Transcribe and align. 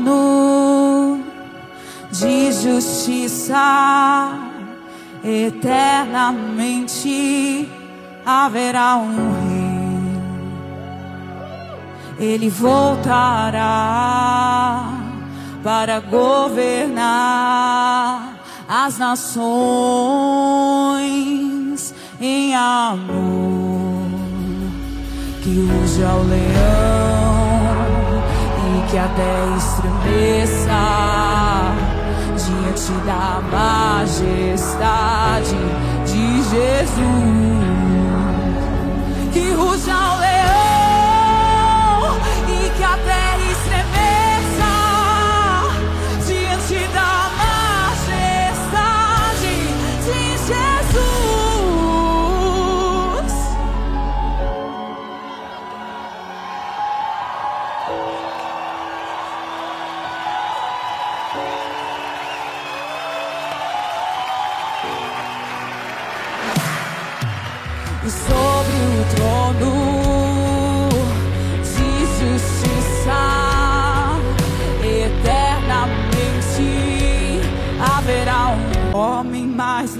trono 0.00 1.20
de 2.10 2.50
justiça, 2.52 4.32
eternamente 5.24 7.68
haverá 8.24 8.96
um 8.96 9.32
rei. 9.32 9.52
Ele 12.18 12.48
voltará 12.48 13.64
para 15.62 16.00
governar 16.00 17.02
as 18.68 18.96
nações 18.98 19.42
em 22.20 22.54
amor. 22.54 23.42
Que 25.42 25.58
ruja 25.58 26.14
o 26.14 26.22
leão 26.28 27.42
e 28.64 28.90
que 28.90 28.96
a 28.96 29.08
terra 29.08 29.56
estremeça 30.02 31.74
diante 32.36 32.92
da 33.06 33.40
majestade 33.50 34.76
de 36.06 36.42
Jesus. 36.42 37.91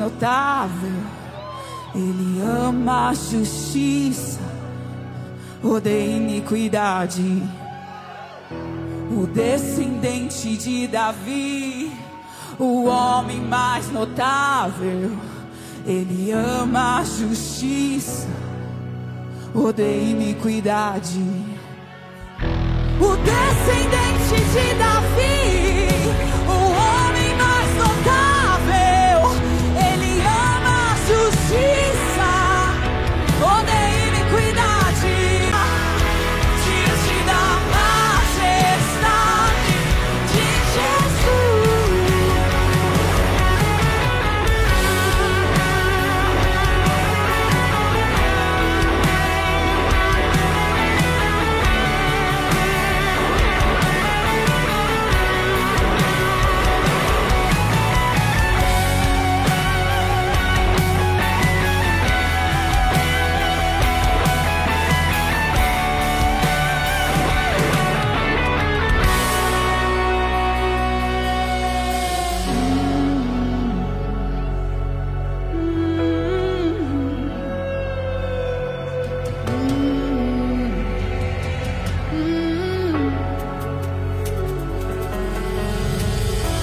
Notável. 0.03 0.93
Ele 1.95 2.41
ama 2.41 3.11
a 3.11 3.15
justiça, 3.15 4.41
odeia 5.63 6.17
iniquidade. 6.17 7.43
O 9.11 9.27
descendente 9.27 10.57
de 10.57 10.89
Davi, 10.89 11.93
o 12.59 12.87
homem 12.87 13.41
mais 13.41 13.91
notável. 13.93 15.13
Ele 15.87 16.33
ama 16.33 16.99
a 16.99 17.05
justiça, 17.05 18.29
odeia 19.55 20.11
iniquidade. 20.11 21.23
O 22.99 23.17
descendente 23.17 24.37
de 24.53 24.75
Davi, 24.79 25.62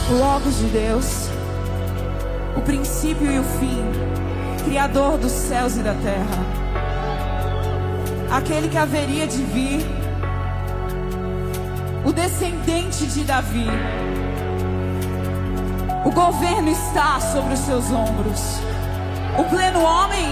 O 0.10 0.14
Logos 0.14 0.58
de 0.58 0.66
Deus, 0.70 1.30
o 2.58 2.62
princípio 2.62 3.32
e 3.32 3.38
o 3.38 3.44
fim, 3.44 3.84
Criador 4.66 5.20
dos 5.20 5.32
céus 5.32 5.78
e 5.78 5.82
da 5.82 5.94
terra, 5.94 6.46
aquele 8.32 8.70
que 8.70 8.78
haveria 8.78 9.28
de 9.28 9.44
vir, 9.44 9.86
o 12.04 12.12
descendente 12.12 13.06
de 13.06 13.24
Davi. 13.24 13.68
O 16.04 16.12
governo 16.12 16.70
está 16.70 17.20
sobre 17.20 17.54
os 17.54 17.60
seus 17.60 17.92
ombros. 17.92 18.42
O 19.38 19.44
pleno 19.44 19.84
homem, 19.84 20.26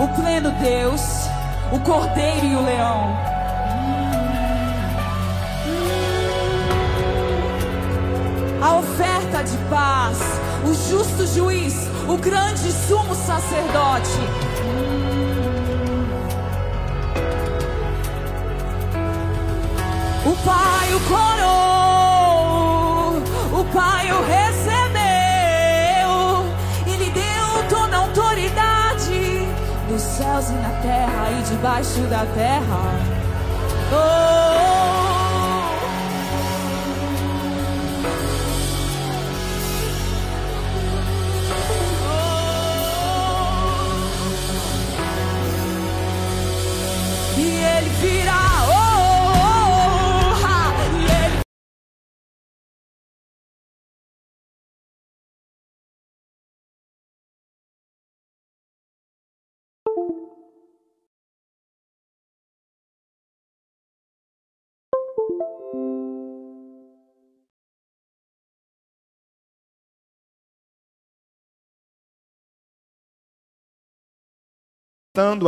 o 0.00 0.08
pleno 0.18 0.50
Deus, 0.52 1.02
o 1.70 1.78
cordeiro 1.80 2.46
e 2.46 2.56
o 2.56 2.64
leão. 2.64 3.29
A 8.62 8.74
oferta 8.76 9.42
de 9.42 9.56
paz, 9.68 10.18
o 10.64 10.74
justo 10.74 11.26
juiz, 11.26 11.88
o 12.06 12.16
grande 12.18 12.70
sumo 12.72 13.14
sacerdote. 13.14 14.20
O 20.26 20.36
Pai 20.44 20.94
o 20.94 21.00
coroou, 21.08 22.42
o 23.60 23.64
Pai 23.72 24.12
o 24.12 24.22
recebeu, 24.26 25.00
e 26.86 26.96
lhe 26.96 27.10
deu 27.10 27.64
toda 27.68 27.96
a 27.96 28.00
autoridade 28.00 29.48
nos 29.88 30.02
céus 30.02 30.50
e 30.50 30.54
na 30.54 30.70
terra 30.82 31.30
e 31.30 31.42
debaixo 31.42 32.00
da 32.02 32.26
terra. 32.26 33.00
Oh. 33.92 34.69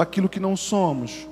Aquilo 0.02 0.28
que 0.28 0.40
não 0.40 0.56
somos. 0.56 1.31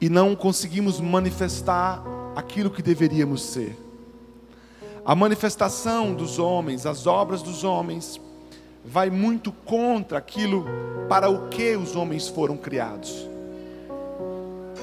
E 0.00 0.08
não 0.08 0.36
conseguimos 0.36 1.00
manifestar 1.00 2.02
aquilo 2.36 2.70
que 2.70 2.82
deveríamos 2.82 3.42
ser. 3.42 3.76
A 5.04 5.14
manifestação 5.14 6.14
dos 6.14 6.38
homens, 6.38 6.86
as 6.86 7.06
obras 7.06 7.42
dos 7.42 7.64
homens, 7.64 8.20
vai 8.84 9.10
muito 9.10 9.50
contra 9.50 10.18
aquilo 10.18 10.64
para 11.08 11.28
o 11.28 11.48
que 11.48 11.74
os 11.76 11.96
homens 11.96 12.28
foram 12.28 12.56
criados. 12.56 13.28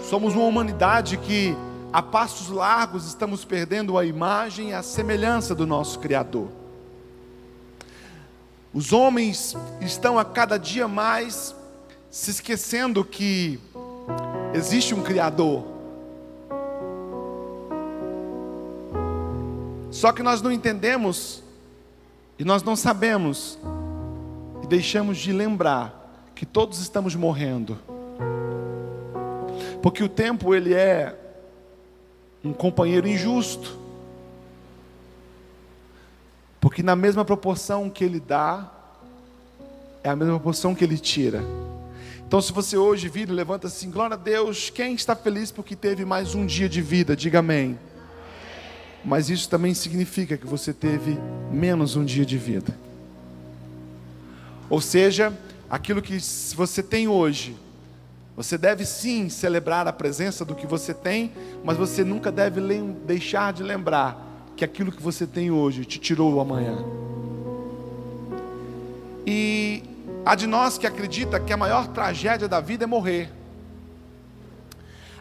Somos 0.09 0.35
uma 0.35 0.45
humanidade 0.45 1.17
que, 1.17 1.55
a 1.91 2.01
passos 2.01 2.49
largos, 2.49 3.05
estamos 3.07 3.45
perdendo 3.45 3.97
a 3.97 4.05
imagem 4.05 4.69
e 4.69 4.73
a 4.73 4.83
semelhança 4.83 5.55
do 5.55 5.65
nosso 5.65 5.99
Criador. 5.99 6.49
Os 8.73 8.91
homens 8.91 9.55
estão 9.79 10.19
a 10.19 10.25
cada 10.25 10.57
dia 10.57 10.87
mais 10.87 11.55
se 12.11 12.31
esquecendo 12.31 13.03
que 13.03 13.59
Existe 14.55 14.95
um 14.95 15.03
Criador. 15.03 15.65
Só 19.91 20.13
que 20.13 20.23
nós 20.23 20.41
não 20.41 20.49
entendemos 20.49 21.43
e 22.39 22.45
nós 22.45 22.63
não 22.63 22.73
sabemos 22.73 23.59
e 24.63 24.67
deixamos 24.67 25.17
de 25.17 25.33
lembrar 25.33 26.31
que 26.33 26.45
todos 26.45 26.79
estamos 26.79 27.15
morrendo. 27.15 27.77
Porque 29.81 30.01
o 30.01 30.07
tempo 30.07 30.55
ele 30.55 30.73
é 30.73 31.13
um 32.41 32.53
companheiro 32.53 33.09
injusto. 33.09 33.77
Porque 36.61 36.81
na 36.81 36.95
mesma 36.95 37.25
proporção 37.25 37.89
que 37.89 38.05
ele 38.05 38.21
dá, 38.21 38.71
é 40.01 40.09
a 40.09 40.15
mesma 40.15 40.35
proporção 40.35 40.73
que 40.73 40.85
ele 40.85 40.97
tira. 40.97 41.43
Então, 42.35 42.41
se 42.41 42.51
você 42.51 42.75
hoje 42.75 43.07
vira 43.07 43.31
levanta 43.31 43.67
assim, 43.67 43.89
glória 43.89 44.15
a 44.15 44.17
Deus, 44.17 44.69
quem 44.69 44.93
está 44.93 45.15
feliz 45.15 45.51
porque 45.51 45.73
teve 45.73 46.03
mais 46.03 46.35
um 46.35 46.45
dia 46.45 46.67
de 46.67 46.81
vida, 46.81 47.15
diga 47.15 47.39
amém. 47.39 47.79
Mas 49.05 49.29
isso 49.29 49.47
também 49.47 49.73
significa 49.73 50.35
que 50.35 50.45
você 50.45 50.73
teve 50.73 51.17
menos 51.49 51.95
um 51.95 52.03
dia 52.03 52.25
de 52.25 52.37
vida. 52.37 52.77
Ou 54.69 54.81
seja, 54.81 55.31
aquilo 55.69 56.01
que 56.01 56.19
você 56.53 56.83
tem 56.83 57.07
hoje, 57.07 57.55
você 58.35 58.57
deve 58.57 58.85
sim 58.85 59.29
celebrar 59.29 59.87
a 59.87 59.93
presença 59.93 60.43
do 60.43 60.53
que 60.53 60.67
você 60.67 60.93
tem, 60.93 61.31
mas 61.63 61.77
você 61.77 62.03
nunca 62.03 62.33
deve 62.33 62.59
deixar 63.07 63.53
de 63.53 63.63
lembrar 63.63 64.51
que 64.57 64.65
aquilo 64.65 64.91
que 64.91 65.01
você 65.01 65.25
tem 65.25 65.51
hoje 65.51 65.85
te 65.85 65.99
tirou 65.99 66.33
o 66.33 66.41
amanhã. 66.41 66.83
E 69.25 69.94
Há 70.25 70.33
de 70.33 70.47
nós 70.47 70.77
que 70.77 70.87
acredita 70.87 71.39
que 71.39 71.53
a 71.53 71.57
maior 71.57 71.87
tragédia 71.87 72.47
da 72.47 72.59
vida 72.59 72.85
é 72.85 72.87
morrer. 72.87 73.31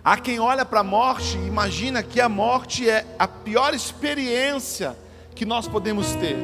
Há 0.02 0.16
quem 0.16 0.40
olha 0.40 0.64
para 0.64 0.80
a 0.80 0.84
morte 0.84 1.36
e 1.36 1.46
imagina 1.46 2.02
que 2.02 2.20
a 2.20 2.28
morte 2.28 2.88
é 2.88 3.04
a 3.18 3.28
pior 3.28 3.74
experiência 3.74 4.96
que 5.34 5.44
nós 5.44 5.68
podemos 5.68 6.14
ter. 6.14 6.36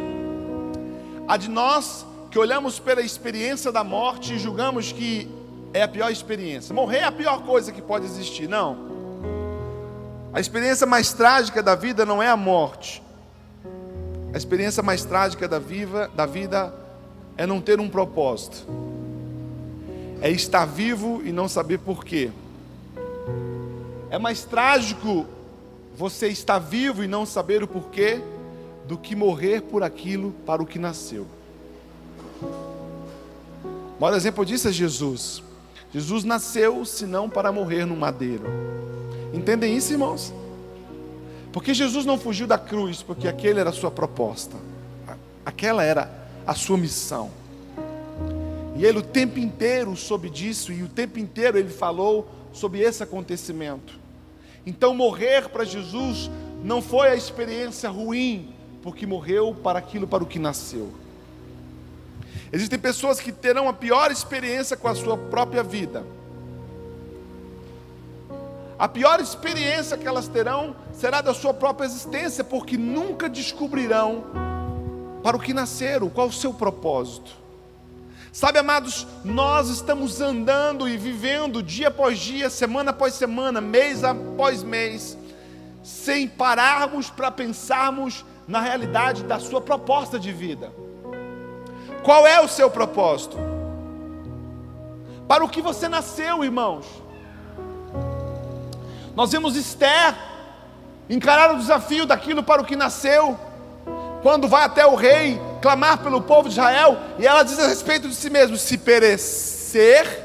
Há 1.26 1.38
de 1.38 1.48
nós 1.48 2.04
que 2.30 2.38
olhamos 2.38 2.78
pela 2.78 3.00
experiência 3.00 3.72
da 3.72 3.82
morte 3.82 4.34
e 4.34 4.38
julgamos 4.38 4.92
que 4.92 5.28
é 5.72 5.82
a 5.82 5.88
pior 5.88 6.10
experiência. 6.10 6.74
Morrer 6.74 6.98
é 6.98 7.04
a 7.04 7.12
pior 7.12 7.42
coisa 7.42 7.72
que 7.72 7.80
pode 7.80 8.04
existir. 8.04 8.46
Não. 8.46 8.76
A 10.32 10.40
experiência 10.40 10.86
mais 10.86 11.12
trágica 11.12 11.62
da 11.62 11.74
vida 11.74 12.04
não 12.04 12.22
é 12.22 12.28
a 12.28 12.36
morte. 12.36 13.02
A 14.34 14.36
experiência 14.36 14.82
mais 14.82 15.04
trágica 15.04 15.48
da, 15.48 15.58
viva, 15.58 16.10
da 16.14 16.26
vida 16.26 16.72
é 17.40 17.46
não 17.46 17.58
ter 17.58 17.81
um 17.81 17.88
propósito, 17.88 18.66
é 20.20 20.31
estar 20.31 20.66
vivo 20.66 21.22
e 21.25 21.32
não 21.32 21.48
saber 21.48 21.78
porquê. 21.78 22.31
É 24.10 24.19
mais 24.19 24.44
trágico 24.44 25.25
você 25.96 26.28
estar 26.28 26.58
vivo 26.58 27.02
e 27.02 27.08
não 27.08 27.25
saber 27.25 27.62
o 27.62 27.66
porquê 27.66 28.20
do 28.87 28.98
que 28.98 29.16
morrer 29.16 29.62
por 29.62 29.82
aquilo 29.82 30.32
para 30.44 30.62
o 30.62 30.66
que 30.66 30.78
nasceu. 30.78 31.26
O 32.42 33.98
maior 33.98 34.14
exemplo 34.14 34.44
disso 34.44 34.69
é 34.69 34.72
Jesus. 34.72 35.42
Jesus 35.94 36.25
nasceu 36.25 36.84
senão 36.84 37.31
para 37.31 37.50
morrer 37.50 37.87
no 37.87 37.96
madeiro. 37.96 38.44
Entendem 39.32 39.75
isso, 39.75 39.94
irmãos? 39.94 40.31
Porque 41.54 41.72
Jesus 41.72 42.04
não 42.04 42.19
fugiu 42.19 42.46
da 42.46 42.58
cruz, 42.58 43.02
porque 43.02 43.26
aquele 43.26 43.60
era 43.60 43.70
a 43.70 43.72
sua 43.72 43.90
proposta. 43.90 44.58
Aquela 45.46 45.82
era 45.82 46.20
a 46.46 46.54
sua 46.54 46.76
missão. 46.76 47.31
E 48.76 48.84
ele 48.84 48.98
o 48.98 49.02
tempo 49.02 49.38
inteiro 49.38 49.94
soube 49.96 50.31
disso, 50.31 50.72
e 50.72 50.82
o 50.82 50.88
tempo 50.88 51.19
inteiro 51.19 51.58
ele 51.58 51.69
falou 51.69 52.28
sobre 52.52 52.81
esse 52.81 53.02
acontecimento. 53.02 53.98
Então, 54.64 54.94
morrer 54.94 55.48
para 55.48 55.64
Jesus 55.64 56.31
não 56.62 56.82
foi 56.82 57.08
a 57.08 57.14
experiência 57.14 57.88
ruim, 57.90 58.54
porque 58.82 59.06
morreu 59.06 59.54
para 59.54 59.78
aquilo 59.78 60.06
para 60.06 60.22
o 60.22 60.26
que 60.26 60.38
nasceu. 60.38 60.90
Existem 62.52 62.78
pessoas 62.78 63.20
que 63.20 63.32
terão 63.32 63.69
a 63.69 63.72
pior 63.72 64.10
experiência 64.10 64.76
com 64.76 64.88
a 64.88 64.94
sua 64.94 65.16
própria 65.16 65.62
vida. 65.62 66.04
A 68.78 68.88
pior 68.88 69.20
experiência 69.20 69.96
que 69.96 70.06
elas 70.06 70.26
terão 70.26 70.75
será 70.92 71.20
da 71.20 71.34
sua 71.34 71.52
própria 71.52 71.87
existência, 71.87 72.42
porque 72.42 72.76
nunca 72.78 73.28
descobrirão 73.28 74.25
para 75.22 75.37
o 75.37 75.40
que 75.40 75.52
nasceram, 75.52 76.08
qual 76.08 76.28
o 76.28 76.32
seu 76.32 76.52
propósito. 76.52 77.40
Sabe, 78.32 78.58
amados, 78.58 79.06
nós 79.25 79.69
estamos 79.69 80.20
andando 80.20 80.88
e 80.88 80.96
vivendo 80.96 81.62
dia 81.62 81.88
após 81.88 82.19
dia, 82.19 82.49
semana 82.49 82.90
após 82.90 83.14
semana, 83.14 83.61
mês 83.61 84.05
após 84.05 84.62
mês, 84.62 85.19
sem 85.82 86.28
pararmos 86.28 87.11
para 87.11 87.31
pensarmos 87.31 88.25
na 88.46 88.61
realidade 88.61 89.25
da 89.25 89.40
sua 89.40 89.61
proposta 89.61 90.19
de 90.19 90.32
vida. 90.32 90.72
Qual 92.05 92.26
é 92.26 92.40
o 92.40 92.49
seu 92.49 92.70
propósito? 92.70 93.37
Para 95.26 95.44
o 95.44 95.49
que 95.49 95.61
você 95.61 95.88
nasceu, 95.88 96.44
irmãos? 96.44 96.87
Nós 99.14 99.32
vemos 99.32 99.56
Esther 99.56 100.16
encarar 101.08 101.55
o 101.55 101.58
desafio 101.58 102.06
daquilo 102.06 102.43
para 102.43 102.62
o 102.62 102.64
que 102.64 102.76
nasceu 102.76 103.38
quando 104.22 104.49
vai 104.49 104.64
até 104.64 104.87
o 104.87 104.94
rei 104.94 105.40
clamar 105.61 105.99
pelo 105.99 106.22
povo 106.22 106.49
de 106.49 106.55
Israel, 106.55 106.99
e 107.19 107.26
ela 107.26 107.43
diz 107.43 107.58
a 107.58 107.69
respeito 107.69 108.08
de 108.08 108.14
si 108.14 108.31
mesma: 108.31 108.56
se 108.56 108.78
perecer, 108.78 110.25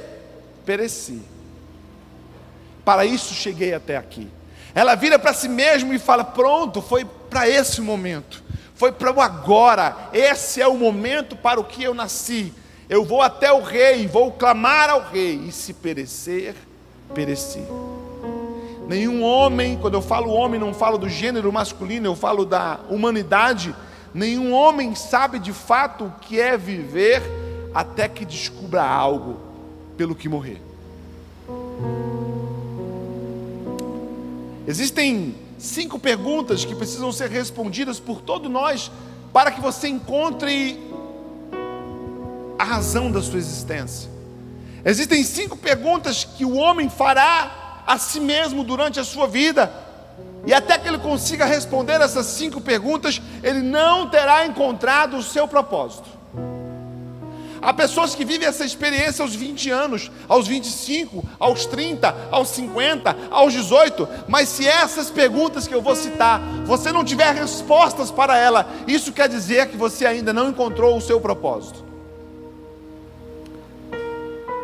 pereci. 0.66 1.22
Para 2.84 3.06
isso 3.06 3.34
cheguei 3.34 3.74
até 3.74 3.98
aqui. 3.98 4.30
Ela 4.74 4.96
vira 4.96 5.18
para 5.18 5.34
si 5.34 5.48
mesma 5.48 5.94
e 5.96 6.00
fala: 6.00 6.24
pronto, 6.24 6.82
foi 6.82 7.06
para 7.30 7.50
esse 7.50 7.82
momento, 7.82 8.44
foi 8.76 8.92
para 8.92 9.12
o 9.12 9.22
agora, 9.22 9.96
esse 10.14 10.62
é 10.62 10.68
o 10.68 10.78
momento 10.78 11.36
para 11.36 11.60
o 11.60 11.64
que 11.64 11.84
eu 11.84 11.94
nasci. 11.94 12.54
Eu 12.88 13.04
vou 13.04 13.22
até 13.22 13.52
o 13.52 13.62
rei, 13.62 14.06
vou 14.06 14.32
clamar 14.32 14.90
ao 14.90 15.02
rei, 15.02 15.42
e 15.48 15.52
se 15.52 15.74
perecer, 15.74 16.54
pereci. 17.14 17.64
Nenhum 18.88 19.24
homem, 19.24 19.78
quando 19.82 19.96
eu 19.96 20.02
falo 20.02 20.30
homem, 20.30 20.60
não 20.60 20.72
falo 20.72 20.98
do 20.98 21.10
gênero 21.10 21.52
masculino, 21.52 22.06
eu 22.06 22.16
falo 22.16 22.46
da 22.46 22.80
humanidade. 22.88 23.76
Nenhum 24.16 24.54
homem 24.54 24.96
sabe 24.96 25.40
de 25.40 25.52
fato 25.52 26.06
o 26.06 26.12
que 26.22 26.40
é 26.40 26.58
viver 26.58 27.22
até 27.74 28.08
que 28.08 28.24
descubra 28.24 28.82
algo 28.82 29.38
pelo 29.98 30.16
que 30.16 30.30
morrer. 30.30 30.62
Existem 34.66 35.36
cinco 35.60 36.00
perguntas 36.00 36.64
que 36.64 36.74
precisam 36.74 37.12
ser 37.12 37.30
respondidas 37.30 38.00
por 38.00 38.22
todos 38.22 38.50
nós 38.50 38.90
para 39.34 39.52
que 39.52 39.60
você 39.60 39.90
encontre 39.90 40.80
a 42.58 42.64
razão 42.64 43.12
da 43.12 43.22
sua 43.22 43.38
existência. 43.38 44.10
Existem 44.86 45.26
cinco 45.26 45.58
perguntas 45.58 46.24
que 46.24 46.46
o 46.46 46.56
homem 46.56 46.90
fará 46.90 47.84
a 47.86 47.98
si 47.98 48.22
mesmo 48.22 48.64
durante 48.64 48.98
a 48.98 49.04
sua 49.04 49.28
vida. 49.28 49.85
E 50.46 50.54
até 50.54 50.78
que 50.78 50.88
ele 50.88 51.00
consiga 51.00 51.46
responder 51.46 52.00
essas 52.02 52.28
cinco 52.28 52.62
perguntas, 52.62 53.22
ele 53.42 53.62
não 53.62 54.08
terá 54.10 54.46
encontrado 54.46 55.18
o 55.18 55.24
seu 55.24 55.48
propósito. 55.48 56.16
Há 57.62 57.74
pessoas 57.74 58.14
que 58.14 58.24
vivem 58.24 58.48
essa 58.48 58.64
experiência 58.64 59.24
aos 59.24 59.34
20 59.34 59.72
anos, 59.72 60.12
aos 60.30 60.48
25, 60.48 61.24
aos 61.40 61.66
30, 61.66 62.16
aos 62.30 62.50
50, 62.50 63.18
aos 63.32 63.54
18, 63.54 64.08
mas 64.28 64.50
se 64.50 64.68
essas 64.68 65.10
perguntas 65.10 65.68
que 65.68 65.74
eu 65.74 65.82
vou 65.82 65.96
citar, 65.96 66.40
você 66.64 66.92
não 66.92 67.04
tiver 67.04 67.34
respostas 67.34 68.12
para 68.12 68.38
ela, 68.38 68.70
isso 68.86 69.12
quer 69.12 69.28
dizer 69.28 69.68
que 69.70 69.78
você 69.78 70.06
ainda 70.06 70.32
não 70.32 70.50
encontrou 70.50 70.96
o 70.96 71.02
seu 71.02 71.20
propósito. 71.20 71.84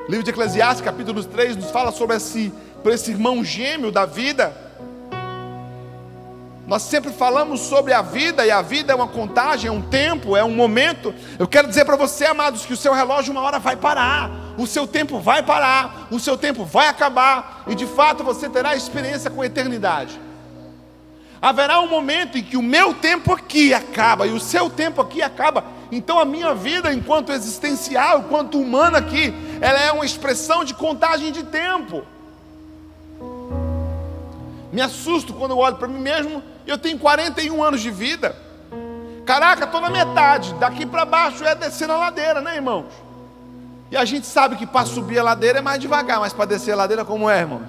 O 0.08 0.12
livro 0.12 0.24
de 0.24 0.30
Eclesiastes, 0.30 0.86
capítulo 0.86 1.24
3, 1.24 1.56
nos 1.56 1.72
fala 1.72 1.92
sobre 1.92 2.18
esse 2.18 2.54
esse 2.90 3.12
irmão 3.12 3.44
gêmeo 3.44 3.92
da 3.92 4.06
vida. 4.06 4.56
Nós 6.72 6.84
sempre 6.84 7.12
falamos 7.12 7.60
sobre 7.60 7.92
a 7.92 8.02
vida, 8.02 8.46
e 8.46 8.50
a 8.50 8.62
vida 8.62 8.94
é 8.94 8.96
uma 8.96 9.06
contagem, 9.06 9.68
é 9.68 9.72
um 9.74 9.82
tempo, 9.82 10.38
é 10.38 10.44
um 10.46 10.56
momento. 10.56 11.14
Eu 11.38 11.46
quero 11.46 11.68
dizer 11.68 11.84
para 11.84 11.98
você, 11.98 12.24
amados, 12.24 12.66
que 12.66 12.72
o 12.72 12.78
seu 12.78 12.94
relógio 12.94 13.34
uma 13.34 13.42
hora 13.42 13.60
vai 13.60 13.76
parar, 13.76 14.32
o 14.58 14.66
seu 14.66 14.88
tempo 14.88 15.20
vai 15.20 15.44
parar, 15.44 16.08
o 16.10 16.18
seu 16.18 16.38
tempo 16.38 16.64
vai 16.64 16.88
acabar, 16.88 17.66
e 17.68 17.76
de 17.76 17.86
fato 17.86 18.24
você 18.24 18.48
terá 18.48 18.74
experiência 18.74 19.30
com 19.30 19.42
a 19.42 19.46
eternidade. 19.46 20.18
Haverá 21.42 21.82
um 21.82 21.90
momento 21.90 22.38
em 22.38 22.42
que 22.42 22.56
o 22.56 22.64
meu 22.64 22.94
tempo 22.94 23.34
aqui 23.34 23.74
acaba 23.74 24.26
e 24.26 24.32
o 24.32 24.40
seu 24.40 24.70
tempo 24.70 25.02
aqui 25.02 25.22
acaba. 25.22 25.66
Então 25.92 26.20
a 26.20 26.24
minha 26.24 26.56
vida, 26.56 26.94
enquanto 26.94 27.34
existencial, 27.34 28.20
enquanto 28.20 28.58
humana 28.58 29.00
aqui, 29.00 29.34
ela 29.60 29.78
é 29.78 29.92
uma 29.92 30.06
expressão 30.06 30.64
de 30.64 30.74
contagem 30.74 31.34
de 31.34 31.44
tempo. 31.44 32.06
Me 34.72 34.82
assusto 34.82 35.34
quando 35.34 35.52
eu 35.52 35.58
olho 35.58 35.76
para 35.76 35.88
mim 35.88 36.00
mesmo. 36.00 36.42
Eu 36.66 36.78
tenho 36.78 36.98
41 36.98 37.64
anos 37.64 37.82
de 37.82 37.92
vida. 37.92 38.36
Caraca, 39.26 39.66
estou 39.66 39.82
na 39.82 39.90
metade. 39.90 40.54
Daqui 40.56 40.86
para 40.86 41.06
baixo 41.06 41.44
é 41.44 41.54
descer 41.56 41.88
na 41.88 41.98
ladeira, 41.98 42.42
né, 42.42 42.56
irmãos? 42.56 42.86
E 43.90 43.98
a 43.98 44.06
gente 44.06 44.26
sabe 44.26 44.56
que 44.56 44.66
para 44.66 44.86
subir 44.86 45.20
a 45.20 45.24
ladeira 45.24 45.60
é 45.60 45.62
mais 45.62 45.80
devagar, 45.80 46.20
mas 46.20 46.32
para 46.32 46.46
descer 46.46 46.72
a 46.72 46.76
ladeira, 46.78 47.04
como 47.04 47.30
é, 47.30 47.40
irmão? 47.40 47.62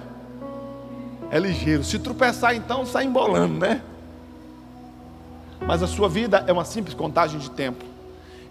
É 1.29 1.37
ligeiro. 1.37 1.83
Se 1.83 1.99
tropeçar, 1.99 2.55
então, 2.55 2.85
sai 2.85 3.05
embolando, 3.05 3.59
né? 3.59 3.81
mas 5.65 5.81
a 5.81 5.87
sua 5.87 6.09
vida 6.09 6.43
é 6.47 6.53
uma 6.53 6.65
simples 6.65 6.93
contagem 6.93 7.39
de 7.39 7.49
tempo. 7.49 7.83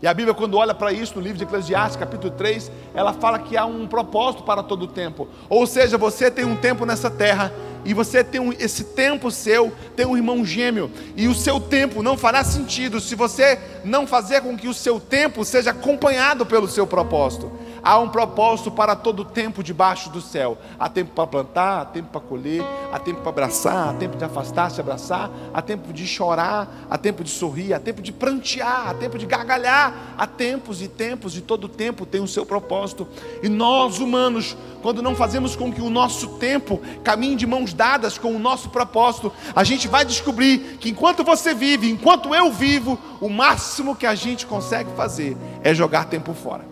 E 0.01 0.07
a 0.07 0.13
Bíblia, 0.13 0.35
quando 0.35 0.57
olha 0.57 0.75
para 0.75 0.93
isso 0.93 1.15
no 1.15 1.21
livro 1.21 1.39
de 1.39 1.45
Eclesiastes, 1.45 1.97
capítulo 1.97 2.33
3, 2.33 2.73
ela 2.93 3.13
fala 3.13 3.39
que 3.39 3.57
há 3.57 3.65
um 3.65 3.87
propósito 3.87 4.43
para 4.43 4.63
todo 4.63 4.83
o 4.83 4.87
tempo. 4.89 5.29
Ou 5.49 5.65
seja, 5.65 5.97
você 5.97 6.31
tem 6.31 6.45
um 6.45 6.57
tempo 6.57 6.85
nessa 6.85 7.09
terra 7.09 7.53
e 7.85 7.93
você 7.93 8.23
tem 8.23 8.41
um, 8.41 8.53
esse 8.53 8.85
tempo 8.85 9.31
seu, 9.31 9.73
tem 9.97 10.07
um 10.07 10.17
irmão 10.17 10.45
gêmeo, 10.45 10.91
e 11.17 11.29
o 11.29 11.35
seu 11.35 11.61
tempo 11.61 12.03
não 12.03 12.17
fará 12.17 12.45
sentido 12.45 13.01
se 13.01 13.15
você 13.15 13.59
não 13.85 14.07
fazer 14.07 14.41
com 14.41 14.57
que 14.57 14.69
o 14.69 14.75
seu 14.75 15.01
tempo 15.01 15.45
seja 15.45 15.71
acompanhado 15.71 16.47
pelo 16.47 16.69
seu 16.69 16.87
propósito. 16.87 17.51
Há 17.83 17.99
um 17.99 18.09
propósito 18.09 18.71
para 18.71 18.95
todo 18.95 19.21
o 19.21 19.25
tempo 19.25 19.63
debaixo 19.63 20.11
do 20.11 20.21
céu. 20.21 20.57
Há 20.79 20.89
tempo 20.89 21.13
para 21.13 21.27
plantar, 21.27 21.81
há 21.81 21.85
tempo 21.85 22.11
para 22.11 22.21
colher, 22.21 22.65
há 22.93 22.99
tempo 22.99 23.21
para 23.21 23.31
abraçar, 23.31 23.89
há 23.89 23.93
tempo 23.95 24.17
de 24.17 24.25
afastar-se, 24.25 24.81
abraçar, 24.81 25.31
há 25.53 25.61
tempo 25.61 25.93
de 25.93 26.07
chorar, 26.07 26.69
há 26.89 26.97
tempo 26.97 27.25
de 27.25 27.31
sorrir, 27.31 27.75
há 27.75 27.81
tempo 27.81 28.01
de 28.01 28.13
prantear, 28.13 28.91
há 28.91 28.95
tempo 28.95 29.19
de 29.19 29.27
gargalhar. 29.27 30.13
Há 30.17 30.27
tempos 30.27 30.83
e 30.83 30.89
tempos, 30.89 31.37
e 31.37 31.41
todo 31.41 31.69
tempo 31.69 32.07
tem 32.07 32.21
o 32.21 32.29
seu 32.29 32.47
propósito. 32.47 33.09
E 33.43 33.49
nós, 33.49 33.99
humanos, 33.99 34.57
quando 34.83 35.03
não 35.03 35.15
fazemos 35.15 35.57
com 35.57 35.73
que 35.73 35.81
o 35.81 35.91
nosso 35.91 36.39
tempo 36.39 36.81
caminhe 37.03 37.37
de 37.37 37.47
mãos 37.47 37.73
dadas 37.73 38.19
com 38.19 38.35
o 38.35 38.39
nosso 38.39 38.69
propósito, 38.71 39.33
a 39.55 39.65
gente 39.65 39.89
vai 39.89 40.05
descobrir 40.05 40.79
que 40.81 40.91
enquanto 40.91 41.25
você 41.25 41.55
vive, 41.55 41.91
enquanto 41.91 42.35
eu 42.35 42.53
vivo, 42.53 42.99
o 43.21 43.29
máximo 43.29 43.97
que 43.97 44.07
a 44.07 44.15
gente 44.15 44.47
consegue 44.47 44.91
fazer 44.97 45.37
é 45.63 45.75
jogar 45.75 46.07
tempo 46.07 46.35
fora. 46.35 46.72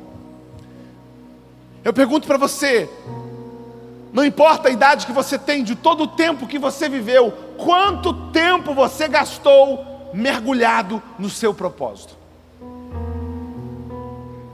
Eu 1.85 1.93
pergunto 1.93 2.27
para 2.27 2.37
você, 2.37 2.89
não 4.13 4.25
importa 4.25 4.69
a 4.69 4.73
idade 4.73 5.07
que 5.07 5.13
você 5.13 5.39
tem, 5.39 5.65
de 5.65 5.75
todo 5.75 6.05
o 6.05 6.09
tempo 6.09 6.47
que 6.47 6.59
você 6.59 6.89
viveu, 6.89 7.33
quanto 7.57 8.13
tempo 8.31 8.75
você 8.75 9.09
gastou 9.09 10.11
mergulhado 10.13 11.03
no 11.19 11.31
seu 11.31 11.55
propósito? 11.55 12.19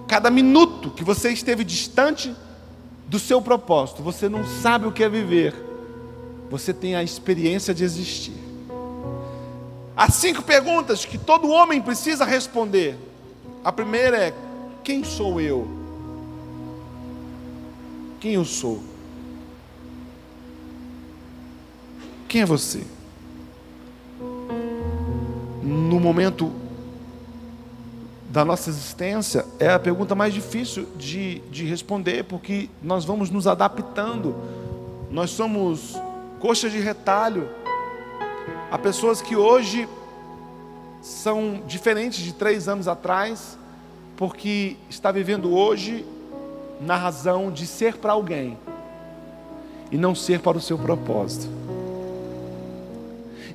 Cada 0.06 0.30
minuto 0.30 0.90
que 0.90 1.02
você 1.02 1.30
esteve 1.32 1.64
distante 1.64 2.34
do 3.08 3.18
seu 3.18 3.42
propósito, 3.42 4.02
você 4.02 4.28
não 4.28 4.44
sabe 4.44 4.86
o 4.86 4.92
que 4.92 5.02
é 5.02 5.08
viver, 5.08 5.54
você 6.48 6.72
tem 6.72 6.94
a 6.94 7.02
experiência 7.02 7.74
de 7.74 7.82
existir. 7.82 8.34
Há 9.96 10.10
cinco 10.10 10.42
perguntas 10.42 11.04
que 11.04 11.18
todo 11.18 11.48
homem 11.48 11.80
precisa 11.80 12.24
responder. 12.24 12.96
A 13.64 13.72
primeira 13.72 14.16
é: 14.16 14.34
quem 14.84 15.02
sou 15.02 15.40
eu? 15.40 15.85
Quem 18.26 18.34
eu 18.34 18.44
sou? 18.44 18.82
Quem 22.26 22.42
é 22.42 22.44
você? 22.44 22.84
No 25.62 26.00
momento 26.00 26.50
da 28.28 28.44
nossa 28.44 28.68
existência, 28.68 29.46
é 29.60 29.68
a 29.68 29.78
pergunta 29.78 30.16
mais 30.16 30.34
difícil 30.34 30.88
de, 30.96 31.38
de 31.52 31.64
responder, 31.66 32.24
porque 32.24 32.68
nós 32.82 33.04
vamos 33.04 33.30
nos 33.30 33.46
adaptando, 33.46 34.34
nós 35.08 35.30
somos 35.30 35.94
coxa 36.40 36.68
de 36.68 36.80
retalho. 36.80 37.48
Há 38.72 38.76
pessoas 38.76 39.22
que 39.22 39.36
hoje 39.36 39.88
são 41.00 41.62
diferentes 41.64 42.18
de 42.18 42.32
três 42.32 42.66
anos 42.66 42.88
atrás, 42.88 43.56
porque 44.16 44.76
está 44.90 45.12
vivendo 45.12 45.54
hoje 45.54 46.04
na 46.80 46.96
razão 46.96 47.50
de 47.50 47.66
ser 47.66 47.96
para 47.96 48.12
alguém 48.12 48.58
e 49.90 49.96
não 49.96 50.14
ser 50.14 50.40
para 50.40 50.58
o 50.58 50.60
seu 50.60 50.78
propósito. 50.78 51.48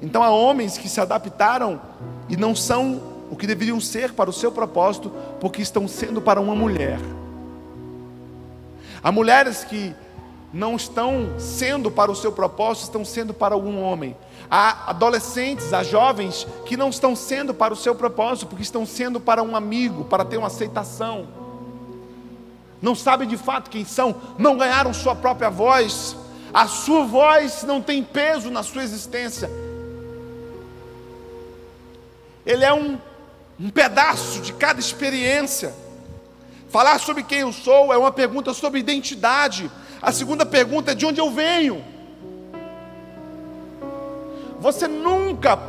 Então 0.01 0.23
há 0.23 0.29
homens 0.29 0.77
que 0.77 0.89
se 0.89 0.99
adaptaram 0.99 1.79
e 2.27 2.35
não 2.35 2.55
são 2.55 3.01
o 3.29 3.35
que 3.35 3.45
deveriam 3.45 3.79
ser 3.79 4.13
para 4.13 4.29
o 4.29 4.33
seu 4.33 4.51
propósito, 4.51 5.11
porque 5.39 5.61
estão 5.61 5.87
sendo 5.87 6.21
para 6.21 6.41
uma 6.41 6.55
mulher. 6.55 6.99
Há 9.03 9.11
mulheres 9.11 9.63
que 9.63 9.95
não 10.53 10.75
estão 10.75 11.39
sendo 11.39 11.89
para 11.89 12.11
o 12.11 12.15
seu 12.15 12.31
propósito, 12.31 12.83
estão 12.85 13.05
sendo 13.05 13.33
para 13.33 13.55
algum 13.55 13.81
homem. 13.81 14.17
Há 14.49 14.89
adolescentes, 14.89 15.71
há 15.71 15.81
jovens 15.81 16.45
que 16.65 16.75
não 16.75 16.89
estão 16.89 17.15
sendo 17.15 17.53
para 17.53 17.73
o 17.73 17.77
seu 17.77 17.95
propósito, 17.95 18.47
porque 18.47 18.63
estão 18.63 18.85
sendo 18.85 19.19
para 19.19 19.41
um 19.41 19.55
amigo, 19.55 20.03
para 20.03 20.25
ter 20.25 20.37
uma 20.37 20.47
aceitação 20.47 21.27
não 22.81 22.95
sabem 22.95 23.27
de 23.27 23.37
fato 23.37 23.69
quem 23.69 23.85
são, 23.85 24.15
não 24.39 24.57
ganharam 24.57 24.93
sua 24.93 25.15
própria 25.15 25.49
voz, 25.49 26.15
a 26.53 26.67
sua 26.67 27.05
voz 27.05 27.63
não 27.63 27.81
tem 27.81 28.03
peso 28.03 28.49
na 28.49 28.63
sua 28.63 28.83
existência. 28.83 29.49
Ele 32.45 32.65
é 32.65 32.73
um, 32.73 32.97
um 33.59 33.69
pedaço 33.69 34.41
de 34.41 34.51
cada 34.53 34.79
experiência. 34.79 35.73
Falar 36.69 36.99
sobre 36.99 37.23
quem 37.23 37.39
eu 37.39 37.53
sou 37.53 37.93
é 37.93 37.97
uma 37.97 38.11
pergunta 38.11 38.53
sobre 38.53 38.79
identidade. 38.79 39.69
A 40.01 40.11
segunda 40.11 40.45
pergunta 40.45 40.91
é 40.91 40.95
de 40.95 41.05
onde 41.05 41.21
eu 41.21 41.29
venho. 41.29 41.83
Você 44.59 44.87
nunca 44.87 45.59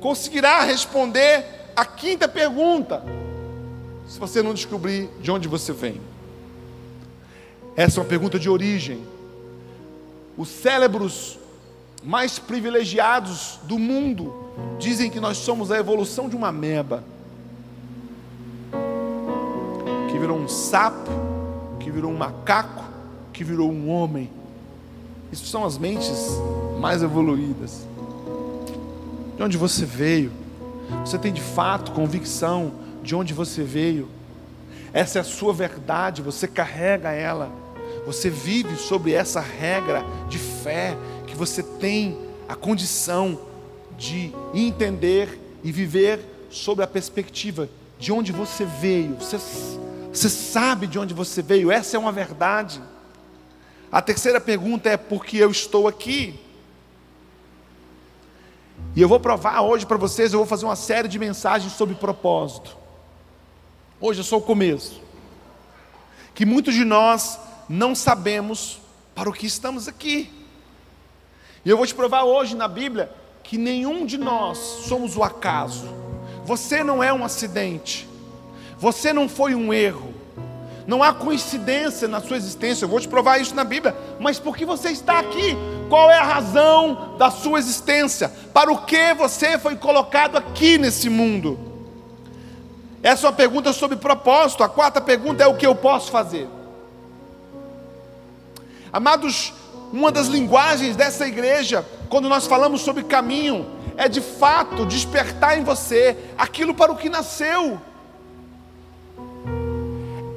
conseguirá 0.00 0.60
responder 0.60 1.44
a 1.74 1.84
quinta 1.84 2.28
pergunta 2.28 3.02
se 4.08 4.18
você 4.18 4.42
não 4.42 4.54
descobrir 4.54 5.10
de 5.20 5.30
onde 5.30 5.46
você 5.46 5.72
vem? 5.72 6.00
Essa 7.76 8.00
é 8.00 8.02
uma 8.02 8.08
pergunta 8.08 8.38
de 8.38 8.48
origem. 8.48 9.02
Os 10.36 10.48
cérebros 10.48 11.38
mais 12.02 12.38
privilegiados 12.38 13.58
do 13.64 13.78
mundo 13.78 14.34
dizem 14.78 15.10
que 15.10 15.20
nós 15.20 15.36
somos 15.36 15.70
a 15.70 15.78
evolução 15.78 16.28
de 16.28 16.34
uma 16.34 16.48
ameba 16.48 17.04
que 20.10 20.18
virou 20.18 20.38
um 20.38 20.48
sapo, 20.48 21.10
que 21.78 21.90
virou 21.90 22.10
um 22.10 22.16
macaco, 22.16 22.84
que 23.32 23.44
virou 23.44 23.70
um 23.70 23.90
homem. 23.90 24.30
Isso 25.30 25.46
são 25.46 25.66
as 25.66 25.76
mentes 25.76 26.30
mais 26.80 27.02
evoluídas. 27.02 27.86
De 29.36 29.42
onde 29.42 29.58
você 29.58 29.84
veio? 29.84 30.32
Você 31.04 31.18
tem 31.18 31.32
de 31.32 31.42
fato 31.42 31.92
convicção 31.92 32.72
de 33.08 33.14
onde 33.14 33.32
você 33.32 33.62
veio. 33.62 34.06
Essa 34.92 35.18
é 35.18 35.22
a 35.22 35.24
sua 35.24 35.50
verdade, 35.54 36.20
você 36.20 36.46
carrega 36.46 37.10
ela. 37.10 37.50
Você 38.04 38.28
vive 38.28 38.76
sobre 38.76 39.14
essa 39.14 39.40
regra 39.40 40.04
de 40.28 40.36
fé 40.38 40.94
que 41.26 41.34
você 41.34 41.62
tem 41.62 42.18
a 42.46 42.54
condição 42.54 43.40
de 43.96 44.30
entender 44.52 45.40
e 45.64 45.72
viver 45.72 46.20
sobre 46.50 46.84
a 46.84 46.86
perspectiva 46.86 47.70
de 47.98 48.12
onde 48.12 48.30
você 48.30 48.66
veio. 48.66 49.14
Você, 49.14 49.38
você 50.12 50.28
sabe 50.28 50.86
de 50.86 50.98
onde 50.98 51.14
você 51.14 51.40
veio, 51.40 51.72
essa 51.72 51.96
é 51.96 51.98
uma 51.98 52.12
verdade. 52.12 52.78
A 53.90 54.02
terceira 54.02 54.38
pergunta 54.38 54.90
é: 54.90 54.98
por 54.98 55.24
que 55.24 55.38
eu 55.38 55.50
estou 55.50 55.88
aqui? 55.88 56.38
E 58.94 59.00
eu 59.00 59.08
vou 59.08 59.18
provar 59.18 59.62
hoje 59.62 59.86
para 59.86 59.96
vocês, 59.96 60.34
eu 60.34 60.40
vou 60.40 60.46
fazer 60.46 60.66
uma 60.66 60.76
série 60.76 61.08
de 61.08 61.18
mensagens 61.18 61.72
sobre 61.72 61.94
propósito. 61.94 62.77
Hoje 64.00 64.20
é 64.20 64.24
só 64.24 64.36
o 64.36 64.42
começo. 64.42 65.00
Que 66.34 66.46
muitos 66.46 66.74
de 66.74 66.84
nós 66.84 67.38
não 67.68 67.94
sabemos 67.94 68.78
para 69.14 69.28
o 69.28 69.32
que 69.32 69.46
estamos 69.46 69.88
aqui. 69.88 70.32
E 71.64 71.70
eu 71.70 71.76
vou 71.76 71.86
te 71.86 71.94
provar 71.94 72.22
hoje 72.22 72.54
na 72.54 72.68
Bíblia 72.68 73.12
que 73.42 73.58
nenhum 73.58 74.06
de 74.06 74.16
nós 74.16 74.58
somos 74.86 75.16
o 75.16 75.24
acaso. 75.24 75.88
Você 76.44 76.84
não 76.84 77.02
é 77.02 77.12
um 77.12 77.24
acidente. 77.24 78.08
Você 78.78 79.12
não 79.12 79.28
foi 79.28 79.56
um 79.56 79.74
erro. 79.74 80.14
Não 80.86 81.02
há 81.02 81.12
coincidência 81.12 82.06
na 82.06 82.20
sua 82.20 82.36
existência. 82.36 82.84
Eu 82.84 82.88
vou 82.88 83.00
te 83.00 83.08
provar 83.08 83.38
isso 83.38 83.54
na 83.54 83.64
Bíblia. 83.64 83.96
Mas 84.20 84.38
por 84.38 84.56
que 84.56 84.64
você 84.64 84.90
está 84.90 85.18
aqui? 85.18 85.56
Qual 85.88 86.08
é 86.08 86.18
a 86.18 86.24
razão 86.24 87.16
da 87.18 87.32
sua 87.32 87.58
existência? 87.58 88.28
Para 88.54 88.70
o 88.70 88.84
que 88.84 89.12
você 89.14 89.58
foi 89.58 89.74
colocado 89.74 90.36
aqui 90.36 90.78
nesse 90.78 91.10
mundo? 91.10 91.67
Essa 93.02 93.26
é 93.26 93.30
uma 93.30 93.36
pergunta 93.36 93.72
sobre 93.72 93.96
propósito. 93.96 94.62
A 94.62 94.68
quarta 94.68 95.00
pergunta 95.00 95.42
é 95.42 95.46
o 95.46 95.56
que 95.56 95.66
eu 95.66 95.74
posso 95.74 96.10
fazer. 96.10 96.48
Amados, 98.92 99.52
uma 99.92 100.10
das 100.10 100.26
linguagens 100.26 100.96
dessa 100.96 101.26
igreja, 101.26 101.86
quando 102.08 102.28
nós 102.28 102.46
falamos 102.46 102.80
sobre 102.80 103.04
caminho, 103.04 103.66
é 103.96 104.08
de 104.08 104.20
fato 104.20 104.86
despertar 104.86 105.58
em 105.58 105.64
você 105.64 106.16
aquilo 106.36 106.74
para 106.74 106.92
o 106.92 106.96
que 106.96 107.08
nasceu, 107.08 107.80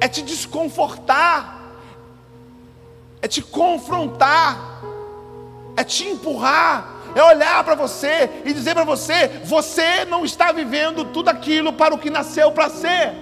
é 0.00 0.08
te 0.08 0.22
desconfortar, 0.22 1.60
é 3.20 3.28
te 3.28 3.40
confrontar, 3.40 4.82
é 5.76 5.84
te 5.84 6.04
empurrar, 6.08 7.01
é 7.14 7.22
olhar 7.22 7.62
para 7.64 7.74
você 7.74 8.28
e 8.44 8.52
dizer 8.52 8.74
para 8.74 8.84
você: 8.84 9.28
você 9.44 10.04
não 10.04 10.24
está 10.24 10.52
vivendo 10.52 11.04
tudo 11.04 11.28
aquilo 11.28 11.72
para 11.72 11.94
o 11.94 11.98
que 11.98 12.10
nasceu 12.10 12.52
para 12.52 12.68
ser. 12.68 13.12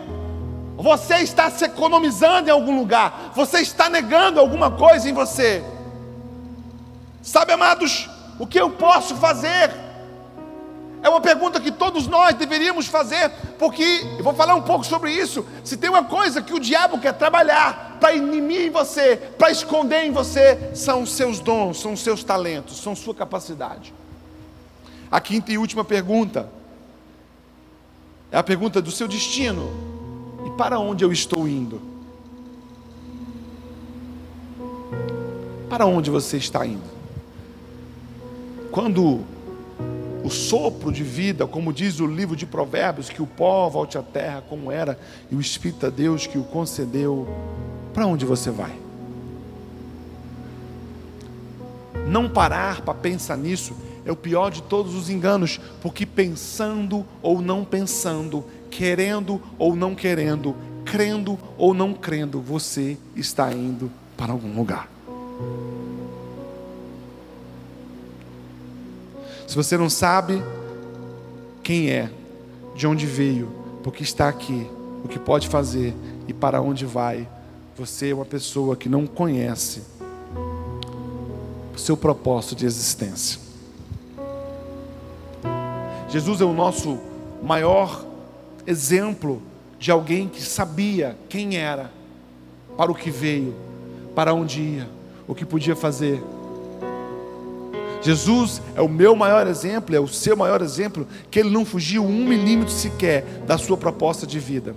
Você 0.76 1.16
está 1.16 1.50
se 1.50 1.64
economizando 1.64 2.48
em 2.48 2.52
algum 2.52 2.78
lugar, 2.78 3.32
você 3.34 3.60
está 3.60 3.90
negando 3.90 4.40
alguma 4.40 4.70
coisa 4.70 5.08
em 5.08 5.12
você. 5.12 5.62
Sabe, 7.22 7.52
amados, 7.52 8.08
o 8.38 8.46
que 8.46 8.58
eu 8.58 8.70
posso 8.70 9.14
fazer? 9.16 9.70
É 11.02 11.08
uma 11.08 11.20
pergunta 11.20 11.60
que 11.60 11.70
todos 11.70 12.06
nós 12.06 12.34
deveríamos 12.34 12.86
fazer, 12.86 13.30
porque 13.58 14.06
eu 14.18 14.24
vou 14.24 14.34
falar 14.34 14.54
um 14.54 14.62
pouco 14.62 14.84
sobre 14.84 15.12
isso. 15.12 15.46
Se 15.64 15.76
tem 15.76 15.90
uma 15.90 16.04
coisa 16.04 16.42
que 16.42 16.54
o 16.54 16.60
diabo 16.60 16.98
quer 16.98 17.12
trabalhar 17.12 17.89
para 18.00 18.14
inimir 18.14 18.62
em 18.62 18.70
você, 18.70 19.16
para 19.16 19.50
esconder 19.50 20.04
em 20.04 20.10
você, 20.10 20.74
são 20.74 21.02
os 21.02 21.12
seus 21.12 21.38
dons, 21.38 21.78
são 21.78 21.92
os 21.92 22.00
seus 22.00 22.24
talentos, 22.24 22.78
são 22.78 22.96
sua 22.96 23.14
capacidade. 23.14 23.92
A 25.10 25.20
quinta 25.20 25.52
e 25.52 25.58
última 25.58 25.84
pergunta 25.84 26.50
é 28.32 28.38
a 28.38 28.42
pergunta 28.42 28.80
do 28.80 28.90
seu 28.90 29.06
destino: 29.06 29.70
e 30.46 30.50
para 30.56 30.78
onde 30.78 31.04
eu 31.04 31.12
estou 31.12 31.46
indo? 31.46 31.80
Para 35.68 35.84
onde 35.84 36.10
você 36.10 36.36
está 36.36 36.66
indo? 36.66 36.90
Quando 38.70 39.20
o 40.24 40.30
sopro 40.30 40.92
de 40.92 41.02
vida, 41.02 41.46
como 41.46 41.72
diz 41.72 42.00
o 42.00 42.06
livro 42.06 42.36
de 42.36 42.46
Provérbios, 42.46 43.08
que 43.08 43.22
o 43.22 43.26
pó 43.26 43.68
volte 43.68 43.96
à 43.96 44.02
terra 44.02 44.42
como 44.48 44.70
era, 44.70 44.98
e 45.30 45.34
o 45.34 45.40
Espírito 45.40 45.86
a 45.86 45.90
Deus 45.90 46.26
que 46.26 46.38
o 46.38 46.44
concedeu, 46.44 47.28
para 47.94 48.06
onde 48.06 48.24
você 48.24 48.50
vai? 48.50 48.72
Não 52.06 52.28
parar 52.28 52.80
para 52.82 52.94
pensar 52.94 53.36
nisso 53.36 53.74
é 54.04 54.10
o 54.10 54.16
pior 54.16 54.50
de 54.50 54.62
todos 54.62 54.94
os 54.94 55.08
enganos, 55.08 55.60
porque 55.80 56.04
pensando 56.04 57.06
ou 57.22 57.40
não 57.40 57.64
pensando, 57.64 58.44
querendo 58.70 59.40
ou 59.58 59.76
não 59.76 59.94
querendo, 59.94 60.56
crendo 60.84 61.38
ou 61.56 61.72
não 61.72 61.92
crendo, 61.92 62.40
você 62.40 62.96
está 63.14 63.52
indo 63.52 63.90
para 64.16 64.32
algum 64.32 64.54
lugar. 64.56 64.88
Se 69.50 69.56
você 69.56 69.76
não 69.76 69.90
sabe 69.90 70.40
quem 71.60 71.90
é, 71.90 72.08
de 72.76 72.86
onde 72.86 73.04
veio, 73.04 73.50
porque 73.82 74.04
está 74.04 74.28
aqui, 74.28 74.64
o 75.04 75.08
que 75.08 75.18
pode 75.18 75.48
fazer 75.48 75.92
e 76.28 76.32
para 76.32 76.62
onde 76.62 76.86
vai, 76.86 77.28
você 77.76 78.10
é 78.10 78.14
uma 78.14 78.24
pessoa 78.24 78.76
que 78.76 78.88
não 78.88 79.08
conhece 79.08 79.82
o 81.74 81.76
seu 81.76 81.96
propósito 81.96 82.54
de 82.54 82.64
existência. 82.64 83.40
Jesus 86.08 86.40
é 86.40 86.44
o 86.44 86.52
nosso 86.52 87.00
maior 87.42 88.06
exemplo 88.64 89.42
de 89.80 89.90
alguém 89.90 90.28
que 90.28 90.42
sabia 90.42 91.18
quem 91.28 91.56
era, 91.56 91.90
para 92.76 92.92
o 92.92 92.94
que 92.94 93.10
veio, 93.10 93.56
para 94.14 94.32
onde 94.32 94.60
ia, 94.60 94.88
o 95.26 95.34
que 95.34 95.44
podia 95.44 95.74
fazer 95.74 96.22
Jesus 98.02 98.62
é 98.74 98.80
o 98.80 98.88
meu 98.88 99.14
maior 99.14 99.46
exemplo, 99.46 99.94
é 99.94 100.00
o 100.00 100.08
seu 100.08 100.36
maior 100.36 100.62
exemplo, 100.62 101.06
que 101.30 101.38
ele 101.38 101.50
não 101.50 101.64
fugiu 101.64 102.04
um 102.04 102.24
milímetro 102.24 102.72
sequer 102.72 103.24
da 103.46 103.58
sua 103.58 103.76
proposta 103.76 104.26
de 104.26 104.38
vida. 104.38 104.74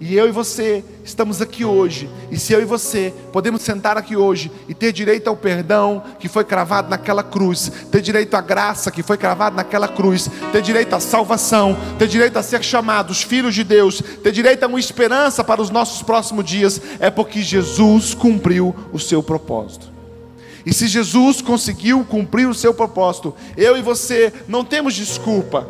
E 0.00 0.16
eu 0.16 0.28
e 0.28 0.30
você 0.30 0.84
estamos 1.04 1.42
aqui 1.42 1.64
hoje, 1.64 2.08
e 2.30 2.38
se 2.38 2.52
eu 2.52 2.62
e 2.62 2.64
você 2.64 3.12
podemos 3.32 3.62
sentar 3.62 3.98
aqui 3.98 4.16
hoje 4.16 4.48
e 4.68 4.74
ter 4.74 4.92
direito 4.92 5.26
ao 5.26 5.36
perdão 5.36 6.04
que 6.20 6.28
foi 6.28 6.44
cravado 6.44 6.88
naquela 6.88 7.24
cruz, 7.24 7.72
ter 7.90 8.00
direito 8.00 8.34
à 8.34 8.40
graça 8.40 8.92
que 8.92 9.02
foi 9.02 9.16
cravada 9.16 9.56
naquela 9.56 9.88
cruz, 9.88 10.30
ter 10.52 10.62
direito 10.62 10.94
à 10.94 11.00
salvação, 11.00 11.76
ter 11.98 12.06
direito 12.06 12.36
a 12.36 12.44
ser 12.44 12.62
chamados 12.62 13.22
filhos 13.22 13.56
de 13.56 13.64
Deus, 13.64 14.00
ter 14.22 14.30
direito 14.30 14.62
a 14.62 14.68
uma 14.68 14.78
esperança 14.78 15.42
para 15.42 15.60
os 15.60 15.68
nossos 15.68 16.00
próximos 16.00 16.44
dias, 16.44 16.80
é 17.00 17.10
porque 17.10 17.42
Jesus 17.42 18.14
cumpriu 18.14 18.72
o 18.92 19.00
seu 19.00 19.20
propósito. 19.20 19.97
E 20.68 20.74
se 20.74 20.86
Jesus 20.86 21.40
conseguiu 21.40 22.04
cumprir 22.04 22.46
o 22.46 22.52
seu 22.52 22.74
propósito, 22.74 23.34
eu 23.56 23.74
e 23.74 23.80
você 23.80 24.30
não 24.46 24.62
temos 24.62 24.94
desculpa. 24.94 25.66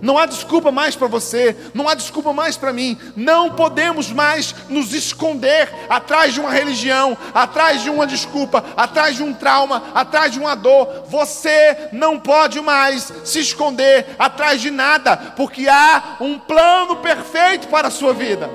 Não 0.00 0.16
há 0.16 0.24
desculpa 0.24 0.70
mais 0.70 0.94
para 0.94 1.08
você, 1.08 1.56
não 1.74 1.88
há 1.88 1.96
desculpa 1.96 2.32
mais 2.32 2.56
para 2.56 2.72
mim. 2.72 2.96
Não 3.16 3.50
podemos 3.50 4.12
mais 4.12 4.54
nos 4.68 4.94
esconder 4.94 5.68
atrás 5.88 6.32
de 6.32 6.38
uma 6.38 6.52
religião, 6.52 7.18
atrás 7.34 7.82
de 7.82 7.90
uma 7.90 8.06
desculpa, 8.06 8.64
atrás 8.76 9.16
de 9.16 9.24
um 9.24 9.34
trauma, 9.34 9.82
atrás 9.92 10.30
de 10.30 10.38
uma 10.38 10.54
dor. 10.54 11.06
Você 11.08 11.88
não 11.92 12.16
pode 12.16 12.60
mais 12.60 13.12
se 13.24 13.40
esconder 13.40 14.14
atrás 14.16 14.60
de 14.60 14.70
nada, 14.70 15.16
porque 15.36 15.66
há 15.66 16.18
um 16.20 16.38
plano 16.38 16.98
perfeito 16.98 17.66
para 17.66 17.88
a 17.88 17.90
sua 17.90 18.14
vida. 18.14 18.48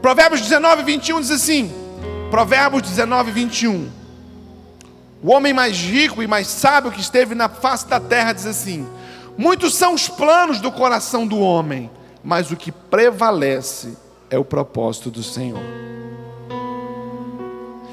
Provérbios 0.00 0.40
19, 0.40 0.84
21 0.84 1.20
diz 1.20 1.32
assim: 1.32 1.87
Provérbios 2.30 2.82
19, 2.82 3.32
21. 3.32 3.88
O 5.22 5.30
homem 5.32 5.54
mais 5.54 5.76
rico 5.78 6.22
e 6.22 6.26
mais 6.26 6.46
sábio 6.46 6.92
que 6.92 7.00
esteve 7.00 7.34
na 7.34 7.48
face 7.48 7.88
da 7.88 7.98
terra 7.98 8.34
diz 8.34 8.44
assim: 8.44 8.86
Muitos 9.36 9.74
são 9.74 9.94
os 9.94 10.08
planos 10.08 10.60
do 10.60 10.70
coração 10.70 11.26
do 11.26 11.38
homem, 11.38 11.90
mas 12.22 12.50
o 12.50 12.56
que 12.56 12.70
prevalece 12.70 13.96
é 14.28 14.38
o 14.38 14.44
propósito 14.44 15.10
do 15.10 15.22
Senhor. 15.22 15.62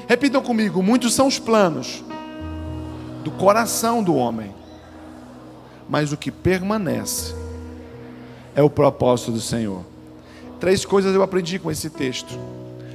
Repitam 0.06 0.42
comigo: 0.42 0.82
muitos 0.82 1.14
são 1.14 1.26
os 1.26 1.38
planos 1.38 2.04
do 3.24 3.30
coração 3.30 4.02
do 4.02 4.14
homem, 4.14 4.54
mas 5.88 6.12
o 6.12 6.16
que 6.16 6.30
permanece 6.30 7.34
é 8.54 8.62
o 8.62 8.68
propósito 8.68 9.32
do 9.32 9.40
Senhor. 9.40 9.82
Três 10.60 10.84
coisas 10.84 11.14
eu 11.14 11.22
aprendi 11.22 11.58
com 11.58 11.70
esse 11.70 11.88
texto. 11.88 12.38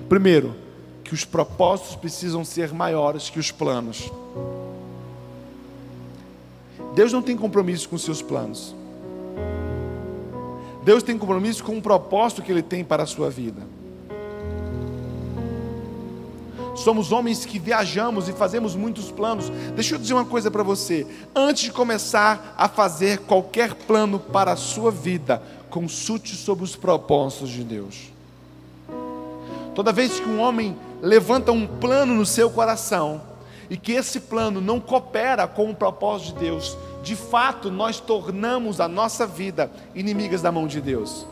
Primeiro, 0.08 0.56
que 1.12 1.15
os 1.15 1.26
propósitos 1.26 1.97
precisam 1.97 2.45
ser 2.45 2.71
maiores 2.71 3.30
que 3.30 3.38
os 3.38 3.52
planos. 3.52 4.10
Deus 6.95 7.12
não 7.12 7.21
tem 7.21 7.36
compromisso 7.36 7.89
com 7.89 7.97
seus 7.97 8.21
planos. 8.21 8.74
Deus 10.86 11.04
tem 11.04 11.17
compromisso 11.17 11.65
com 11.65 11.78
o 11.78 11.82
propósito 11.82 12.41
que 12.41 12.50
Ele 12.50 12.62
tem 12.62 12.82
para 12.82 13.04
a 13.04 13.06
sua 13.06 13.30
vida. 13.30 13.62
Somos 16.78 17.12
homens 17.12 17.43
que 17.43 17.60
viajamos 17.60 18.30
e 18.30 18.32
fazemos 18.32 18.74
muitos 18.74 19.12
planos. 19.12 19.50
Deixa 19.76 19.95
eu 19.95 20.00
dizer 20.00 20.13
uma 20.13 20.24
coisa 20.24 20.50
para 20.50 20.63
você. 20.63 21.06
Antes 21.36 21.63
de 21.63 21.71
começar 21.74 22.56
a 22.58 22.69
fazer 22.69 23.17
qualquer 23.19 23.74
plano 23.76 24.17
para 24.17 24.54
a 24.54 24.56
sua 24.56 24.89
vida, 24.89 25.43
consulte 25.69 26.38
sobre 26.38 26.63
os 26.63 26.78
propósitos 26.78 27.50
de 27.50 27.65
Deus. 27.65 28.13
Toda 29.76 29.91
vez 29.91 30.17
que 30.17 30.30
um 30.30 30.39
homem 30.39 30.74
levanta 31.02 31.52
um 31.52 31.66
plano 31.66 32.14
no 32.14 32.26
seu 32.26 32.50
coração 32.50 33.22
e 33.70 33.78
que 33.78 33.94
esse 33.94 34.20
plano 34.20 34.62
não 34.62 34.80
coopera 34.80 35.48
com 35.48 35.70
o 35.70 35.76
propósito 35.76 36.34
de 36.34 36.46
Deus, 36.46 36.78
de 37.02 37.16
fato 37.16 37.72
nós 37.72 38.00
tornamos 38.00 38.80
a 38.80 38.88
nossa 38.88 39.26
vida 39.26 39.72
inimigas 39.96 40.42
da 40.42 40.52
mão 40.52 40.68
de 40.68 40.80
Deus. 40.80 41.26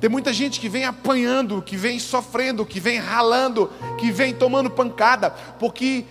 Tem 0.00 0.10
muita 0.10 0.32
gente 0.32 0.60
que 0.60 0.68
vem 0.68 0.84
apanhando, 0.84 1.62
que 1.62 1.76
vem 1.76 1.98
sofrendo, 1.98 2.66
que 2.66 2.80
vem 2.80 2.98
ralando, 2.98 3.70
que 3.98 4.10
vem 4.10 4.34
tomando 4.34 4.70
pancada, 4.70 5.30
porque 5.58 6.04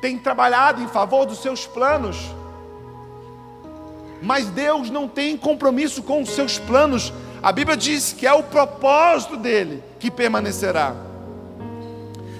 tem 0.00 0.18
trabalhado 0.18 0.82
em 0.82 0.88
favor 0.88 1.24
dos 1.24 1.38
seus 1.38 1.66
planos. 1.66 2.16
Mas 4.20 4.46
Deus 4.46 4.90
não 4.90 5.06
tem 5.06 5.36
compromisso 5.36 6.02
com 6.02 6.22
os 6.22 6.30
seus 6.30 6.58
planos. 6.58 7.12
A 7.42 7.52
Bíblia 7.52 7.76
diz 7.76 8.12
que 8.12 8.26
é 8.26 8.32
o 8.32 8.42
propósito 8.42 9.36
dele 9.36 9.82
que 10.00 10.10
permanecerá. 10.10 11.13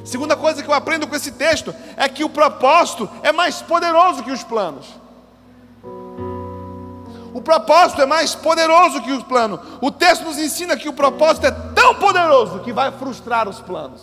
Segunda 0.04 0.36
coisa 0.36 0.62
que 0.62 0.68
eu 0.68 0.74
aprendo 0.74 1.06
com 1.06 1.16
esse 1.16 1.32
texto 1.32 1.74
é 1.96 2.08
que 2.08 2.22
o 2.22 2.28
propósito 2.28 3.08
é 3.22 3.32
mais 3.32 3.62
poderoso 3.62 4.22
que 4.22 4.30
os 4.30 4.44
planos. 4.44 4.86
O 7.32 7.40
propósito 7.40 8.00
é 8.00 8.06
mais 8.06 8.34
poderoso 8.34 9.02
que 9.02 9.12
o 9.12 9.24
plano. 9.24 9.60
O 9.80 9.90
texto 9.90 10.24
nos 10.24 10.38
ensina 10.38 10.76
que 10.76 10.88
o 10.88 10.92
propósito 10.92 11.46
é 11.46 11.50
tão 11.50 11.96
poderoso 11.96 12.60
que 12.60 12.72
vai 12.72 12.92
frustrar 12.92 13.48
os 13.48 13.60
planos. 13.60 14.02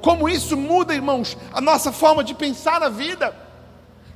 Como 0.00 0.28
isso 0.28 0.56
muda, 0.56 0.94
irmãos, 0.94 1.36
a 1.52 1.60
nossa 1.60 1.90
forma 1.90 2.22
de 2.22 2.32
pensar 2.32 2.78
na 2.78 2.88
vida. 2.88 3.34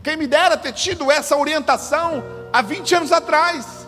Quem 0.05 0.17
me 0.17 0.29
dera 0.29 0.57
ter 0.57 0.73
tido 0.73 1.11
essa 1.11 1.37
orientação 1.37 2.23
há 2.53 2.63
20 2.63 2.95
anos 2.95 3.11
atrás. 3.11 3.80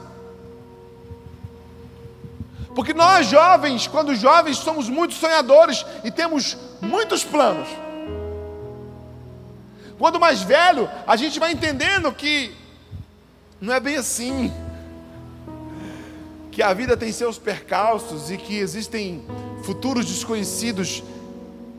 Porque 2.74 2.94
nós 2.94 3.26
jovens, 3.26 3.86
quando 3.86 4.14
jovens, 4.14 4.56
somos 4.56 4.88
muito 4.88 5.14
sonhadores 5.14 5.84
e 6.02 6.10
temos 6.10 6.56
muitos 6.80 7.22
planos. 7.22 7.68
Quando 9.98 10.18
mais 10.18 10.42
velho, 10.42 10.88
a 11.06 11.16
gente 11.16 11.38
vai 11.38 11.52
entendendo 11.52 12.10
que 12.12 12.52
não 13.60 13.74
é 13.74 13.78
bem 13.78 13.96
assim. 13.96 14.52
Que 16.50 16.62
a 16.62 16.72
vida 16.72 16.96
tem 16.96 17.12
seus 17.12 17.38
percalços 17.38 18.30
e 18.30 18.36
que 18.36 18.58
existem 18.58 19.24
futuros 19.62 20.06
desconhecidos 20.06 21.02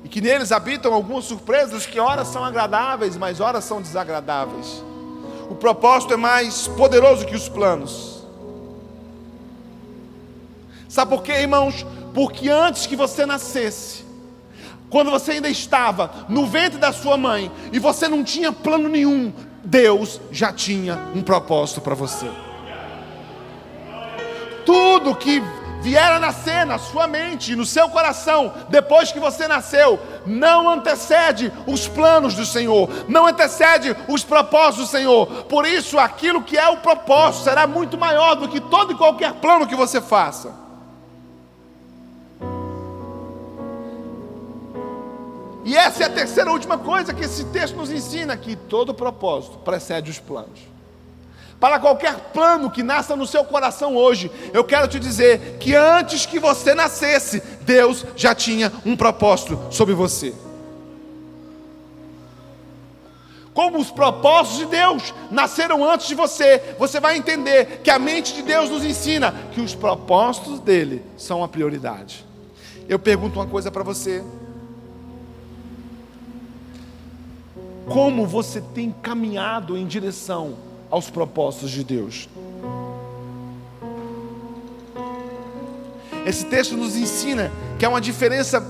e 0.04 0.10
que 0.10 0.22
neles 0.22 0.52
habitam 0.52 0.94
algumas 0.94 1.26
surpresas 1.26 1.86
que 1.86 2.00
horas 2.00 2.28
são 2.28 2.44
agradáveis, 2.44 3.18
mas 3.18 3.40
horas 3.40 3.64
são 3.64 3.82
desagradáveis. 3.82 4.84
O 5.50 5.56
propósito 5.56 6.14
é 6.14 6.18
mais 6.18 6.68
poderoso 6.68 7.26
que 7.26 7.36
os 7.36 7.50
planos. 7.50 8.13
Sabe 10.94 11.10
por 11.10 11.24
quê, 11.24 11.32
irmãos? 11.32 11.84
Porque 12.14 12.50
antes 12.50 12.86
que 12.86 12.96
você 12.96 13.26
nascesse, 13.26 14.06
quando 14.92 15.10
você 15.10 15.32
ainda 15.32 15.50
estava 15.50 16.28
no 16.30 16.46
ventre 16.46 16.78
da 16.78 16.94
sua 16.94 17.18
mãe 17.18 17.52
e 17.72 17.80
você 17.80 18.08
não 18.08 18.24
tinha 18.24 18.52
plano 18.52 18.88
nenhum, 18.88 19.34
Deus 19.64 20.22
já 20.32 20.54
tinha 20.54 21.00
um 21.16 21.24
propósito 21.24 21.82
para 21.82 21.96
você. 21.96 22.30
Tudo 24.68 25.16
que 25.16 25.42
vier 25.82 26.12
a 26.12 26.20
nascer 26.20 26.64
na 26.64 26.78
sua 26.78 27.08
mente, 27.08 27.56
no 27.56 27.66
seu 27.66 27.90
coração, 27.90 28.54
depois 28.70 29.12
que 29.12 29.20
você 29.20 29.48
nasceu, 29.48 30.00
não 30.28 30.70
antecede 30.70 31.52
os 31.66 31.88
planos 31.88 32.36
do 32.36 32.46
Senhor, 32.46 32.88
não 33.10 33.26
antecede 33.26 33.98
os 34.08 34.24
propósitos 34.24 34.90
do 34.90 34.92
Senhor. 34.92 35.26
Por 35.46 35.66
isso, 35.66 35.98
aquilo 35.98 36.44
que 36.44 36.56
é 36.56 36.70
o 36.70 36.78
propósito 36.78 37.46
será 37.46 37.66
muito 37.66 37.98
maior 37.98 38.36
do 38.36 38.48
que 38.48 38.62
todo 38.62 38.92
e 38.94 38.96
qualquer 38.96 39.34
plano 39.34 39.66
que 39.66 39.76
você 39.76 40.00
faça. 40.00 40.62
E 45.64 45.76
essa 45.78 46.04
é 46.04 46.06
a 46.08 46.10
terceira 46.10 46.52
última 46.52 46.78
coisa 46.78 47.14
que 47.14 47.24
esse 47.24 47.46
texto 47.46 47.76
nos 47.76 47.92
ensina: 47.92 48.36
que 48.36 48.56
todo 48.56 48.94
propósito 48.94 49.58
precede 49.60 50.12
os 50.12 50.20
planos. 50.20 50.60
Para 51.60 51.80
qualquer 51.80 52.16
plano 52.34 52.70
que 52.70 52.84
nasça 52.84 53.16
no 53.16 53.26
seu 53.26 53.46
coração 53.46 53.96
hoje, 53.96 54.30
eu 54.54 54.66
quero 54.66 54.86
te 54.88 55.00
dizer 55.00 55.58
que 55.60 55.74
antes 55.74 56.26
que 56.26 56.38
você 56.38 56.76
nascesse, 56.76 57.42
Deus 57.62 58.06
já 58.18 58.36
tinha 58.36 58.70
um 58.86 58.98
propósito 58.98 59.58
sobre 59.72 59.94
você. 59.94 60.34
Como 63.54 63.78
os 63.78 63.92
propósitos 63.92 64.58
de 64.60 64.66
Deus 64.66 65.14
nasceram 65.30 65.90
antes 65.90 66.08
de 66.08 66.16
você, 66.16 66.76
você 66.78 67.00
vai 67.00 67.16
entender 67.16 67.82
que 67.84 67.92
a 67.92 68.00
mente 68.00 68.34
de 68.34 68.42
Deus 68.42 68.70
nos 68.70 68.84
ensina 68.84 69.34
que 69.54 69.62
os 69.62 69.76
propósitos 69.76 70.60
dele 70.60 71.02
são 71.16 71.44
a 71.44 71.48
prioridade. 71.48 72.26
Eu 72.90 73.00
pergunto 73.00 73.40
uma 73.40 73.48
coisa 73.48 73.72
para 73.72 73.84
você: 73.84 74.22
como 77.88 78.26
você 78.26 78.62
tem 78.62 78.92
caminhado 78.92 79.78
em 79.78 79.86
direção 79.86 80.56
aos 80.90 81.10
propósitos 81.10 81.72
de 81.72 81.84
Deus. 81.84 82.30
Esse 86.26 86.46
texto 86.46 86.78
nos 86.78 86.96
ensina 86.96 87.52
que 87.78 87.86
há 87.86 87.90
uma 87.90 88.00
diferença 88.00 88.66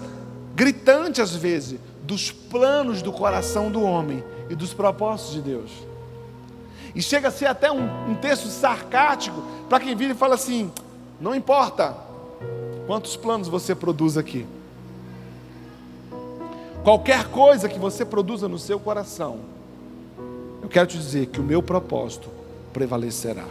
gritante 0.55 1.21
às 1.21 1.35
vezes 1.35 1.79
dos 2.03 2.31
planos 2.31 3.01
do 3.01 3.11
coração 3.11 3.71
do 3.71 3.81
homem 3.81 4.23
e 4.49 4.55
dos 4.55 4.73
propósitos 4.73 5.33
de 5.33 5.41
Deus. 5.41 5.71
E 6.95 7.01
chega 7.01 7.27
a 7.27 7.31
ser 7.31 7.45
até 7.47 7.71
um, 7.71 8.11
um 8.11 8.15
texto 8.15 8.47
sarcástico 8.47 9.41
para 9.69 9.79
quem 9.79 9.95
vira 9.95 10.13
e 10.13 10.15
fala 10.15 10.35
assim: 10.35 10.71
não 11.19 11.33
importa 11.33 11.95
quantos 12.85 13.15
planos 13.15 13.47
você 13.47 13.73
produz 13.73 14.17
aqui. 14.17 14.45
Qualquer 16.83 17.29
coisa 17.29 17.69
que 17.69 17.79
você 17.79 18.03
produza 18.03 18.49
no 18.49 18.59
seu 18.59 18.77
coração, 18.77 19.39
eu 20.61 20.67
quero 20.67 20.85
te 20.85 20.97
dizer 20.97 21.27
que 21.27 21.39
o 21.39 21.43
meu 21.43 21.63
propósito 21.63 22.29
prevalecerá. 22.73 23.45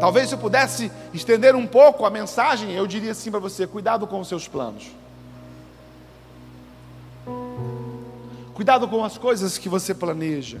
Talvez 0.00 0.30
se 0.30 0.34
eu 0.34 0.38
pudesse 0.38 0.90
estender 1.12 1.54
um 1.54 1.66
pouco 1.66 2.06
a 2.06 2.10
mensagem, 2.10 2.72
eu 2.72 2.86
diria 2.86 3.12
assim 3.12 3.30
para 3.30 3.38
você: 3.38 3.66
cuidado 3.66 4.06
com 4.06 4.18
os 4.18 4.28
seus 4.28 4.48
planos. 4.48 4.90
Cuidado 8.54 8.88
com 8.88 9.04
as 9.04 9.18
coisas 9.18 9.58
que 9.58 9.68
você 9.68 9.94
planeja. 9.94 10.58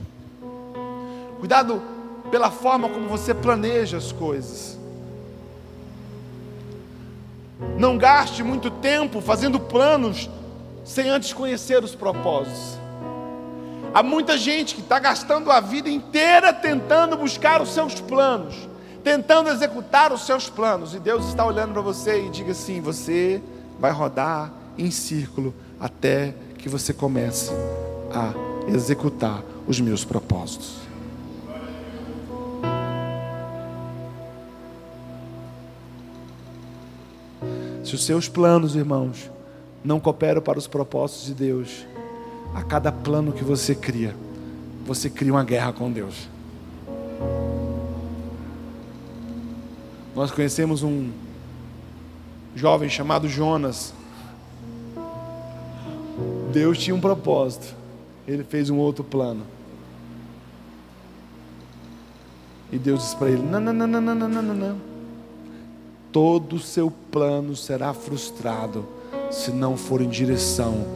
Cuidado 1.38 1.82
pela 2.30 2.50
forma 2.50 2.88
como 2.88 3.08
você 3.08 3.32
planeja 3.32 3.96
as 3.96 4.12
coisas. 4.12 4.78
Não 7.78 7.98
gaste 7.98 8.42
muito 8.42 8.70
tempo 8.70 9.20
fazendo 9.20 9.58
planos 9.58 10.28
sem 10.84 11.08
antes 11.08 11.32
conhecer 11.32 11.82
os 11.82 11.94
propósitos. 11.94 12.78
Há 13.94 14.02
muita 14.02 14.38
gente 14.38 14.74
que 14.74 14.80
está 14.80 14.98
gastando 14.98 15.50
a 15.50 15.60
vida 15.60 15.88
inteira 15.88 16.52
tentando 16.52 17.16
buscar 17.16 17.60
os 17.60 17.74
seus 17.74 18.00
planos, 18.00 18.54
tentando 19.04 19.50
executar 19.50 20.12
os 20.12 20.24
seus 20.24 20.48
planos, 20.48 20.94
e 20.94 20.98
Deus 20.98 21.26
está 21.28 21.44
olhando 21.44 21.72
para 21.72 21.82
você 21.82 22.24
e 22.24 22.30
diga 22.30 22.52
assim: 22.52 22.80
você 22.80 23.42
vai 23.78 23.92
rodar 23.92 24.50
em 24.78 24.90
círculo 24.90 25.54
até 25.78 26.34
que 26.58 26.68
você 26.68 26.94
comece 26.94 27.50
a 28.12 28.32
executar 28.72 29.42
os 29.66 29.80
meus 29.80 30.04
propósitos. 30.04 30.81
Se 37.92 37.96
os 37.96 38.04
seus 38.06 38.26
planos, 38.26 38.74
irmãos, 38.74 39.30
não 39.84 40.00
cooperam 40.00 40.40
para 40.40 40.58
os 40.58 40.66
propósitos 40.66 41.26
de 41.26 41.34
Deus, 41.34 41.84
a 42.54 42.62
cada 42.62 42.90
plano 42.90 43.32
que 43.34 43.44
você 43.44 43.74
cria, 43.74 44.16
você 44.86 45.10
cria 45.10 45.30
uma 45.30 45.44
guerra 45.44 45.74
com 45.74 45.92
Deus. 45.92 46.26
Nós 50.16 50.30
conhecemos 50.30 50.82
um 50.82 51.10
jovem 52.56 52.88
chamado 52.88 53.28
Jonas. 53.28 53.92
Deus 56.50 56.78
tinha 56.78 56.96
um 56.96 57.00
propósito, 57.00 57.74
ele 58.26 58.42
fez 58.42 58.70
um 58.70 58.78
outro 58.78 59.04
plano. 59.04 59.42
E 62.72 62.78
Deus 62.78 63.00
disse 63.00 63.16
para 63.16 63.28
ele: 63.28 63.42
Não, 63.42 63.60
não, 63.60 63.70
não, 63.70 63.86
não, 63.86 64.00
não, 64.00 64.14
não, 64.14 64.42
não, 64.42 64.54
não 64.54 64.91
todo 66.12 66.56
o 66.56 66.60
seu 66.60 66.92
plano 67.10 67.56
será 67.56 67.94
frustrado 67.94 68.86
se 69.30 69.50
não 69.50 69.76
for 69.76 70.02
em 70.02 70.08
direção 70.08 70.86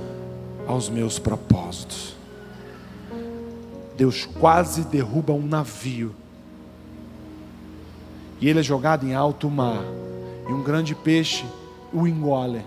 aos 0.67 0.89
meus 0.89 1.19
propósitos. 1.19 2.15
Deus 3.97 4.27
quase 4.39 4.83
derruba 4.83 5.33
um 5.33 5.47
navio. 5.47 6.15
E 8.39 8.49
ele 8.49 8.61
é 8.61 8.63
jogado 8.63 9.07
em 9.07 9.15
alto 9.15 9.49
mar. 9.49 9.83
E 10.47 10.53
um 10.53 10.63
grande 10.63 10.95
peixe 10.95 11.47
o 11.93 12.07
engole. 12.07 12.65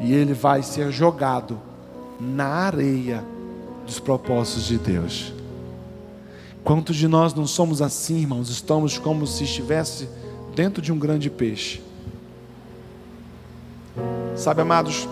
E 0.00 0.12
ele 0.12 0.34
vai 0.34 0.62
ser 0.64 0.90
jogado 0.90 1.60
na 2.18 2.46
areia 2.46 3.24
dos 3.86 4.00
propósitos 4.00 4.64
de 4.64 4.78
Deus. 4.78 5.32
Quantos 6.64 6.96
de 6.96 7.06
nós 7.06 7.32
não 7.32 7.46
somos 7.46 7.80
assim, 7.80 8.18
irmãos? 8.22 8.50
Estamos 8.50 8.98
como 8.98 9.24
se 9.24 9.44
estivesse 9.44 10.08
dentro 10.56 10.80
de 10.80 10.90
um 10.90 10.98
grande 10.98 11.28
peixe. 11.28 11.82
Sabe, 14.34 14.62
amados, 14.62 15.06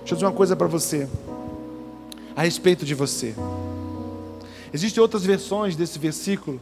deixa 0.00 0.12
eu 0.12 0.16
dizer 0.16 0.26
uma 0.26 0.32
coisa 0.32 0.54
para 0.54 0.66
você, 0.66 1.08
a 2.36 2.42
respeito 2.42 2.84
de 2.84 2.94
você. 2.94 3.34
Existem 4.70 5.00
outras 5.00 5.24
versões 5.24 5.74
desse 5.74 5.98
versículo 5.98 6.60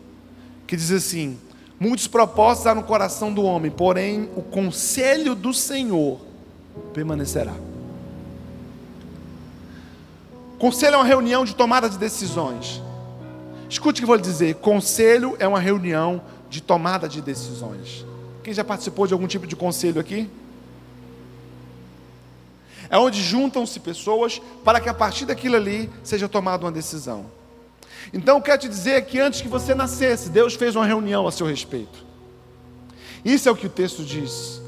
que 0.64 0.76
diz 0.76 0.92
assim: 0.92 1.36
Muitos 1.78 2.06
propósitos 2.06 2.68
há 2.68 2.74
no 2.74 2.84
coração 2.84 3.34
do 3.34 3.42
homem, 3.42 3.70
porém 3.70 4.30
o 4.36 4.42
conselho 4.42 5.34
do 5.34 5.52
Senhor 5.52 6.20
permanecerá. 6.94 7.54
Conselho 10.56 10.94
é 10.94 10.98
uma 10.98 11.04
reunião 11.04 11.44
de 11.44 11.52
tomada 11.52 11.90
de 11.90 11.98
decisões. 11.98 12.80
Escute 13.68 14.00
o 14.00 14.00
que 14.00 14.04
eu 14.04 14.06
vou 14.06 14.16
lhe 14.16 14.22
dizer: 14.22 14.54
conselho 14.54 15.36
é 15.40 15.48
uma 15.48 15.58
reunião 15.58 16.22
de 16.48 16.60
tomada 16.60 17.08
de 17.08 17.20
decisões. 17.20 18.04
Quem 18.42 18.54
já 18.54 18.64
participou 18.64 19.06
de 19.06 19.12
algum 19.12 19.26
tipo 19.26 19.46
de 19.46 19.56
conselho 19.56 20.00
aqui? 20.00 20.30
É 22.88 22.96
onde 22.96 23.22
juntam-se 23.22 23.80
pessoas 23.80 24.40
para 24.64 24.80
que 24.80 24.88
a 24.88 24.94
partir 24.94 25.24
daquilo 25.24 25.56
ali 25.56 25.90
seja 26.04 26.28
tomada 26.28 26.64
uma 26.64 26.72
decisão. 26.72 27.26
Então, 28.12 28.36
eu 28.36 28.42
quero 28.42 28.60
te 28.60 28.68
dizer 28.68 29.04
que 29.06 29.18
antes 29.18 29.40
que 29.40 29.48
você 29.48 29.74
nascesse, 29.74 30.30
Deus 30.30 30.54
fez 30.54 30.76
uma 30.76 30.86
reunião 30.86 31.26
a 31.26 31.32
seu 31.32 31.46
respeito. 31.46 32.04
Isso 33.24 33.48
é 33.48 33.52
o 33.52 33.56
que 33.56 33.66
o 33.66 33.70
texto 33.70 34.04
diz. 34.04 34.62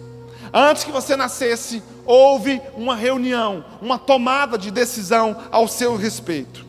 Antes 0.52 0.82
que 0.82 0.90
você 0.90 1.14
nascesse, 1.14 1.82
houve 2.04 2.60
uma 2.74 2.96
reunião, 2.96 3.64
uma 3.80 3.98
tomada 3.98 4.58
de 4.58 4.70
decisão 4.70 5.36
ao 5.52 5.68
seu 5.68 5.94
respeito. 5.96 6.66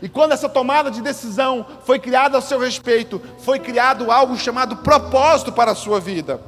E 0.00 0.08
quando 0.08 0.32
essa 0.32 0.48
tomada 0.48 0.90
de 0.90 1.02
decisão 1.02 1.66
foi 1.84 1.98
criada 1.98 2.38
a 2.38 2.40
seu 2.40 2.58
respeito, 2.58 3.20
foi 3.38 3.58
criado 3.58 4.10
algo 4.10 4.36
chamado 4.36 4.76
propósito 4.76 5.52
para 5.52 5.72
a 5.72 5.74
sua 5.74 5.98
vida. 5.98 6.40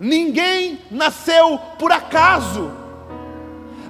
Ninguém 0.00 0.80
nasceu 0.90 1.58
por 1.78 1.92
acaso. 1.92 2.72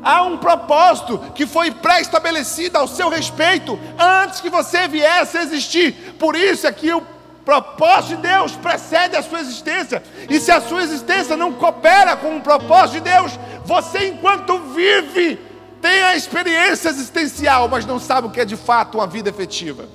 Há 0.02 0.22
um 0.22 0.37
propósito 0.37 1.18
que 1.35 1.46
foi 1.46 1.70
pré-estabelecido 1.70 2.76
ao 2.76 2.88
seu 2.88 3.09
respeito 3.09 3.78
antes 3.96 4.40
que 4.40 4.50
você 4.50 4.88
viesse 4.88 5.38
a 5.38 5.42
existir. 5.42 6.14
Por 6.18 6.35
isso 6.35 6.66
é 6.66 6.72
que 6.72 6.92
o 6.92 7.02
propósito 7.44 8.16
de 8.16 8.28
Deus 8.28 8.52
precede 8.57 9.16
a 9.16 9.22
sua 9.22 9.40
existência. 9.40 10.02
E 10.28 10.40
se 10.40 10.50
a 10.50 10.61
sua 10.61 10.83
existência 10.83 11.37
não 11.37 11.52
coopera 11.52 12.16
com 12.16 12.37
o 12.37 12.40
propósito 12.40 12.94
de 12.94 13.11
Deus, 13.11 13.38
você 13.64 14.09
enquanto 14.09 14.59
vive 14.59 15.38
tem 15.82 16.02
a 16.04 16.14
experiência 16.14 16.88
existencial, 16.88 17.68
mas 17.68 17.84
não 17.84 17.98
sabe 17.98 18.28
o 18.28 18.30
que 18.30 18.40
é 18.40 18.44
de 18.44 18.56
fato 18.56 18.98
uma 18.98 19.06
vida 19.06 19.28
efetiva. 19.28 19.88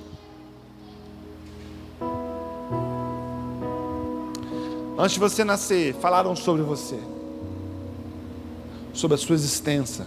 Antes 4.98 5.14
de 5.14 5.20
você 5.20 5.44
nascer, 5.44 5.94
falaram 5.94 6.36
sobre 6.36 6.62
você, 6.62 6.98
sobre 8.92 9.14
a 9.14 9.18
sua 9.18 9.34
existência, 9.34 10.06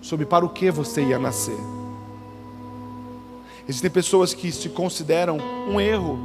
sobre 0.00 0.24
para 0.24 0.44
o 0.44 0.48
que 0.48 0.70
você 0.70 1.02
ia 1.02 1.18
nascer. 1.18 1.58
Existem 3.68 3.90
pessoas 3.90 4.32
que 4.32 4.50
se 4.50 4.70
consideram 4.70 5.36
um 5.68 5.78
erro, 5.78 6.18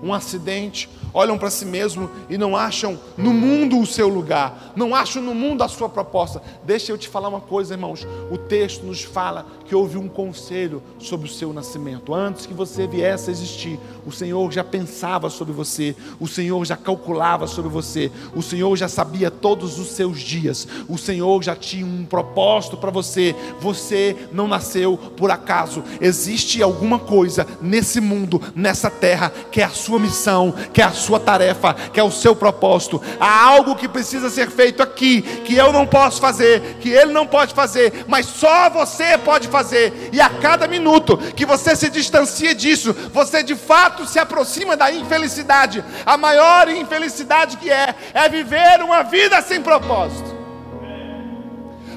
um 0.00 0.14
acidente, 0.14 0.88
olham 1.14 1.38
para 1.38 1.48
si 1.48 1.64
mesmo 1.64 2.10
e 2.28 2.36
não 2.36 2.56
acham 2.56 2.98
no 3.16 3.32
mundo 3.32 3.78
o 3.78 3.86
seu 3.86 4.08
lugar, 4.08 4.72
não 4.74 4.94
acham 4.94 5.22
no 5.22 5.34
mundo 5.34 5.62
a 5.62 5.68
sua 5.68 5.88
proposta. 5.88 6.42
Deixa 6.64 6.90
eu 6.90 6.98
te 6.98 7.08
falar 7.08 7.28
uma 7.28 7.40
coisa, 7.40 7.74
irmãos. 7.74 8.04
O 8.30 8.36
texto 8.36 8.84
nos 8.84 9.02
fala 9.02 9.46
que 9.64 9.74
houve 9.74 9.96
um 9.96 10.08
conselho 10.08 10.82
sobre 10.98 11.28
o 11.28 11.32
seu 11.32 11.52
nascimento. 11.52 12.12
Antes 12.12 12.46
que 12.46 12.52
você 12.52 12.86
viesse 12.86 13.30
a 13.30 13.32
existir, 13.32 13.78
o 14.04 14.10
Senhor 14.10 14.50
já 14.50 14.64
pensava 14.64 15.30
sobre 15.30 15.54
você, 15.54 15.94
o 16.18 16.26
Senhor 16.26 16.64
já 16.64 16.76
calculava 16.76 17.46
sobre 17.46 17.70
você, 17.70 18.10
o 18.34 18.42
Senhor 18.42 18.74
já 18.76 18.88
sabia 18.88 19.30
todos 19.30 19.78
os 19.78 19.88
seus 19.88 20.20
dias, 20.20 20.66
o 20.88 20.98
Senhor 20.98 21.42
já 21.42 21.54
tinha 21.54 21.86
um 21.86 22.04
propósito 22.04 22.76
para 22.76 22.90
você. 22.90 23.36
Você 23.60 24.16
não 24.32 24.48
nasceu 24.48 24.96
por 24.96 25.30
acaso. 25.30 25.84
Existe 26.00 26.62
alguma 26.62 26.98
coisa 26.98 27.46
nesse 27.60 28.00
mundo, 28.00 28.42
nessa 28.54 28.90
terra, 28.90 29.32
que 29.50 29.60
é 29.60 29.64
a 29.64 29.70
sua 29.70 29.98
missão, 29.98 30.52
que 30.72 30.82
é 30.82 30.84
a 30.84 30.92
sua 30.92 31.03
tarefa, 31.20 31.74
que 31.92 32.00
é 32.00 32.02
o 32.02 32.10
seu 32.10 32.34
propósito. 32.34 33.00
Há 33.18 33.46
algo 33.46 33.76
que 33.76 33.88
precisa 33.88 34.30
ser 34.30 34.50
feito 34.50 34.82
aqui, 34.82 35.22
que 35.22 35.54
eu 35.54 35.72
não 35.72 35.86
posso 35.86 36.20
fazer, 36.20 36.78
que 36.80 36.90
ele 36.90 37.12
não 37.12 37.26
pode 37.26 37.54
fazer, 37.54 38.04
mas 38.06 38.26
só 38.26 38.68
você 38.70 39.18
pode 39.18 39.48
fazer. 39.48 40.10
E 40.12 40.20
a 40.20 40.28
cada 40.28 40.66
minuto 40.66 41.16
que 41.16 41.46
você 41.46 41.76
se 41.76 41.88
distancia 41.88 42.54
disso, 42.54 42.94
você 43.12 43.42
de 43.42 43.54
fato 43.54 44.06
se 44.06 44.18
aproxima 44.18 44.76
da 44.76 44.90
infelicidade. 44.90 45.84
A 46.04 46.16
maior 46.16 46.68
infelicidade 46.68 47.56
que 47.56 47.70
é, 47.70 47.94
é 48.12 48.28
viver 48.28 48.82
uma 48.82 49.02
vida 49.02 49.40
sem 49.42 49.60
propósito. 49.60 50.33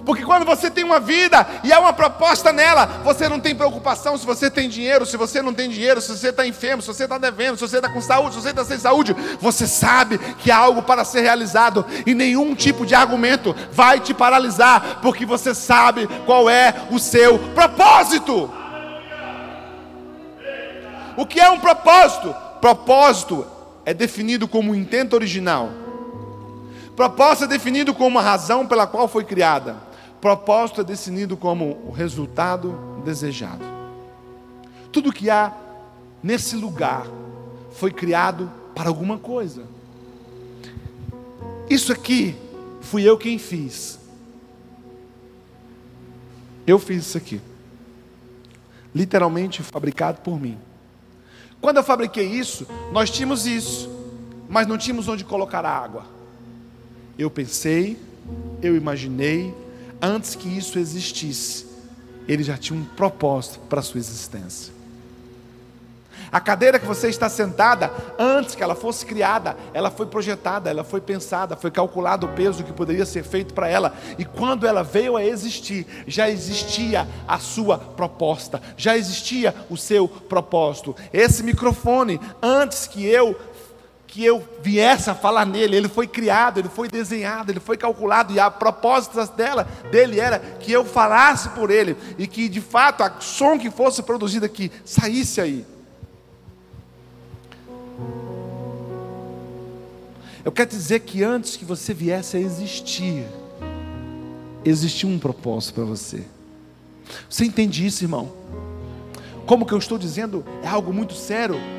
Porque 0.08 0.24
quando 0.24 0.46
você 0.46 0.72
tem 0.72 0.86
uma 0.86 1.02
vida 1.02 1.46
e 1.66 1.74
há 1.74 1.82
uma 1.82 1.92
proposta 1.92 2.54
nela, 2.54 2.86
você 3.04 3.28
não 3.28 3.42
tem 3.42 3.54
preocupação 3.54 4.18
se 4.18 4.26
você 4.26 4.50
tem 4.50 4.70
dinheiro, 4.70 5.06
se 5.06 5.18
você 5.18 5.42
não 5.42 5.54
tem 5.54 5.70
dinheiro, 5.70 6.00
se 6.00 6.18
você 6.18 6.30
está 6.30 6.48
enfermo, 6.48 6.82
se 6.82 6.88
você 6.88 7.04
está 7.04 7.18
devendo, 7.18 7.58
se 7.58 7.68
você 7.68 7.76
está 7.76 7.90
com 7.90 8.00
saúde, 8.00 8.36
se 8.36 8.42
você 8.42 8.52
está 8.52 8.64
sem 8.64 8.80
saúde. 8.80 9.14
Você 9.42 9.68
sabe 9.68 10.18
que 10.38 10.50
há 10.50 10.56
algo 10.56 10.82
para 10.82 11.04
ser 11.04 11.20
realizado 11.20 11.86
e 12.06 12.14
nenhum 12.14 12.56
tipo 12.56 12.86
de 12.86 12.96
argumento 12.96 13.54
vai 13.74 14.00
te 14.00 14.14
paralisar, 14.14 15.02
porque 15.02 15.26
você 15.26 15.54
sabe 15.54 16.08
qual 16.26 16.50
é 16.50 16.74
o 16.90 17.00
seu 17.00 17.38
propósito. 17.54 18.50
O 21.18 21.26
que 21.26 21.42
é 21.42 21.50
um 21.50 21.60
propósito? 21.60 22.34
Propósito 22.62 23.46
é 23.86 23.94
definido 23.94 24.48
como 24.48 24.74
intento 24.74 25.16
original. 25.16 25.70
Propósito 26.96 27.44
é 27.44 27.48
definido 27.48 27.94
como 27.94 28.18
a 28.18 28.22
razão 28.22 28.66
pela 28.66 28.88
qual 28.88 29.10
foi 29.10 29.26
criada. 29.26 29.86
Propósito 30.20 30.82
é 30.82 30.84
definido 30.84 31.38
como 31.38 31.78
o 31.86 31.92
resultado 31.92 33.02
desejado. 33.06 33.64
Tudo 34.92 35.14
que 35.14 35.30
há 35.30 35.56
nesse 36.24 36.56
lugar 36.56 37.06
foi 37.72 37.92
criado 37.92 38.52
para 38.74 38.90
alguma 38.90 39.18
coisa. 39.18 39.64
Isso 41.70 41.92
aqui 41.92 42.36
fui 42.82 43.04
eu 43.04 43.18
quem 43.18 43.38
fiz. 43.38 44.00
Eu 46.66 46.80
fiz 46.80 47.06
isso 47.06 47.18
aqui. 47.18 47.40
Literalmente 48.94 49.62
fabricado 49.62 50.22
por 50.22 50.40
mim. 50.40 50.58
Quando 51.62 51.78
eu 51.78 51.84
fabriquei 51.84 52.26
isso, 52.26 52.68
nós 52.92 53.10
tínhamos 53.10 53.46
isso, 53.46 53.90
mas 54.50 54.68
não 54.68 54.78
tínhamos 54.78 55.08
onde 55.08 55.24
colocar 55.24 55.66
a 55.66 55.72
água. 55.72 56.06
Eu 57.18 57.30
pensei, 57.30 57.98
eu 58.62 58.76
imaginei, 58.76 59.54
antes 60.02 60.36
que 60.36 60.48
isso 60.48 60.80
existisse, 60.80 61.66
ele 62.28 62.44
já 62.44 62.58
tinha 62.58 62.80
um 62.80 62.84
propósito 62.84 63.60
para 63.70 63.80
a 63.80 63.84
sua 63.84 64.00
existência. 64.00 64.78
A 66.32 66.40
cadeira 66.42 66.78
que 66.78 66.86
você 66.86 67.08
está 67.08 67.30
sentada, 67.30 67.92
antes 68.20 68.54
que 68.54 68.62
ela 68.62 68.76
fosse 68.76 69.06
criada, 69.06 69.56
ela 69.74 69.90
foi 69.90 70.08
projetada, 70.08 70.70
ela 70.70 70.84
foi 70.84 71.00
pensada, 71.00 71.56
foi 71.56 71.72
calculado 71.72 72.26
o 72.26 72.30
peso 72.30 72.64
que 72.64 72.74
poderia 72.74 73.06
ser 73.06 73.24
feito 73.24 73.54
para 73.54 73.70
ela. 73.70 73.96
E 74.18 74.26
quando 74.26 74.68
ela 74.68 74.84
veio 74.84 75.16
a 75.16 75.24
existir, 75.24 75.88
já 76.06 76.30
existia 76.30 77.08
a 77.28 77.40
sua 77.40 77.78
proposta, 77.78 78.62
já 78.76 78.98
existia 78.98 79.56
o 79.70 79.78
seu 79.78 80.08
propósito. 80.08 80.96
Esse 81.14 81.44
microfone, 81.44 82.20
antes 82.42 82.88
que 82.88 83.06
eu 83.06 83.34
que 84.18 84.26
eu 84.26 84.44
viesse 84.64 85.12
a 85.12 85.14
falar 85.14 85.46
nele. 85.46 85.76
Ele 85.76 85.88
foi 85.88 86.08
criado, 86.08 86.60
ele 86.60 86.70
foi 86.70 86.88
desenhado, 86.88 87.52
ele 87.52 87.60
foi 87.60 87.78
calculado 87.78 88.34
e 88.34 88.40
a 88.40 88.50
propósito 88.50 89.24
dela, 89.34 89.66
dele 89.92 90.20
era 90.20 90.40
que 90.40 90.72
eu 90.72 90.84
falasse 90.84 91.50
por 91.50 91.70
ele 91.70 91.96
e 92.18 92.26
que 92.26 92.50
de 92.50 92.60
fato 92.60 93.04
a 93.04 93.20
som 93.20 93.60
que 93.60 93.70
fosse 93.70 94.02
produzido 94.02 94.44
aqui 94.44 94.72
saísse 94.84 95.40
aí. 95.40 95.64
Eu 100.44 100.52
quero 100.52 100.72
dizer 100.72 101.02
que 101.02 101.24
antes 101.24 101.56
que 101.56 101.64
você 101.64 101.94
viesse 101.94 102.38
a 102.38 102.40
existir, 102.40 103.24
existia 104.66 105.08
um 105.08 105.20
propósito 105.20 105.76
para 105.76 105.84
você. 105.84 106.26
Você 107.30 107.46
entende 107.46 107.86
isso, 107.86 108.04
irmão? 108.04 108.34
Como 109.46 109.64
que 109.64 109.74
eu 109.74 109.78
estou 109.78 110.00
dizendo 110.00 110.44
é 110.64 110.68
algo 110.68 110.92
muito 110.92 111.14
sério. 111.14 111.77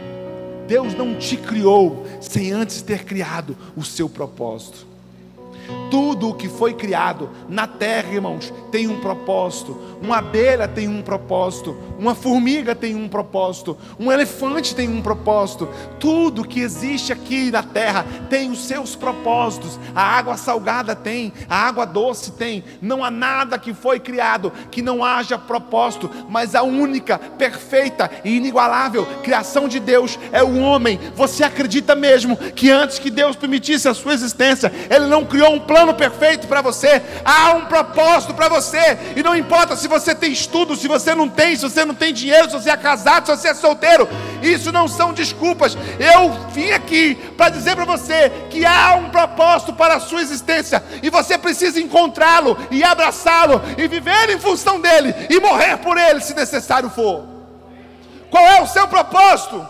Deus 0.69 0.95
não 0.95 1.15
te 1.15 1.35
criou 1.35 2.07
sem 2.21 2.53
antes 2.53 2.83
ter 2.83 3.05
criado 3.05 3.57
o 3.75 3.83
seu 3.83 4.07
propósito. 4.07 4.87
Tudo 5.91 6.31
o 6.31 6.35
que 6.35 6.49
foi 6.49 6.75
criado 6.75 7.31
na 7.49 7.67
terra, 7.67 8.13
irmãos, 8.13 8.53
tem 8.71 8.87
um 8.89 9.01
propósito. 9.01 9.77
Uma 10.03 10.19
abelha 10.19 10.69
tem 10.69 10.89
um 10.89 11.03
propósito. 11.03 11.77
Uma 11.99 12.15
formiga 12.15 12.75
tem 12.75 12.95
um 12.95 13.09
propósito. 13.09 13.77
Um 13.99 14.13
elefante 14.13 14.75
tem 14.75 14.89
um 14.89 15.01
propósito. 15.01 15.69
Tudo 15.99 16.47
que 16.47 16.61
existe 16.61 17.13
aqui 17.13 17.51
na 17.51 17.63
terra 17.63 18.05
tem 18.29 18.51
os 18.51 18.67
seus 18.67 18.95
propósitos. 18.95 19.79
A 19.95 20.03
água 20.03 20.37
salgada 20.37 20.95
tem, 20.95 21.33
a 21.49 21.57
água 21.57 21.85
doce 21.85 22.33
tem. 22.33 22.63
Não 22.81 23.03
há 23.05 23.11
nada 23.11 23.59
que 23.59 23.73
foi 23.73 23.99
criado 23.99 24.53
que 24.71 24.83
não 24.83 25.05
haja 25.05 25.39
propósito. 25.39 26.11
Mas 26.29 26.55
a 26.55 26.63
única, 26.63 27.19
perfeita 27.19 28.11
e 28.25 28.37
inigualável 28.37 29.07
criação 29.23 29.69
de 29.69 29.81
Deus 29.81 30.19
é 30.33 30.43
o 30.43 30.59
homem. 30.59 30.99
Você 31.15 31.45
acredita 31.45 31.95
mesmo 31.95 32.37
que 32.37 32.71
antes 32.71 32.99
que 32.99 33.11
Deus 33.11 33.37
permitisse 33.37 33.89
a 33.89 33.95
sua 33.95 34.15
existência, 34.15 34.73
Ele 34.91 35.07
não 35.07 35.25
criou 35.25 35.53
um 35.53 35.61
plano 35.61 35.78
perfeito 35.95 36.47
para 36.47 36.61
você? 36.61 37.03
Há 37.25 37.53
um 37.53 37.67
propósito 37.67 38.35
para 38.35 38.49
você. 38.49 38.99
E 39.17 39.23
não 39.23 39.37
importa 39.37 39.77
se 39.77 39.89
você 39.89 40.15
tem 40.15 40.33
estudo, 40.33 40.77
se 40.77 40.89
você 40.89 41.15
não 41.15 41.29
tem, 41.29 41.57
se 41.57 41.63
você 41.63 41.85
não 41.85 41.95
tem 41.95 42.13
dinheiro, 42.13 42.51
se 42.51 42.57
você 42.57 42.71
é 42.71 42.77
casado, 42.77 43.27
se 43.27 43.37
você 43.37 43.49
é 43.49 43.55
solteiro. 43.55 44.09
Isso 44.43 44.71
não 44.73 44.89
são 44.89 45.13
desculpas. 45.13 45.77
Eu 45.99 46.31
vim 46.51 46.71
aqui 46.71 47.15
para 47.37 47.51
dizer 47.51 47.77
para 47.77 47.85
você 47.85 48.31
que 48.51 48.65
há 48.65 48.95
um 48.95 49.11
propósito 49.11 49.73
para 49.73 49.97
a 49.97 50.01
sua 50.01 50.23
existência 50.23 50.83
e 51.03 51.11
você 51.11 51.39
precisa 51.39 51.81
encontrá-lo 51.81 52.57
e 52.71 52.83
abraçá-lo 52.85 53.61
e 53.77 53.87
viver 53.89 54.31
em 54.31 54.39
função 54.39 54.81
dele 54.81 55.15
e 55.31 55.41
morrer 55.41 55.77
por 55.79 55.97
ele 55.97 56.21
se 56.21 56.35
necessário 56.35 56.91
for. 56.91 57.27
Qual 58.31 58.47
é 58.47 58.61
o 58.63 58.67
seu 58.67 58.87
propósito? 58.87 59.67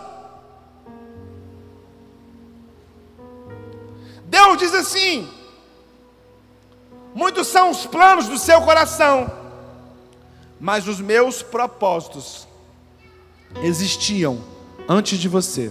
Deus 4.25 4.57
diz 4.57 4.73
assim: 4.73 5.27
muitos 7.19 7.47
são 7.47 7.69
os 7.69 7.85
planos 7.85 8.29
do 8.29 8.37
seu 8.37 8.61
coração, 8.61 9.29
mas 10.57 10.87
os 10.87 11.01
meus 11.01 11.43
propósitos 11.43 12.47
existiam 13.61 14.41
antes 14.87 15.19
de 15.19 15.27
você. 15.27 15.69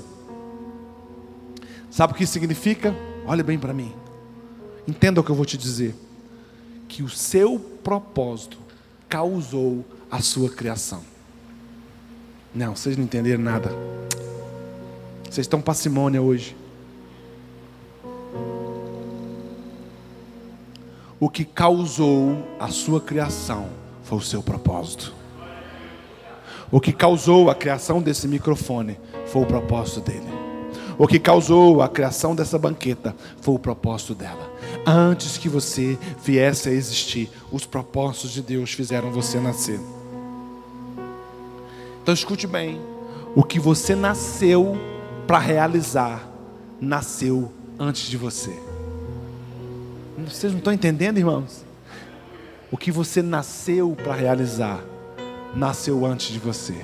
Sabe 1.90 2.12
o 2.12 2.16
que 2.16 2.24
isso 2.24 2.34
significa? 2.34 2.94
Olha 3.26 3.42
bem 3.42 3.58
para 3.58 3.72
mim. 3.72 3.94
Entenda 4.86 5.22
o 5.22 5.24
que 5.24 5.30
eu 5.30 5.34
vou 5.34 5.46
te 5.46 5.56
dizer. 5.56 5.94
Que 6.86 7.02
o 7.02 7.08
seu 7.08 7.58
propósito 7.58 8.58
causou 9.08 9.84
a 10.10 10.20
sua 10.20 10.50
criação. 10.50 11.02
Não, 12.54 12.76
vocês 12.76 12.94
não 12.96 13.04
entenderam 13.04 13.42
nada. 13.42 13.70
Vocês 15.24 15.46
estão 15.46 15.62
parcimônia 15.62 16.20
hoje. 16.20 16.54
O 21.20 21.28
que 21.28 21.44
causou 21.44 22.46
a 22.60 22.68
sua 22.68 23.00
criação 23.00 23.66
foi 24.04 24.18
o 24.18 24.22
seu 24.22 24.40
propósito. 24.40 25.12
O 26.70 26.80
que 26.80 26.92
causou 26.92 27.50
a 27.50 27.54
criação 27.54 28.00
desse 28.00 28.28
microfone 28.28 28.96
foi 29.26 29.42
o 29.42 29.46
propósito 29.46 30.00
dele. 30.00 30.28
O 30.96 31.08
que 31.08 31.18
causou 31.18 31.82
a 31.82 31.88
criação 31.88 32.36
dessa 32.36 32.58
banqueta 32.58 33.16
foi 33.40 33.54
o 33.54 33.58
propósito 33.58 34.14
dela. 34.14 34.48
Antes 34.86 35.36
que 35.36 35.48
você 35.48 35.98
viesse 36.22 36.68
a 36.68 36.72
existir, 36.72 37.30
os 37.50 37.66
propósitos 37.66 38.30
de 38.30 38.42
Deus 38.42 38.72
fizeram 38.72 39.10
você 39.10 39.40
nascer. 39.40 39.80
Então 42.02 42.14
escute 42.14 42.46
bem: 42.46 42.80
o 43.34 43.42
que 43.42 43.58
você 43.58 43.94
nasceu 43.94 44.76
para 45.26 45.38
realizar, 45.38 46.28
nasceu 46.80 47.52
antes 47.78 48.08
de 48.08 48.16
você. 48.16 48.67
Vocês 50.26 50.52
não 50.52 50.58
estão 50.58 50.72
entendendo, 50.72 51.18
irmãos? 51.18 51.64
O 52.70 52.76
que 52.76 52.90
você 52.90 53.22
nasceu 53.22 53.94
para 53.94 54.14
realizar, 54.14 54.80
nasceu 55.54 56.04
antes 56.04 56.28
de 56.28 56.38
você. 56.38 56.74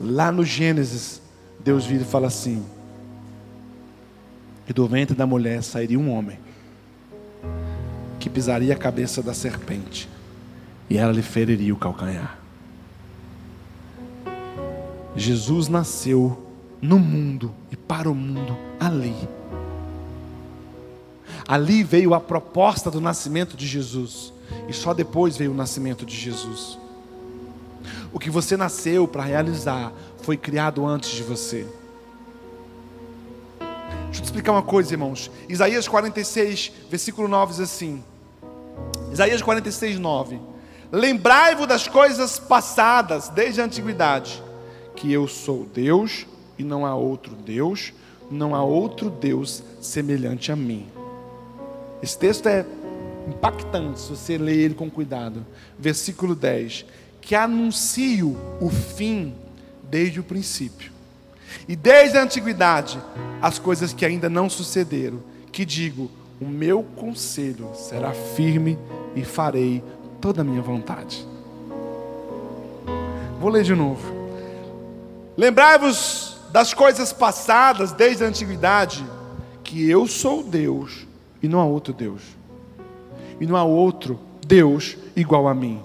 Lá 0.00 0.30
no 0.30 0.44
Gênesis, 0.44 1.20
Deus 1.58 1.84
vira 1.84 2.02
e 2.02 2.06
fala 2.06 2.28
assim: 2.28 2.64
que 4.66 4.72
do 4.72 4.86
ventre 4.86 5.16
da 5.16 5.26
mulher 5.26 5.62
sairia 5.62 5.98
um 5.98 6.10
homem 6.10 6.38
que 8.20 8.30
pisaria 8.30 8.72
a 8.72 8.76
cabeça 8.76 9.20
da 9.20 9.34
serpente 9.34 10.08
e 10.88 10.96
ela 10.96 11.12
lhe 11.12 11.22
feriria 11.22 11.74
o 11.74 11.76
calcanhar. 11.76 12.38
Jesus 15.16 15.66
nasceu 15.66 16.49
no 16.80 16.98
mundo 16.98 17.54
e 17.70 17.76
para 17.76 18.10
o 18.10 18.14
mundo 18.14 18.56
ali. 18.78 19.16
Ali 21.46 21.82
veio 21.82 22.14
a 22.14 22.20
proposta 22.20 22.90
do 22.90 23.00
nascimento 23.00 23.56
de 23.56 23.66
Jesus, 23.66 24.32
e 24.68 24.72
só 24.72 24.94
depois 24.94 25.36
veio 25.36 25.52
o 25.52 25.54
nascimento 25.54 26.06
de 26.06 26.16
Jesus. 26.16 26.78
O 28.12 28.18
que 28.18 28.30
você 28.30 28.56
nasceu 28.56 29.06
para 29.06 29.22
realizar 29.22 29.92
foi 30.22 30.36
criado 30.36 30.86
antes 30.86 31.10
de 31.10 31.22
você. 31.22 31.66
Deixa 34.04 34.18
eu 34.18 34.22
te 34.22 34.24
explicar 34.24 34.52
uma 34.52 34.62
coisa, 34.62 34.92
irmãos. 34.92 35.30
Isaías 35.48 35.86
46, 35.86 36.72
versículo 36.90 37.28
9 37.28 37.52
diz 37.52 37.60
assim: 37.60 38.02
Isaías 39.12 39.40
46, 39.40 39.98
9: 39.98 40.40
Lembrai-vos 40.90 41.66
das 41.66 41.86
coisas 41.86 42.38
passadas 42.38 43.28
desde 43.28 43.60
a 43.60 43.64
antiguidade, 43.64 44.42
que 44.96 45.12
eu 45.12 45.28
sou 45.28 45.64
Deus 45.72 46.26
e 46.60 46.64
não 46.64 46.84
há 46.84 46.94
outro 46.94 47.34
Deus, 47.34 47.90
não 48.30 48.54
há 48.54 48.62
outro 48.62 49.08
Deus 49.08 49.62
semelhante 49.80 50.52
a 50.52 50.56
mim. 50.56 50.86
Esse 52.02 52.18
texto 52.18 52.46
é 52.48 52.66
impactante 53.26 54.00
se 54.00 54.10
você 54.10 54.36
ler 54.36 54.58
ele 54.58 54.74
com 54.74 54.90
cuidado. 54.90 55.44
Versículo 55.78 56.34
10: 56.34 56.84
Que 57.20 57.34
anuncio 57.34 58.36
o 58.60 58.68
fim 58.68 59.34
desde 59.90 60.20
o 60.20 60.22
princípio, 60.22 60.92
e 61.66 61.74
desde 61.74 62.18
a 62.18 62.22
antiguidade, 62.22 63.00
as 63.40 63.58
coisas 63.58 63.94
que 63.94 64.04
ainda 64.04 64.28
não 64.28 64.50
sucederam, 64.50 65.20
que 65.50 65.64
digo: 65.64 66.10
o 66.38 66.46
meu 66.46 66.82
conselho 66.82 67.70
será 67.74 68.12
firme 68.12 68.78
e 69.16 69.24
farei 69.24 69.82
toda 70.20 70.42
a 70.42 70.44
minha 70.44 70.60
vontade. 70.60 71.26
Vou 73.40 73.48
ler 73.48 73.64
de 73.64 73.74
novo. 73.74 74.20
Lembrai-vos 75.38 76.29
das 76.52 76.74
coisas 76.74 77.12
passadas 77.12 77.92
desde 77.92 78.24
a 78.24 78.26
antiguidade, 78.26 79.04
que 79.62 79.88
eu 79.88 80.06
sou 80.06 80.42
Deus 80.42 81.06
e 81.42 81.48
não 81.48 81.60
há 81.60 81.64
outro 81.64 81.92
Deus, 81.92 82.22
e 83.40 83.46
não 83.46 83.56
há 83.56 83.64
outro 83.64 84.18
Deus 84.46 84.96
igual 85.14 85.46
a 85.46 85.54
mim, 85.54 85.80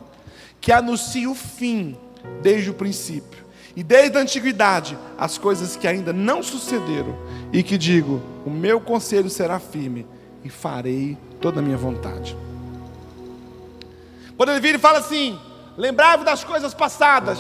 que 0.60 0.72
anuncia 0.72 1.30
o 1.30 1.36
fim 1.36 1.96
desde 2.42 2.72
o 2.72 2.74
princípio, 2.74 3.46
e 3.76 3.84
desde 3.84 4.18
a 4.18 4.22
antiguidade 4.22 4.98
as 5.18 5.38
coisas 5.38 5.76
que 5.76 5.88
ainda 5.88 6.12
não 6.12 6.42
sucederam, 6.42 7.16
e 7.54 7.62
que 7.62 7.78
digo: 7.78 8.22
o 8.46 8.50
meu 8.50 8.82
conselho 8.82 9.30
será 9.30 9.60
firme 9.60 10.06
e 10.44 10.50
farei 10.50 11.18
toda 11.40 11.60
a 11.60 11.64
minha 11.64 11.78
vontade. 11.78 12.36
Quando 14.36 14.50
ele 14.50 14.60
vira 14.60 14.78
e 14.78 14.82
fala 14.82 15.00
assim: 15.00 15.40
lembrai-vos 15.78 16.26
das 16.26 16.44
coisas 16.44 16.74
passadas 16.74 17.38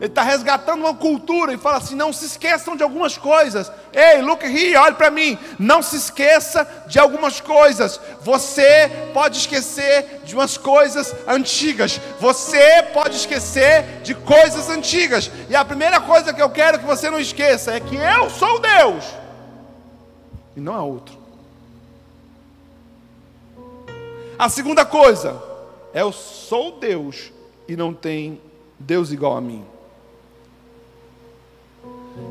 ele 0.00 0.08
está 0.08 0.22
resgatando 0.22 0.80
uma 0.80 0.94
cultura 0.94 1.52
e 1.52 1.58
fala 1.58 1.76
assim: 1.76 1.94
não 1.94 2.10
se 2.10 2.24
esqueçam 2.24 2.74
de 2.74 2.82
algumas 2.82 3.18
coisas. 3.18 3.70
Ei, 3.92 4.22
look 4.22 4.42
here, 4.42 4.76
olhe 4.76 4.94
para 4.94 5.10
mim. 5.10 5.38
Não 5.58 5.82
se 5.82 5.96
esqueça 5.96 6.66
de 6.86 6.98
algumas 6.98 7.38
coisas. 7.38 8.00
Você 8.22 8.90
pode 9.12 9.36
esquecer 9.36 10.22
de 10.24 10.34
umas 10.34 10.56
coisas 10.56 11.14
antigas. 11.28 12.00
Você 12.18 12.82
pode 12.94 13.14
esquecer 13.16 14.00
de 14.02 14.14
coisas 14.14 14.70
antigas. 14.70 15.30
E 15.50 15.54
a 15.54 15.64
primeira 15.64 16.00
coisa 16.00 16.32
que 16.32 16.40
eu 16.40 16.48
quero 16.48 16.78
que 16.78 16.86
você 16.86 17.10
não 17.10 17.20
esqueça 17.20 17.74
é 17.74 17.80
que 17.80 17.96
eu 17.96 18.30
sou 18.30 18.58
Deus 18.58 19.04
e 20.56 20.60
não 20.60 20.74
há 20.74 20.82
outro. 20.82 21.18
A 24.38 24.48
segunda 24.48 24.84
coisa 24.84 25.42
é 25.92 26.00
eu 26.00 26.10
sou 26.12 26.78
Deus 26.78 27.30
e 27.68 27.76
não 27.76 27.92
tem 27.92 28.40
Deus 28.78 29.12
igual 29.12 29.36
a 29.36 29.40
mim. 29.40 29.62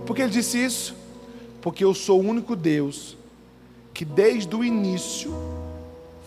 Por 0.06 0.16
que 0.16 0.22
ele 0.22 0.32
disse 0.32 0.64
isso? 0.64 0.96
Porque 1.62 1.84
eu 1.84 1.94
sou 1.94 2.20
o 2.20 2.28
único 2.28 2.56
Deus 2.56 3.18
que 3.94 4.06
desde 4.06 4.56
o 4.56 4.64
início 4.64 5.34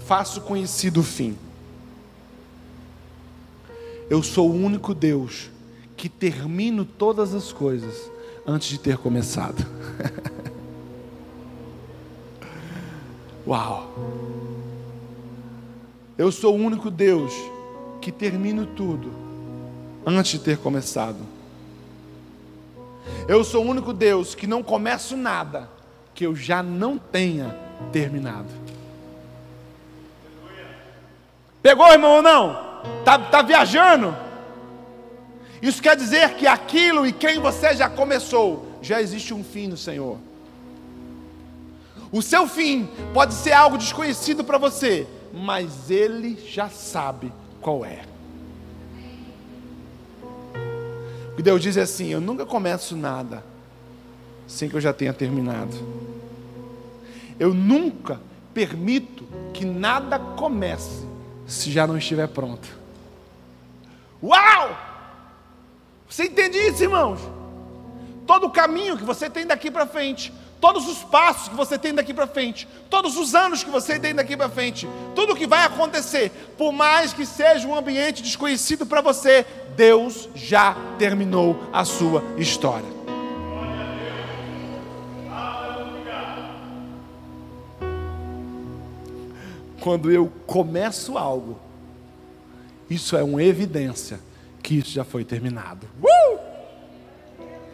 faço 0.05 0.43
conhecido 0.43 1.01
o 1.01 1.03
fim. 1.03 1.37
Eu 4.11 4.23
sou 4.23 4.51
o 4.51 4.55
único 4.55 4.95
Deus 4.95 5.51
que 5.97 6.09
termino 6.09 6.85
todas 6.85 7.35
as 7.35 7.53
coisas 7.53 8.11
antes 8.47 8.69
de 8.69 8.79
ter 8.79 8.99
começado. 8.99 9.67
Uau! 13.47 13.91
Eu 16.19 16.31
sou 16.31 16.55
o 16.55 16.61
único 16.61 16.91
Deus 16.91 17.33
que 18.01 18.12
termino 18.12 18.67
tudo 18.67 19.11
antes 20.05 20.33
de 20.33 20.41
ter 20.41 20.59
começado. 20.59 21.32
Eu 23.29 23.45
sou 23.45 23.65
o 23.65 23.69
único 23.69 23.93
Deus 23.93 24.35
que 24.35 24.47
não 24.47 24.62
começo 24.62 25.17
nada 25.17 25.69
que 26.15 26.27
eu 26.27 26.35
já 26.35 26.62
não 26.62 26.99
tenha 26.99 27.57
terminado. 27.91 28.49
Pegou, 31.62 31.91
irmão, 31.93 32.17
ou 32.17 32.23
não? 32.23 32.73
Tá, 33.05 33.19
tá 33.19 33.43
viajando? 33.43 34.17
Isso 35.61 35.81
quer 35.81 35.97
dizer 35.97 36.35
que 36.35 36.47
aquilo 36.47 37.07
e 37.07 37.12
quem 37.12 37.38
você 37.38 37.75
já 37.75 37.88
começou, 37.88 38.79
já 38.83 39.01
existe 39.01 39.33
um 39.33 39.45
fim 39.45 39.69
no 39.69 39.77
Senhor. 39.77 40.19
O 42.11 42.21
seu 42.21 42.47
fim 42.47 42.88
pode 43.15 43.33
ser 43.33 43.53
algo 43.53 43.79
desconhecido 43.79 44.43
para 44.43 44.59
você, 44.59 45.07
mas 45.33 45.88
Ele 45.88 46.37
já 46.47 46.69
sabe 46.69 47.33
qual 47.61 47.85
é. 47.85 48.12
E 51.37 51.42
Deus 51.42 51.62
diz 51.62 51.77
assim: 51.77 52.09
Eu 52.09 52.21
nunca 52.21 52.45
começo 52.45 52.97
nada 52.97 53.45
sem 54.47 54.68
que 54.68 54.77
eu 54.77 54.81
já 54.81 54.92
tenha 54.92 55.12
terminado. 55.12 55.75
Eu 57.38 57.55
nunca 57.55 58.21
permito 58.53 59.25
que 59.55 59.64
nada 59.64 60.18
comece 60.18 61.07
se 61.47 61.71
já 61.71 61.87
não 61.87 61.97
estiver 61.97 62.29
pronto. 62.29 62.68
Uau! 64.23 64.79
Você 66.09 66.25
entende 66.25 66.59
isso, 66.59 66.83
irmãos? 66.83 67.21
Todo 68.27 68.47
o 68.47 68.51
caminho 68.51 68.97
que 68.97 69.05
você 69.05 69.29
tem 69.29 69.47
daqui 69.47 69.71
para 69.71 69.87
frente 69.87 70.33
todos 70.62 70.87
os 70.87 70.98
passos 70.98 71.48
que 71.48 71.57
você 71.57 71.77
tem 71.77 71.92
daqui 71.92 72.14
para 72.14 72.25
frente, 72.25 72.68
todos 72.88 73.16
os 73.16 73.35
anos 73.35 73.64
que 73.64 73.70
você 73.70 73.98
tem 73.98 74.14
daqui 74.14 74.37
para 74.37 74.48
frente, 74.48 74.88
tudo 75.12 75.33
o 75.33 75.37
que 75.37 75.44
vai 75.44 75.66
acontecer, 75.66 76.31
por 76.57 76.70
mais 76.70 77.12
que 77.12 77.27
seja 77.27 77.66
um 77.66 77.75
ambiente 77.75 78.22
desconhecido 78.22 78.87
para 78.87 79.01
você, 79.01 79.44
Deus 79.75 80.29
já 80.37 80.77
terminou 81.00 81.60
a 81.73 81.85
sua 81.85 82.23
história. 82.38 82.87
Quando 89.81 90.13
eu 90.13 90.31
começo 90.46 91.19
algo, 91.19 91.58
isso 92.88 93.17
é 93.17 93.25
uma 93.25 93.42
evidência 93.42 94.21
que 94.63 94.77
isso 94.79 94.92
já 94.92 95.02
foi 95.02 95.25
terminado. 95.25 95.88
Uh! 96.00 96.38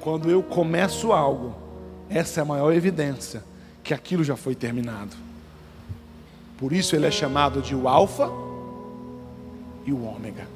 Quando 0.01 0.31
eu 0.31 0.43
começo 0.43 1.13
algo, 1.13 1.68
essa 2.11 2.41
é 2.41 2.43
a 2.43 2.45
maior 2.45 2.73
evidência 2.73 3.43
que 3.83 3.93
aquilo 3.93 4.25
já 4.25 4.37
foi 4.37 4.55
terminado. 4.55 5.17
Por 6.57 6.73
isso 6.73 6.97
ele 6.97 7.07
é 7.07 7.11
chamado 7.11 7.63
de 7.63 7.75
o 7.75 7.89
Alfa 7.89 8.29
e 9.87 9.93
o 9.93 10.05
Ômega. 10.05 10.47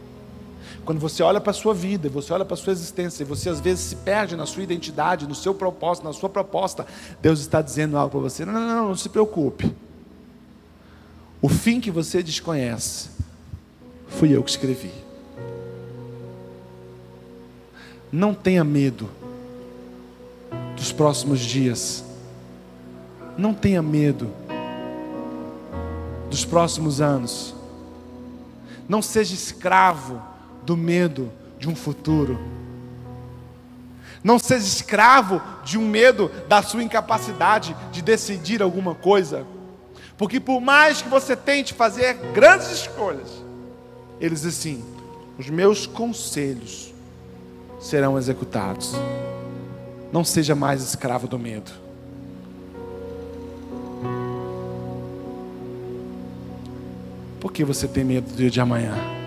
Quando 0.84 0.98
você 0.98 1.22
olha 1.22 1.40
para 1.40 1.50
a 1.50 1.54
sua 1.54 1.72
vida, 1.72 2.08
você 2.08 2.32
olha 2.32 2.44
para 2.44 2.54
a 2.54 2.56
sua 2.56 2.72
existência, 2.72 3.22
e 3.22 3.26
você 3.26 3.48
às 3.48 3.60
vezes 3.60 3.84
se 3.84 3.96
perde 3.96 4.36
na 4.36 4.46
sua 4.46 4.64
identidade, 4.64 5.28
no 5.28 5.34
seu 5.34 5.54
propósito, 5.54 6.04
na 6.04 6.12
sua 6.12 6.28
proposta, 6.28 6.86
Deus 7.20 7.40
está 7.40 7.62
dizendo 7.62 7.96
algo 7.96 8.10
para 8.10 8.20
você. 8.20 8.44
Não, 8.44 8.52
não, 8.52 8.60
não, 8.66 8.88
não 8.88 8.96
se 8.96 9.08
preocupe. 9.08 9.72
O 11.40 11.48
fim 11.48 11.80
que 11.80 11.90
você 11.90 12.22
desconhece, 12.22 13.10
fui 14.08 14.34
eu 14.34 14.42
que 14.42 14.50
escrevi. 14.50 14.92
Não 18.10 18.34
tenha 18.34 18.64
medo 18.64 19.08
dos 20.82 20.90
próximos 20.90 21.38
dias. 21.38 22.04
Não 23.38 23.54
tenha 23.54 23.80
medo 23.80 24.32
dos 26.28 26.44
próximos 26.44 27.00
anos. 27.00 27.54
Não 28.88 29.00
seja 29.00 29.32
escravo 29.32 30.20
do 30.64 30.76
medo 30.76 31.30
de 31.56 31.68
um 31.68 31.76
futuro. 31.76 32.36
Não 34.24 34.40
seja 34.40 34.66
escravo 34.66 35.40
de 35.64 35.78
um 35.78 35.86
medo 35.86 36.28
da 36.48 36.60
sua 36.64 36.82
incapacidade 36.82 37.76
de 37.92 38.02
decidir 38.02 38.60
alguma 38.60 38.92
coisa. 38.92 39.46
Porque 40.18 40.40
por 40.40 40.60
mais 40.60 41.00
que 41.00 41.08
você 41.08 41.36
tente 41.36 41.72
fazer 41.72 42.14
grandes 42.34 42.72
escolhas, 42.72 43.30
eles 44.20 44.44
assim, 44.44 44.82
os 45.38 45.48
meus 45.48 45.86
conselhos 45.86 46.92
serão 47.78 48.18
executados. 48.18 48.96
Não 50.12 50.22
seja 50.22 50.54
mais 50.54 50.82
escravo 50.82 51.26
do 51.26 51.38
medo. 51.38 51.70
Por 57.40 57.50
que 57.50 57.64
você 57.64 57.88
tem 57.88 58.04
medo 58.04 58.30
do 58.30 58.36
dia 58.36 58.50
de 58.50 58.60
amanhã? 58.60 59.21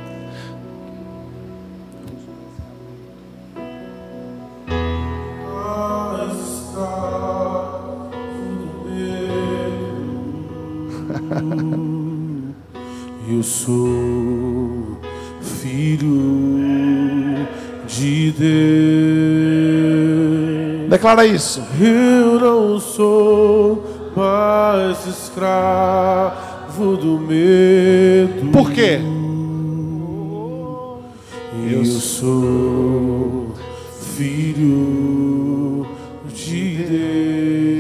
Declara 20.96 21.26
isso. 21.26 21.62
Eu 21.78 22.40
não 22.40 22.80
sou 22.80 24.14
mais 24.16 25.06
escravo 25.06 26.96
do 26.96 27.20
medo. 27.20 28.50
Por 28.50 28.72
quê? 28.72 29.02
Eu 31.70 31.84
sou 31.84 33.52
filho 34.16 35.86
de 36.34 36.76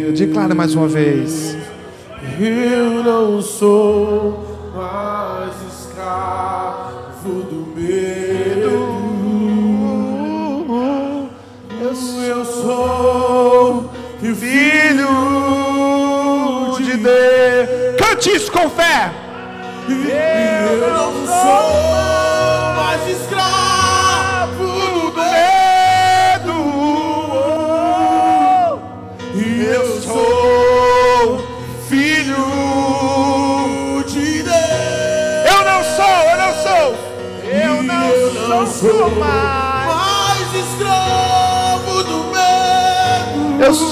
Deus. 0.07 0.19
Declara 0.19 0.53
mais 0.53 0.75
uma 0.75 0.89
vez. 0.89 1.55
Eu 2.37 3.01
não 3.01 3.41
sou 3.41 4.44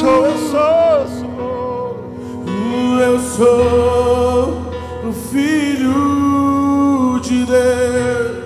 sou, 0.03 0.25
eu 0.25 0.37
sou, 0.37 1.07
sou. 1.07 1.93
Eu 2.99 3.19
sou 3.19 4.73
o 5.09 5.13
filho 5.31 7.19
de 7.21 7.45
Deus. 7.45 8.43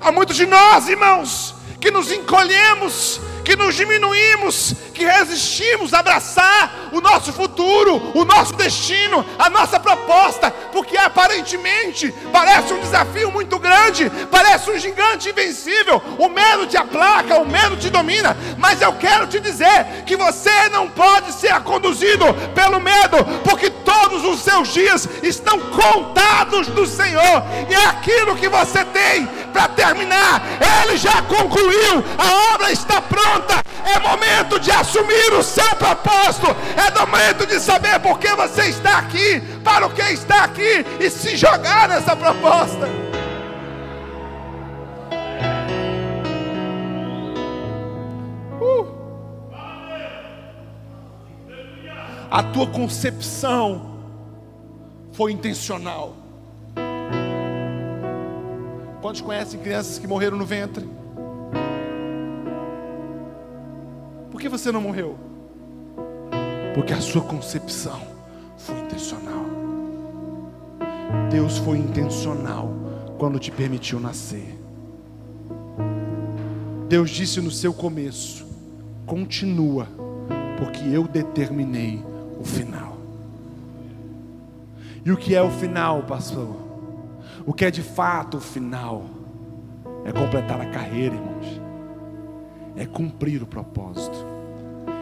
Há 0.00 0.12
muitos 0.12 0.36
de 0.36 0.46
nós, 0.46 0.88
irmãos, 0.88 1.54
que 1.80 1.90
nos 1.90 2.12
encolhemos, 2.12 3.20
que 3.44 3.56
nos 3.56 3.74
diminuímos, 3.74 4.74
que 4.94 5.04
resistimos 5.04 5.92
a 5.92 5.98
abraçar 6.00 6.90
o 6.92 7.00
nosso 7.00 7.32
futuro, 7.32 8.12
o 8.14 8.24
nosso 8.24 8.54
destino, 8.54 9.24
a 9.38 9.50
nossa 9.50 9.80
proposta, 9.80 10.54
porque 10.80 10.96
aparentemente 10.96 12.10
parece 12.32 12.72
um 12.72 12.80
desafio 12.80 13.30
muito 13.30 13.58
grande, 13.58 14.10
parece 14.30 14.70
um 14.70 14.78
gigante 14.78 15.28
invencível. 15.28 16.02
O 16.16 16.26
medo 16.26 16.66
te 16.66 16.78
aplaca, 16.78 17.36
o 17.36 17.46
medo 17.46 17.76
te 17.76 17.90
domina, 17.90 18.34
mas 18.56 18.80
eu 18.80 18.94
quero 18.94 19.26
te 19.26 19.38
dizer 19.40 20.04
que 20.06 20.16
você 20.16 20.70
não 20.70 20.88
pode 20.88 21.32
ser 21.32 21.60
conduzido 21.60 22.24
pelo 22.54 22.80
medo, 22.80 23.22
porque 23.44 23.68
todos 23.68 24.24
os 24.24 24.40
seus 24.40 24.68
dias 24.68 25.06
estão 25.22 25.60
contados 25.60 26.68
do 26.68 26.86
Senhor, 26.86 27.44
e 27.68 27.74
é 27.74 27.84
aquilo 27.84 28.34
que 28.36 28.48
você 28.48 28.82
tem 28.86 29.26
para 29.52 29.68
terminar, 29.68 30.40
Ele 30.82 30.96
já 30.96 31.20
concluiu, 31.20 32.02
a 32.16 32.54
obra 32.54 32.72
está 32.72 33.02
pronta. 33.02 33.69
É 33.84 33.98
momento 33.98 34.58
de 34.58 34.70
assumir 34.70 35.32
o 35.32 35.42
seu 35.42 35.74
propósito, 35.76 36.46
é 36.76 36.90
momento 36.98 37.46
de 37.46 37.58
saber 37.60 37.98
por 38.00 38.18
que 38.18 38.28
você 38.34 38.68
está 38.68 38.98
aqui, 38.98 39.40
para 39.64 39.86
o 39.86 39.90
que 39.90 40.02
está 40.02 40.44
aqui 40.44 40.84
e 40.98 41.10
se 41.10 41.36
jogar 41.36 41.88
nessa 41.88 42.14
proposta. 42.14 42.88
Uh. 48.60 49.00
A 52.30 52.42
tua 52.42 52.66
concepção 52.66 53.98
foi 55.12 55.32
intencional. 55.32 56.14
Quantos 59.00 59.20
conhecem 59.20 59.58
crianças 59.60 59.98
que 59.98 60.06
morreram 60.06 60.36
no 60.36 60.44
ventre? 60.44 60.88
Que 64.40 64.48
você 64.48 64.72
não 64.72 64.80
morreu? 64.80 65.16
Porque 66.74 66.92
a 66.92 67.00
sua 67.00 67.22
concepção 67.22 68.00
foi 68.56 68.78
intencional. 68.80 69.44
Deus 71.30 71.58
foi 71.58 71.78
intencional 71.78 72.72
quando 73.18 73.38
te 73.38 73.50
permitiu 73.50 74.00
nascer. 74.00 74.58
Deus 76.88 77.10
disse 77.10 77.40
no 77.40 77.50
seu 77.50 77.72
começo: 77.72 78.46
continua, 79.06 79.86
porque 80.58 80.88
eu 80.88 81.06
determinei 81.06 82.02
o 82.40 82.44
final. 82.44 82.96
E 85.04 85.12
o 85.12 85.16
que 85.16 85.34
é 85.34 85.42
o 85.42 85.50
final, 85.50 86.02
pastor? 86.02 86.56
O 87.46 87.52
que 87.52 87.64
é 87.64 87.70
de 87.70 87.82
fato 87.82 88.38
o 88.38 88.40
final? 88.40 89.04
É 90.04 90.12
completar 90.12 90.60
a 90.60 90.66
carreira, 90.66 91.14
irmãos. 91.14 91.60
É 92.76 92.86
cumprir 92.86 93.42
o 93.42 93.46
propósito. 93.46 94.19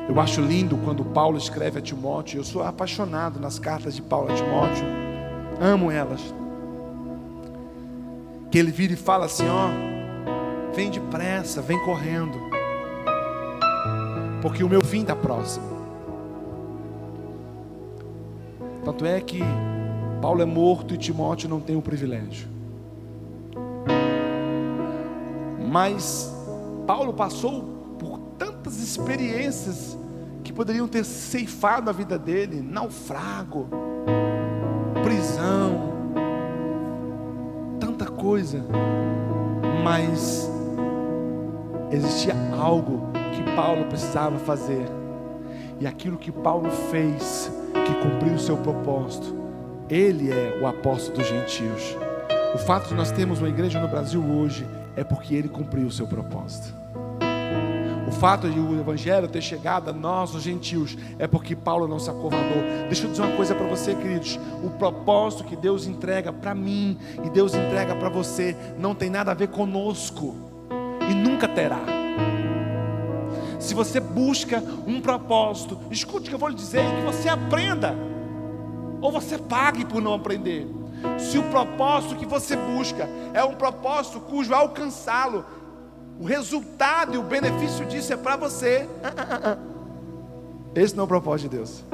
Eu 0.08 0.18
acho 0.18 0.40
lindo 0.40 0.78
quando 0.78 1.04
Paulo 1.04 1.36
escreve 1.36 1.78
a 1.78 1.82
Timóteo. 1.82 2.40
Eu 2.40 2.44
sou 2.44 2.62
apaixonado 2.62 3.38
nas 3.38 3.58
cartas 3.58 3.94
de 3.94 4.00
Paulo 4.00 4.32
a 4.32 4.34
Timóteo. 4.34 4.86
Amo 5.60 5.90
elas. 5.90 6.34
Que 8.50 8.58
ele 8.58 8.70
vira 8.70 8.94
e 8.94 8.96
fala 8.96 9.26
assim: 9.26 9.46
ó, 9.46 9.68
vem 10.74 10.90
depressa, 10.90 11.60
vem 11.60 11.78
correndo, 11.84 12.38
porque 14.40 14.64
o 14.64 14.68
meu 14.68 14.82
fim 14.82 15.02
está 15.02 15.14
próximo. 15.14 15.66
Tanto 18.82 19.04
é 19.04 19.20
que 19.20 19.40
Paulo 20.22 20.40
é 20.40 20.46
morto 20.46 20.94
e 20.94 20.96
Timóteo 20.96 21.50
não 21.50 21.60
tem 21.60 21.76
o 21.76 21.82
privilégio. 21.82 22.48
Mas 25.70 26.34
Paulo 26.86 27.12
passou 27.12 27.77
tantas 28.58 28.78
experiências 28.80 29.96
que 30.42 30.52
poderiam 30.52 30.88
ter 30.88 31.04
ceifado 31.04 31.88
a 31.88 31.92
vida 31.92 32.18
dele 32.18 32.60
naufrago, 32.60 33.68
prisão, 35.02 35.92
tanta 37.78 38.06
coisa. 38.06 38.64
Mas 39.84 40.50
existia 41.92 42.34
algo 42.58 43.08
que 43.32 43.54
Paulo 43.54 43.84
precisava 43.86 44.38
fazer, 44.38 44.86
e 45.80 45.86
aquilo 45.86 46.18
que 46.18 46.32
Paulo 46.32 46.68
fez, 46.90 47.50
que 47.72 47.94
cumpriu 48.02 48.34
o 48.34 48.38
seu 48.38 48.56
propósito, 48.56 49.36
ele 49.88 50.32
é 50.32 50.58
o 50.60 50.66
apóstolo 50.66 51.18
dos 51.18 51.26
gentios. 51.28 51.96
O 52.54 52.58
fato 52.58 52.88
de 52.88 52.94
nós 52.94 53.12
termos 53.12 53.38
uma 53.38 53.48
igreja 53.48 53.80
no 53.80 53.88
Brasil 53.88 54.22
hoje 54.22 54.66
é 54.96 55.04
porque 55.04 55.34
ele 55.34 55.48
cumpriu 55.48 55.86
o 55.86 55.92
seu 55.92 56.06
propósito. 56.06 56.74
O 58.08 58.10
fato 58.10 58.48
de 58.48 58.58
o 58.58 58.80
evangelho 58.80 59.28
ter 59.28 59.42
chegado 59.42 59.90
a 59.90 59.92
nós, 59.92 60.34
os 60.34 60.42
gentios, 60.42 60.96
é 61.18 61.26
porque 61.26 61.54
Paulo 61.54 61.86
não 61.86 61.98
se 61.98 62.08
acovardou. 62.08 62.62
Deixa 62.86 63.04
eu 63.04 63.10
dizer 63.10 63.20
uma 63.20 63.36
coisa 63.36 63.54
para 63.54 63.66
você, 63.66 63.94
queridos. 63.94 64.40
O 64.64 64.70
propósito 64.70 65.44
que 65.44 65.54
Deus 65.54 65.86
entrega 65.86 66.32
para 66.32 66.54
mim 66.54 66.98
e 67.22 67.28
Deus 67.28 67.54
entrega 67.54 67.94
para 67.94 68.08
você 68.08 68.56
não 68.78 68.94
tem 68.94 69.10
nada 69.10 69.32
a 69.32 69.34
ver 69.34 69.48
conosco 69.48 70.34
e 71.06 71.12
nunca 71.12 71.46
terá. 71.46 71.80
Se 73.58 73.74
você 73.74 74.00
busca 74.00 74.64
um 74.86 75.02
propósito, 75.02 75.78
escute 75.90 76.28
o 76.28 76.28
que 76.30 76.34
eu 76.34 76.38
vou 76.38 76.48
lhe 76.48 76.54
dizer, 76.54 76.86
que 76.96 77.02
você 77.02 77.28
aprenda, 77.28 77.94
ou 79.02 79.12
você 79.12 79.36
pague 79.36 79.84
por 79.84 80.00
não 80.00 80.14
aprender. 80.14 80.66
Se 81.18 81.36
o 81.36 81.42
propósito 81.50 82.16
que 82.16 82.26
você 82.26 82.56
busca 82.56 83.06
é 83.34 83.44
um 83.44 83.54
propósito 83.54 84.18
cujo 84.18 84.54
alcançá-lo 84.54 85.44
o 86.20 86.24
resultado 86.24 87.14
e 87.14 87.18
o 87.18 87.22
benefício 87.22 87.86
disso 87.86 88.12
é 88.12 88.16
para 88.16 88.36
você. 88.36 88.88
Esse 90.74 90.94
não 90.96 91.02
é 91.02 91.04
o 91.04 91.08
propósito 91.08 91.50
de 91.50 91.56
Deus. 91.56 91.84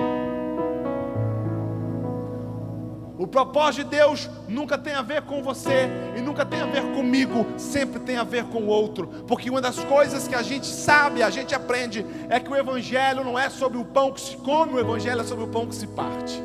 O 3.16 3.26
propósito 3.26 3.84
de 3.84 3.96
Deus 3.96 4.28
nunca 4.48 4.76
tem 4.76 4.92
a 4.92 5.02
ver 5.02 5.22
com 5.22 5.42
você 5.42 5.88
e 6.16 6.20
nunca 6.20 6.44
tem 6.44 6.60
a 6.60 6.66
ver 6.66 6.82
comigo, 6.94 7.46
sempre 7.56 8.00
tem 8.00 8.16
a 8.16 8.24
ver 8.24 8.44
com 8.44 8.58
o 8.58 8.66
outro, 8.66 9.06
porque 9.28 9.48
uma 9.48 9.60
das 9.60 9.78
coisas 9.78 10.26
que 10.26 10.34
a 10.34 10.42
gente 10.42 10.66
sabe, 10.66 11.22
a 11.22 11.30
gente 11.30 11.54
aprende, 11.54 12.04
é 12.28 12.40
que 12.40 12.50
o 12.50 12.56
Evangelho 12.56 13.22
não 13.22 13.38
é 13.38 13.48
sobre 13.48 13.78
o 13.78 13.84
pão 13.84 14.12
que 14.12 14.20
se 14.20 14.36
come, 14.38 14.74
o 14.74 14.80
Evangelho 14.80 15.20
é 15.20 15.24
sobre 15.24 15.44
o 15.44 15.48
pão 15.48 15.66
que 15.66 15.74
se 15.74 15.86
parte. 15.86 16.42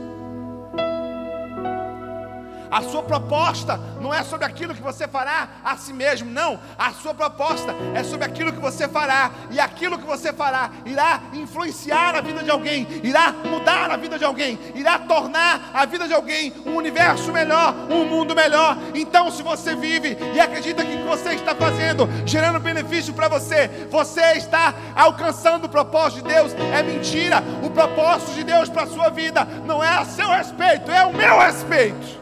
A 2.72 2.82
sua 2.84 3.01
proposta 3.03 3.80
não 3.99 4.13
é 4.13 4.24
sobre 4.24 4.45
aquilo 4.45 4.76
que 4.76 4.82
você 4.82 5.07
fará 5.07 5.49
a 5.63 5.76
si 5.78 5.91
mesmo, 5.91 6.30
não. 6.30 6.59
A 6.78 6.91
sua 6.91 7.13
proposta 7.13 7.76
é 7.95 8.03
sobre 8.03 8.26
aquilo 8.26 8.53
que 8.53 8.59
você 8.59 8.88
fará, 8.88 9.32
e 9.51 9.59
aquilo 9.59 9.97
que 9.97 10.05
você 10.05 10.32
fará 10.32 10.70
irá 10.86 11.22
influenciar 11.34 12.15
a 12.15 12.22
vida 12.22 12.43
de 12.43 12.51
alguém, 12.51 12.88
irá 13.03 13.32
mudar 13.32 13.89
a 13.89 13.97
vida 13.97 14.17
de 14.17 14.26
alguém, 14.26 14.59
irá 14.76 14.99
tornar 14.99 15.72
a 15.74 15.86
vida 15.86 16.07
de 16.07 16.13
alguém 16.13 16.53
um 16.65 16.76
universo 16.76 17.32
melhor, 17.32 17.74
um 17.89 18.05
mundo 18.05 18.36
melhor. 18.36 18.78
Então, 18.93 19.32
se 19.32 19.41
você 19.41 19.76
vive 19.76 20.17
e 20.34 20.39
acredita 20.39 20.84
que 20.84 20.93
o 20.93 20.97
que 20.97 21.03
você 21.03 21.34
está 21.34 21.55
fazendo, 21.55 22.07
gerando 22.26 22.59
benefício 22.59 23.13
para 23.13 23.28
você, 23.28 23.88
você 23.89 24.34
está 24.34 24.74
alcançando 24.95 25.65
o 25.65 25.70
propósito 25.70 26.24
de 26.24 26.34
Deus, 26.34 26.53
é 26.74 26.84
mentira. 26.84 27.43
O 27.63 27.70
propósito 27.70 28.34
de 28.34 28.43
Deus 28.43 28.70
para 28.70 28.84
a 28.84 28.88
sua 28.88 29.09
vida 29.09 29.45
não 29.65 29.84
é 29.84 29.89
a 29.89 30.05
seu 30.05 30.30
respeito, 30.30 30.91
é 30.91 31.05
o 31.05 31.13
meu 31.13 31.39
respeito. 31.39 32.20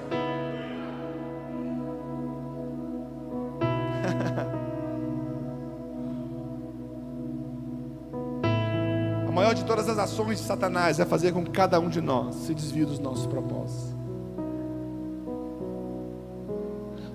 Maior 9.37 9.53
de 9.53 9.63
todas 9.65 9.87
as 9.87 9.99
ações 9.99 10.39
de 10.39 10.45
Satanás 10.45 10.99
é 10.99 11.05
fazer 11.05 11.31
com 11.31 11.43
que 11.43 11.51
cada 11.51 11.79
um 11.79 11.89
de 11.89 12.01
nós 12.01 12.33
se 12.33 12.55
desvie 12.55 12.85
dos 12.85 12.97
nossos 12.97 13.27
propósitos. 13.27 13.95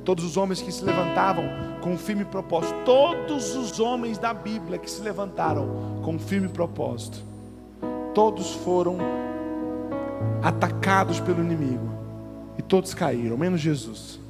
Todos 0.05 0.25
os 0.25 0.37
homens 0.37 0.63
que 0.63 0.71
se 0.71 0.85
levantavam 0.85 1.45
com 1.81 1.91
um 1.91 1.99
firme 1.99 2.25
propósito, 2.25 2.75
todos 2.85 3.57
os 3.57 3.81
homens 3.81 4.19
da 4.19 4.33
Bíblia 4.33 4.79
que 4.79 4.89
se 4.89 5.03
levantaram 5.03 6.01
com 6.05 6.15
um 6.15 6.19
firme 6.19 6.49
propósito, 6.49 7.19
todos 8.15 8.53
foram 8.53 8.99
atacados 10.41 11.19
pelo 11.19 11.43
inimigo 11.43 11.91
e 12.57 12.63
todos 12.63 12.95
caíram, 12.95 13.37
menos 13.37 13.61
Jesus. 13.61 14.21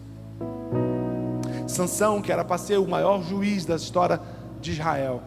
Sansão, 1.67 2.23
que 2.23 2.33
era 2.33 2.43
para 2.43 2.57
ser 2.57 2.79
o 2.79 2.89
maior 2.89 3.23
juiz 3.23 3.67
da 3.67 3.77
história 3.77 4.19
de 4.63 4.73
Israel, 4.73 5.23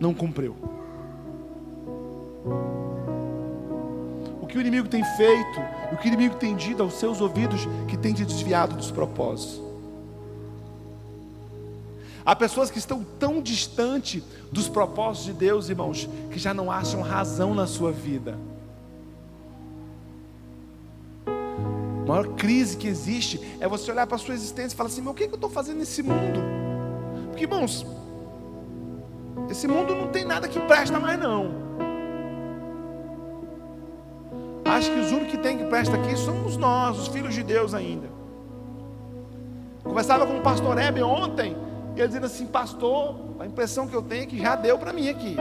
não 0.00 0.14
cumpriu. 0.14 0.56
O 4.40 4.46
que 4.46 4.56
o 4.56 4.60
inimigo 4.60 4.88
tem 4.88 5.04
feito, 5.16 5.60
o 5.92 5.96
que 5.96 6.06
o 6.06 6.08
inimigo 6.08 6.36
tem 6.36 6.56
dito 6.56 6.82
aos 6.82 6.94
seus 6.94 7.20
ouvidos, 7.20 7.66
que 7.86 7.96
tem 7.96 8.14
te 8.14 8.24
desviado 8.24 8.76
dos 8.76 8.90
propósitos. 8.90 9.68
Há 12.24 12.36
pessoas 12.36 12.70
que 12.70 12.78
estão 12.78 13.02
tão 13.18 13.40
distante 13.40 14.22
dos 14.52 14.68
propósitos 14.68 15.26
de 15.26 15.32
Deus, 15.32 15.70
irmãos, 15.70 16.08
que 16.30 16.38
já 16.38 16.52
não 16.52 16.70
acham 16.70 17.00
razão 17.00 17.54
na 17.54 17.66
sua 17.66 17.90
vida. 17.90 18.38
A 21.26 22.06
maior 22.06 22.28
crise 22.36 22.76
que 22.76 22.86
existe 22.86 23.40
é 23.60 23.68
você 23.68 23.90
olhar 23.90 24.06
para 24.06 24.16
a 24.16 24.18
sua 24.18 24.34
existência 24.34 24.74
e 24.74 24.76
falar 24.76 24.88
assim: 24.88 25.00
meu, 25.00 25.12
o 25.12 25.14
que, 25.14 25.24
é 25.24 25.26
que 25.26 25.32
eu 25.32 25.36
estou 25.36 25.50
fazendo 25.50 25.78
nesse 25.78 26.02
mundo? 26.02 26.40
Porque, 27.30 27.44
irmãos, 27.44 27.86
esse 29.48 29.66
mundo 29.66 29.94
não 29.94 30.08
tem 30.08 30.24
nada 30.24 30.46
que 30.46 30.60
presta 30.60 30.98
mais 31.00 31.18
não. 31.18 31.68
Acho 34.64 34.92
que 34.92 35.00
os 35.00 35.10
únicos 35.10 35.32
que 35.32 35.38
tem 35.38 35.56
que 35.56 35.64
presta 35.64 35.96
aqui 35.96 36.16
somos 36.16 36.56
nós, 36.56 36.98
os 36.98 37.08
filhos 37.08 37.34
de 37.34 37.42
Deus 37.42 37.72
ainda. 37.74 38.08
Conversava 39.82 40.26
com 40.26 40.36
o 40.38 40.42
pastor 40.42 40.76
Hebe 40.78 41.02
ontem, 41.02 41.56
e 41.96 42.00
ele 42.00 42.08
dizendo 42.08 42.26
assim, 42.26 42.46
pastor, 42.46 43.16
a 43.40 43.46
impressão 43.46 43.88
que 43.88 43.94
eu 43.94 44.02
tenho 44.02 44.24
é 44.24 44.26
que 44.26 44.38
já 44.38 44.54
deu 44.54 44.78
para 44.78 44.92
mim 44.92 45.08
aqui. 45.08 45.36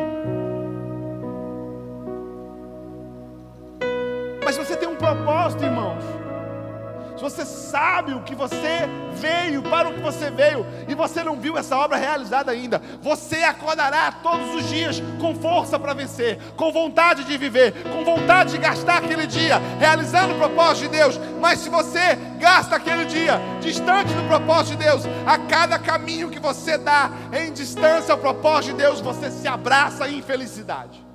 Você 7.29 7.45
sabe 7.45 8.13
o 8.13 8.21
que 8.21 8.33
você 8.33 8.87
veio, 9.11 9.61
para 9.61 9.89
o 9.89 9.93
que 9.93 9.99
você 9.99 10.31
veio, 10.31 10.65
e 10.87 10.95
você 10.95 11.23
não 11.25 11.35
viu 11.35 11.57
essa 11.57 11.75
obra 11.75 11.97
realizada 11.97 12.53
ainda, 12.53 12.81
você 13.01 13.43
acordará 13.43 14.11
todos 14.23 14.55
os 14.55 14.69
dias 14.69 15.03
com 15.19 15.35
força 15.35 15.77
para 15.77 15.93
vencer, 15.93 16.39
com 16.55 16.71
vontade 16.71 17.25
de 17.25 17.37
viver, 17.37 17.73
com 17.83 18.05
vontade 18.05 18.51
de 18.51 18.57
gastar 18.57 18.99
aquele 18.99 19.27
dia, 19.27 19.61
realizando 19.77 20.35
o 20.35 20.37
propósito 20.37 20.89
de 20.89 20.97
Deus. 20.97 21.19
Mas 21.41 21.59
se 21.59 21.69
você 21.69 22.15
gasta 22.39 22.77
aquele 22.77 23.03
dia 23.03 23.41
distante 23.59 24.13
do 24.13 24.23
propósito 24.27 24.77
de 24.77 24.85
Deus, 24.85 25.03
a 25.25 25.37
cada 25.37 25.77
caminho 25.77 26.29
que 26.29 26.39
você 26.39 26.77
dá 26.77 27.11
em 27.33 27.51
distância 27.51 28.13
ao 28.13 28.17
propósito 28.17 28.71
de 28.71 28.83
Deus, 28.83 29.01
você 29.01 29.29
se 29.29 29.47
abraça 29.47 30.07
em 30.07 30.19
infelicidade. 30.19 31.06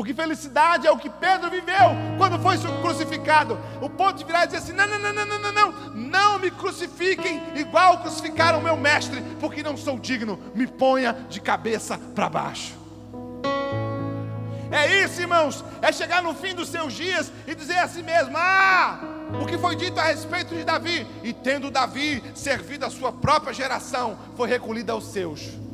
Porque 0.00 0.14
felicidade 0.14 0.86
é 0.86 0.90
o 0.90 0.96
que 0.96 1.10
Pedro 1.10 1.50
viveu 1.50 1.90
quando 2.16 2.38
foi 2.38 2.56
crucificado. 2.80 3.60
O 3.82 3.90
ponto 3.90 4.16
de 4.16 4.24
virar 4.24 4.44
e 4.44 4.46
dizer 4.46 4.56
assim: 4.56 4.72
não, 4.72 4.86
não, 4.86 4.98
não, 4.98 5.12
não, 5.12 5.38
não, 5.38 5.52
não, 5.52 5.72
não 5.94 6.38
me 6.38 6.50
crucifiquem 6.50 7.42
igual 7.54 7.98
crucificaram 7.98 8.62
meu 8.62 8.78
mestre, 8.78 9.20
porque 9.38 9.62
não 9.62 9.76
sou 9.76 9.98
digno. 9.98 10.40
Me 10.54 10.66
ponha 10.66 11.12
de 11.28 11.38
cabeça 11.38 11.98
para 12.14 12.30
baixo. 12.30 12.72
É 14.72 15.04
isso, 15.04 15.20
irmãos. 15.20 15.62
É 15.82 15.92
chegar 15.92 16.22
no 16.22 16.32
fim 16.34 16.54
dos 16.54 16.70
seus 16.70 16.94
dias 16.94 17.30
e 17.46 17.54
dizer 17.54 17.76
a 17.76 17.86
si 17.86 18.02
mesmo: 18.02 18.38
Ah, 18.38 19.00
o 19.42 19.44
que 19.44 19.58
foi 19.58 19.76
dito 19.76 20.00
a 20.00 20.04
respeito 20.04 20.54
de 20.54 20.64
Davi, 20.64 21.06
e 21.22 21.34
tendo 21.34 21.70
Davi 21.70 22.24
servido 22.34 22.86
a 22.86 22.90
sua 22.90 23.12
própria 23.12 23.52
geração, 23.52 24.18
foi 24.34 24.48
recolhido 24.48 24.92
aos 24.92 25.12
seus. 25.12 25.69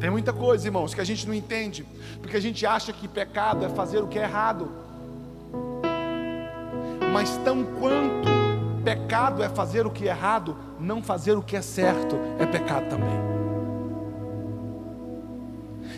Tem 0.00 0.10
muita 0.10 0.32
coisa, 0.32 0.66
irmãos, 0.66 0.94
que 0.94 1.00
a 1.00 1.04
gente 1.04 1.26
não 1.26 1.34
entende, 1.34 1.84
porque 2.20 2.36
a 2.36 2.40
gente 2.40 2.64
acha 2.64 2.92
que 2.92 3.08
pecado 3.08 3.64
é 3.64 3.68
fazer 3.68 3.98
o 4.02 4.06
que 4.06 4.18
é 4.18 4.22
errado. 4.22 4.70
Mas 7.12 7.36
tão 7.38 7.64
quanto 7.64 8.28
pecado 8.84 9.42
é 9.42 9.48
fazer 9.48 9.86
o 9.86 9.90
que 9.90 10.08
é 10.08 10.10
errado, 10.10 10.56
não 10.78 11.02
fazer 11.02 11.32
o 11.32 11.42
que 11.42 11.56
é 11.56 11.62
certo 11.62 12.16
é 12.38 12.46
pecado 12.46 12.88
também. 12.88 13.27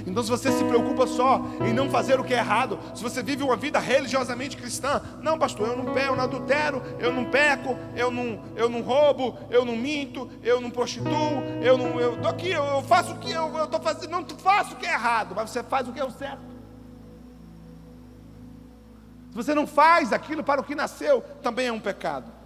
Então, 0.06 0.22
se 0.22 0.30
você 0.30 0.50
se 0.50 0.64
preocupa 0.64 1.06
só 1.06 1.40
em 1.64 1.72
não 1.72 1.90
fazer 1.90 2.18
o 2.18 2.24
que 2.24 2.34
é 2.34 2.38
errado, 2.38 2.78
se 2.94 3.02
você 3.02 3.22
vive 3.22 3.42
uma 3.42 3.56
vida 3.56 3.78
religiosamente 3.78 4.56
cristã, 4.56 5.00
não, 5.22 5.38
pastor, 5.38 5.68
eu 5.68 5.76
não 5.76 5.90
eu 5.98 6.16
não 6.16 6.24
adultero, 6.24 6.82
eu 6.98 7.12
não 7.12 7.24
peco, 7.26 7.76
eu 7.94 8.10
não, 8.10 8.42
eu 8.56 8.68
não 8.68 8.80
roubo, 8.80 9.38
eu 9.50 9.64
não 9.64 9.76
minto, 9.76 10.30
eu 10.42 10.60
não 10.60 10.70
prostituo, 10.70 11.42
eu 11.62 11.76
não, 11.76 12.00
eu 12.00 12.16
tô 12.20 12.28
aqui, 12.28 12.50
eu 12.50 12.82
faço 12.82 13.12
o 13.12 13.18
que 13.18 13.30
eu 13.30 13.64
estou 13.64 13.80
fazendo, 13.80 14.10
não 14.10 14.24
faço 14.24 14.74
o 14.74 14.76
que 14.76 14.86
é 14.86 14.92
errado, 14.92 15.34
mas 15.34 15.50
você 15.50 15.62
faz 15.62 15.88
o 15.88 15.92
que 15.92 16.00
é 16.00 16.04
o 16.04 16.10
certo. 16.10 16.50
Se 19.30 19.36
você 19.36 19.54
não 19.54 19.66
faz 19.66 20.12
aquilo 20.12 20.42
para 20.42 20.60
o 20.60 20.64
que 20.64 20.74
nasceu, 20.74 21.22
também 21.42 21.68
é 21.68 21.72
um 21.72 21.80
pecado. 21.80 22.39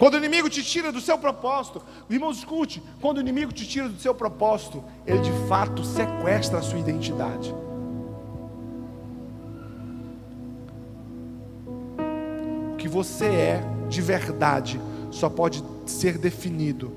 Quando 0.00 0.14
o 0.14 0.16
inimigo 0.16 0.48
te 0.48 0.64
tira 0.64 0.90
do 0.90 0.98
seu 0.98 1.18
propósito, 1.18 1.82
irmão, 2.08 2.30
escute: 2.30 2.82
quando 3.02 3.18
o 3.18 3.20
inimigo 3.20 3.52
te 3.52 3.68
tira 3.68 3.86
do 3.86 4.00
seu 4.00 4.14
propósito, 4.14 4.82
ele 5.06 5.18
de 5.18 5.30
fato 5.46 5.84
sequestra 5.84 6.58
a 6.58 6.62
sua 6.62 6.78
identidade. 6.78 7.54
O 12.72 12.76
que 12.78 12.88
você 12.88 13.26
é 13.26 13.62
de 13.90 14.00
verdade 14.00 14.80
só 15.10 15.28
pode 15.28 15.62
ser 15.84 16.16
definido 16.16 16.92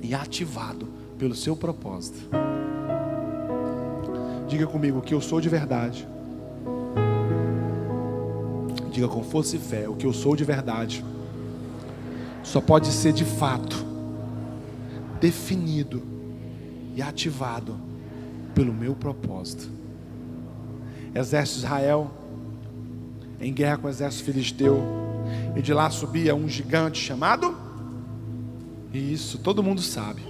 e 0.00 0.14
ativado 0.14 0.86
pelo 1.18 1.34
seu 1.34 1.56
propósito. 1.56 2.20
Diga 4.46 4.68
comigo 4.68 5.02
que 5.02 5.12
eu 5.12 5.20
sou 5.20 5.40
de 5.40 5.48
verdade. 5.48 6.06
Diga 8.92 9.08
com 9.08 9.24
força 9.24 9.56
e 9.56 9.58
fé 9.58 9.88
o 9.88 9.96
que 9.96 10.06
eu 10.06 10.12
sou 10.12 10.36
de 10.36 10.44
verdade 10.44 11.04
só 12.50 12.60
pode 12.60 12.88
ser 12.88 13.12
de 13.12 13.24
fato 13.24 13.86
definido 15.20 16.02
e 16.96 17.00
ativado 17.00 17.78
pelo 18.52 18.72
meu 18.72 18.96
propósito. 18.96 19.70
Exército 21.14 21.60
de 21.60 21.66
Israel 21.66 22.10
em 23.40 23.54
guerra 23.54 23.78
com 23.78 23.86
o 23.86 23.90
exército 23.90 24.24
filisteu, 24.24 24.82
e 25.54 25.62
de 25.62 25.72
lá 25.72 25.88
subia 25.90 26.34
um 26.34 26.48
gigante 26.48 26.98
chamado 26.98 27.56
Isso, 28.92 29.38
todo 29.38 29.62
mundo 29.62 29.80
sabe. 29.80 30.20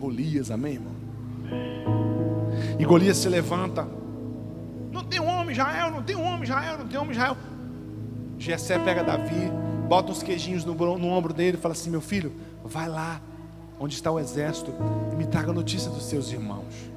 Golias, 0.00 0.50
amém, 0.50 0.74
irmão? 0.74 0.92
E 2.76 2.84
Golias 2.84 3.18
se 3.18 3.28
levanta 3.28 3.86
Não 4.90 5.04
tem 5.04 5.20
um 5.20 5.28
homem 5.28 5.52
Israel, 5.52 5.92
não 5.92 6.02
tem 6.02 6.16
um 6.16 6.24
homem 6.24 6.42
Israel, 6.42 6.78
não 6.78 6.88
tem 6.88 6.98
um 6.98 7.02
homem 7.02 7.12
Israel. 7.12 7.36
Jessé 8.36 8.76
pega 8.80 9.04
Davi, 9.04 9.52
bota 9.92 10.10
uns 10.10 10.22
queijinhos 10.22 10.64
no, 10.64 10.74
no 10.74 11.06
ombro 11.08 11.34
dele 11.34 11.58
e 11.58 11.60
fala 11.60 11.72
assim: 11.72 11.90
Meu 11.90 12.00
filho, 12.00 12.32
vai 12.64 12.88
lá 12.88 13.20
onde 13.78 13.94
está 13.94 14.10
o 14.10 14.18
exército 14.18 14.72
e 15.12 15.16
me 15.16 15.26
traga 15.26 15.52
notícia 15.52 15.90
dos 15.90 16.04
seus 16.06 16.32
irmãos. 16.32 16.90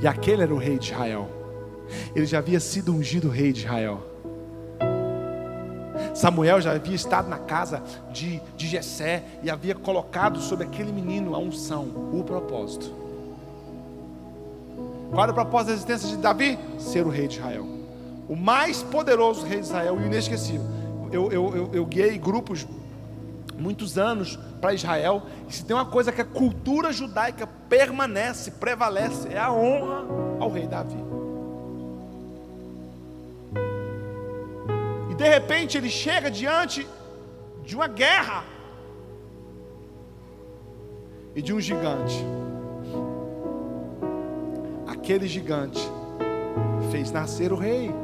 E 0.00 0.06
aquele 0.06 0.42
era 0.42 0.54
o 0.54 0.56
rei 0.56 0.78
de 0.78 0.92
Israel. 0.92 1.28
Ele 2.14 2.26
já 2.26 2.38
havia 2.38 2.60
sido 2.60 2.94
ungido 2.94 3.28
rei 3.28 3.52
de 3.52 3.64
Israel. 3.64 4.06
Samuel 6.14 6.60
já 6.60 6.70
havia 6.74 6.94
estado 6.94 7.28
na 7.28 7.38
casa 7.38 7.82
de, 8.12 8.40
de 8.56 8.68
Jessé 8.68 9.24
e 9.42 9.50
havia 9.50 9.74
colocado 9.74 10.38
sobre 10.40 10.64
aquele 10.64 10.92
menino 10.92 11.34
a 11.34 11.38
unção, 11.38 11.88
o 12.12 12.22
propósito. 12.22 12.88
Qual 15.10 15.24
era 15.24 15.32
o 15.32 15.34
propósito 15.34 15.68
da 15.68 15.72
existência 15.72 16.08
de 16.08 16.18
Davi? 16.18 16.56
Ser 16.78 17.04
o 17.04 17.10
rei 17.10 17.26
de 17.26 17.38
Israel. 17.38 17.75
O 18.28 18.34
mais 18.34 18.82
poderoso 18.82 19.46
rei 19.46 19.60
de 19.60 19.66
Israel 19.66 19.98
e 20.00 20.04
o 20.04 20.06
inesquecível. 20.06 20.66
Eu, 21.12 21.30
eu, 21.30 21.56
eu, 21.56 21.70
eu 21.72 21.86
guiei 21.86 22.18
grupos 22.18 22.66
muitos 23.58 23.96
anos 23.98 24.38
para 24.60 24.74
Israel. 24.74 25.22
E 25.48 25.54
se 25.54 25.64
tem 25.64 25.74
uma 25.74 25.86
coisa 25.86 26.12
que 26.12 26.20
a 26.20 26.24
cultura 26.24 26.92
judaica 26.92 27.46
permanece, 27.68 28.50
prevalece, 28.52 29.28
é 29.28 29.38
a 29.38 29.52
honra 29.52 30.04
ao 30.38 30.50
rei 30.50 30.66
Davi. 30.66 30.98
E 35.10 35.14
de 35.14 35.28
repente 35.28 35.78
ele 35.78 35.90
chega 35.90 36.30
diante 36.30 36.86
de 37.64 37.74
uma 37.74 37.88
guerra 37.88 38.44
e 41.34 41.42
de 41.42 41.52
um 41.52 41.60
gigante. 41.60 42.24
Aquele 44.86 45.26
gigante 45.26 45.80
fez 46.90 47.10
nascer 47.10 47.52
o 47.52 47.56
rei. 47.56 47.94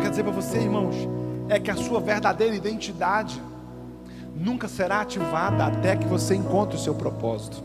Quero 0.00 0.10
dizer 0.10 0.22
para 0.24 0.32
você, 0.32 0.58
irmãos, 0.58 0.96
é 1.48 1.60
que 1.60 1.70
a 1.70 1.76
sua 1.76 2.00
verdadeira 2.00 2.56
identidade 2.56 3.40
nunca 4.34 4.66
será 4.66 5.02
ativada 5.02 5.66
até 5.66 5.94
que 5.94 6.06
você 6.06 6.34
encontre 6.34 6.76
o 6.76 6.80
seu 6.80 6.94
propósito. 6.94 7.62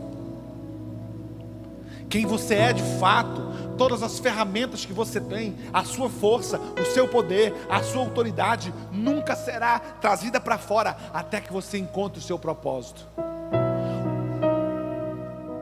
Quem 2.08 2.26
você 2.26 2.54
é 2.54 2.72
de 2.72 2.82
fato, 3.00 3.42
todas 3.76 4.02
as 4.02 4.18
ferramentas 4.18 4.84
que 4.84 4.92
você 4.92 5.20
tem, 5.20 5.56
a 5.72 5.82
sua 5.82 6.08
força, 6.08 6.60
o 6.80 6.84
seu 6.84 7.08
poder, 7.08 7.54
a 7.68 7.82
sua 7.82 8.02
autoridade, 8.02 8.72
nunca 8.92 9.34
será 9.34 9.78
trazida 9.78 10.38
para 10.38 10.58
fora 10.58 10.96
até 11.12 11.40
que 11.40 11.52
você 11.52 11.78
encontre 11.78 12.18
o 12.18 12.22
seu 12.22 12.38
propósito. 12.38 13.06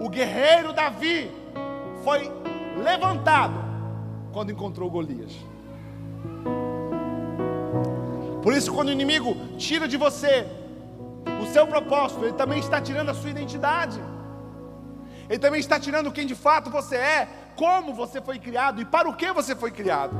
O 0.00 0.08
guerreiro 0.08 0.72
Davi 0.72 1.30
foi 2.02 2.30
levantado 2.82 3.54
quando 4.32 4.50
encontrou 4.50 4.90
Golias. 4.90 5.53
Por 8.42 8.52
isso, 8.52 8.72
quando 8.72 8.88
o 8.88 8.92
inimigo 8.92 9.34
tira 9.56 9.88
de 9.88 9.96
você 9.96 10.46
o 11.42 11.46
seu 11.46 11.66
propósito, 11.66 12.24
ele 12.24 12.34
também 12.34 12.58
está 12.58 12.80
tirando 12.80 13.08
a 13.10 13.14
sua 13.14 13.30
identidade. 13.30 13.98
Ele 15.28 15.38
também 15.38 15.60
está 15.60 15.80
tirando 15.80 16.12
quem 16.12 16.26
de 16.26 16.34
fato 16.34 16.70
você 16.70 16.96
é, 16.96 17.28
como 17.56 17.94
você 17.94 18.20
foi 18.20 18.38
criado 18.38 18.82
e 18.82 18.84
para 18.84 19.08
o 19.08 19.16
que 19.16 19.32
você 19.32 19.56
foi 19.56 19.70
criado. 19.70 20.14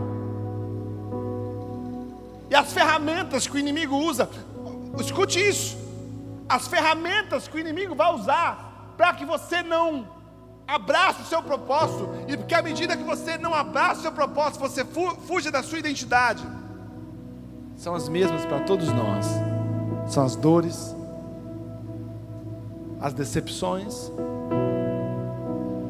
E 2.51 2.55
as 2.55 2.73
ferramentas 2.73 3.47
que 3.47 3.57
o 3.57 3.59
inimigo 3.59 3.97
usa, 3.97 4.29
escute 4.99 5.39
isso. 5.47 5.77
As 6.49 6.69
ferramentas 6.69 7.49
que 7.49 7.57
o 7.57 7.61
inimigo 7.61 7.95
vai 7.95 8.13
usar 8.15 8.95
para 8.97 9.13
que 9.13 9.25
você 9.25 9.63
não 9.63 10.07
abrace 10.67 11.23
o 11.23 11.27
seu 11.27 11.43
propósito, 11.43 12.09
e 12.29 12.37
porque 12.37 12.55
à 12.55 12.63
medida 12.63 12.97
que 12.97 13.03
você 13.03 13.37
não 13.39 13.55
abraça 13.55 14.01
o 14.01 14.03
seu 14.03 14.13
propósito, 14.13 14.61
você 14.61 14.85
fuja 15.27 15.51
da 15.51 15.63
sua 15.63 15.79
identidade 15.79 16.45
são 17.77 17.95
as 17.95 18.09
mesmas 18.09 18.45
para 18.47 18.61
todos 18.61 18.89
nós. 18.93 19.27
São 20.07 20.25
as 20.25 20.37
dores, 20.37 20.95
as 23.01 23.13
decepções, 23.13 24.11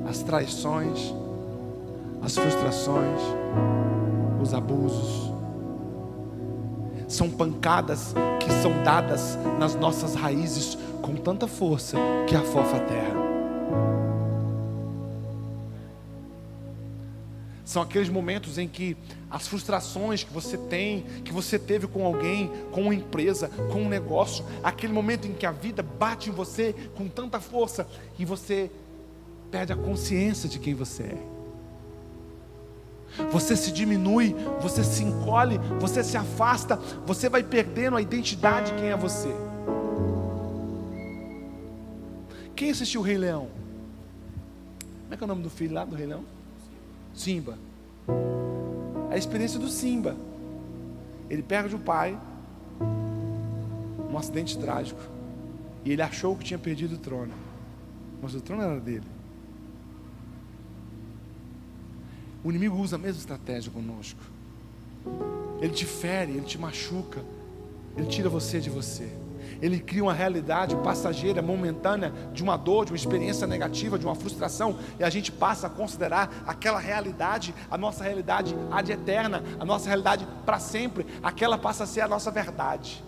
as 0.08 0.22
traições, 0.22 1.14
as 2.22 2.36
frustrações, 2.36 3.20
os 4.40 4.54
abusos. 4.54 5.32
São 7.08 7.30
pancadas 7.30 8.14
que 8.40 8.50
são 8.62 8.82
dadas 8.82 9.38
nas 9.58 9.74
nossas 9.74 10.14
raízes 10.14 10.78
com 11.02 11.14
tanta 11.16 11.46
força 11.46 11.96
que 12.26 12.34
afofa 12.34 12.76
a 12.76 12.80
terra. 12.80 13.23
São 17.74 17.82
aqueles 17.82 18.08
momentos 18.08 18.56
em 18.56 18.68
que 18.68 18.96
as 19.28 19.48
frustrações 19.48 20.22
que 20.22 20.32
você 20.32 20.56
tem, 20.56 21.02
que 21.24 21.32
você 21.32 21.58
teve 21.58 21.88
com 21.88 22.06
alguém, 22.06 22.48
com 22.70 22.82
uma 22.82 22.94
empresa, 22.94 23.48
com 23.48 23.82
um 23.82 23.88
negócio, 23.88 24.44
aquele 24.62 24.92
momento 24.92 25.26
em 25.26 25.32
que 25.32 25.44
a 25.44 25.50
vida 25.50 25.82
bate 25.82 26.30
em 26.30 26.32
você 26.32 26.72
com 26.94 27.08
tanta 27.08 27.40
força 27.40 27.84
e 28.16 28.24
você 28.24 28.70
perde 29.50 29.72
a 29.72 29.76
consciência 29.76 30.48
de 30.48 30.60
quem 30.60 30.72
você 30.72 31.02
é. 31.02 31.18
Você 33.32 33.56
se 33.56 33.72
diminui, 33.72 34.36
você 34.60 34.84
se 34.84 35.02
encolhe, 35.02 35.58
você 35.80 36.04
se 36.04 36.16
afasta, 36.16 36.76
você 37.04 37.28
vai 37.28 37.42
perdendo 37.42 37.96
a 37.96 38.00
identidade 38.00 38.70
de 38.70 38.78
quem 38.78 38.90
é 38.90 38.96
você. 38.96 39.34
Quem 42.54 42.70
assistiu 42.70 43.00
o 43.00 43.04
Rei 43.04 43.18
Leão? 43.18 43.48
Como 45.02 45.14
é 45.14 45.16
que 45.16 45.24
é 45.24 45.26
o 45.26 45.28
nome 45.28 45.42
do 45.42 45.50
filho 45.50 45.74
lá 45.74 45.84
do 45.84 45.96
Rei 45.96 46.06
Leão? 46.06 46.43
Simba. 47.14 47.58
A 49.10 49.16
experiência 49.16 49.58
do 49.58 49.68
Simba. 49.68 50.16
Ele 51.30 51.42
perde 51.42 51.74
o 51.74 51.78
pai 51.78 52.20
num 54.10 54.18
acidente 54.18 54.58
trágico. 54.58 55.00
E 55.84 55.92
ele 55.92 56.02
achou 56.02 56.36
que 56.36 56.44
tinha 56.44 56.58
perdido 56.58 56.96
o 56.96 56.98
trono. 56.98 57.32
Mas 58.20 58.34
o 58.34 58.40
trono 58.40 58.62
era 58.62 58.80
dele. 58.80 59.06
O 62.42 62.50
inimigo 62.50 62.76
usa 62.76 62.96
a 62.96 62.98
mesma 62.98 63.20
estratégia 63.20 63.72
conosco. 63.72 64.20
Ele 65.60 65.72
te 65.72 65.86
fere, 65.86 66.32
ele 66.32 66.42
te 66.42 66.58
machuca, 66.58 67.24
ele 67.96 68.06
tira 68.06 68.28
você 68.28 68.60
de 68.60 68.68
você 68.68 69.23
ele 69.64 69.80
cria 69.80 70.02
uma 70.02 70.12
realidade 70.12 70.76
passageira, 70.76 71.40
momentânea, 71.40 72.12
de 72.34 72.42
uma 72.42 72.54
dor, 72.54 72.84
de 72.84 72.92
uma 72.92 72.98
experiência 72.98 73.46
negativa, 73.46 73.98
de 73.98 74.04
uma 74.04 74.14
frustração, 74.14 74.78
e 75.00 75.02
a 75.02 75.08
gente 75.08 75.32
passa 75.32 75.68
a 75.68 75.70
considerar 75.70 76.30
aquela 76.46 76.78
realidade, 76.78 77.54
a 77.70 77.78
nossa 77.78 78.04
realidade 78.04 78.54
ad 78.70 78.92
eterna, 78.92 79.42
a 79.58 79.64
nossa 79.64 79.88
realidade 79.88 80.28
para 80.44 80.58
sempre, 80.58 81.06
aquela 81.22 81.56
passa 81.56 81.84
a 81.84 81.86
ser 81.86 82.02
a 82.02 82.08
nossa 82.08 82.30
verdade. 82.30 83.02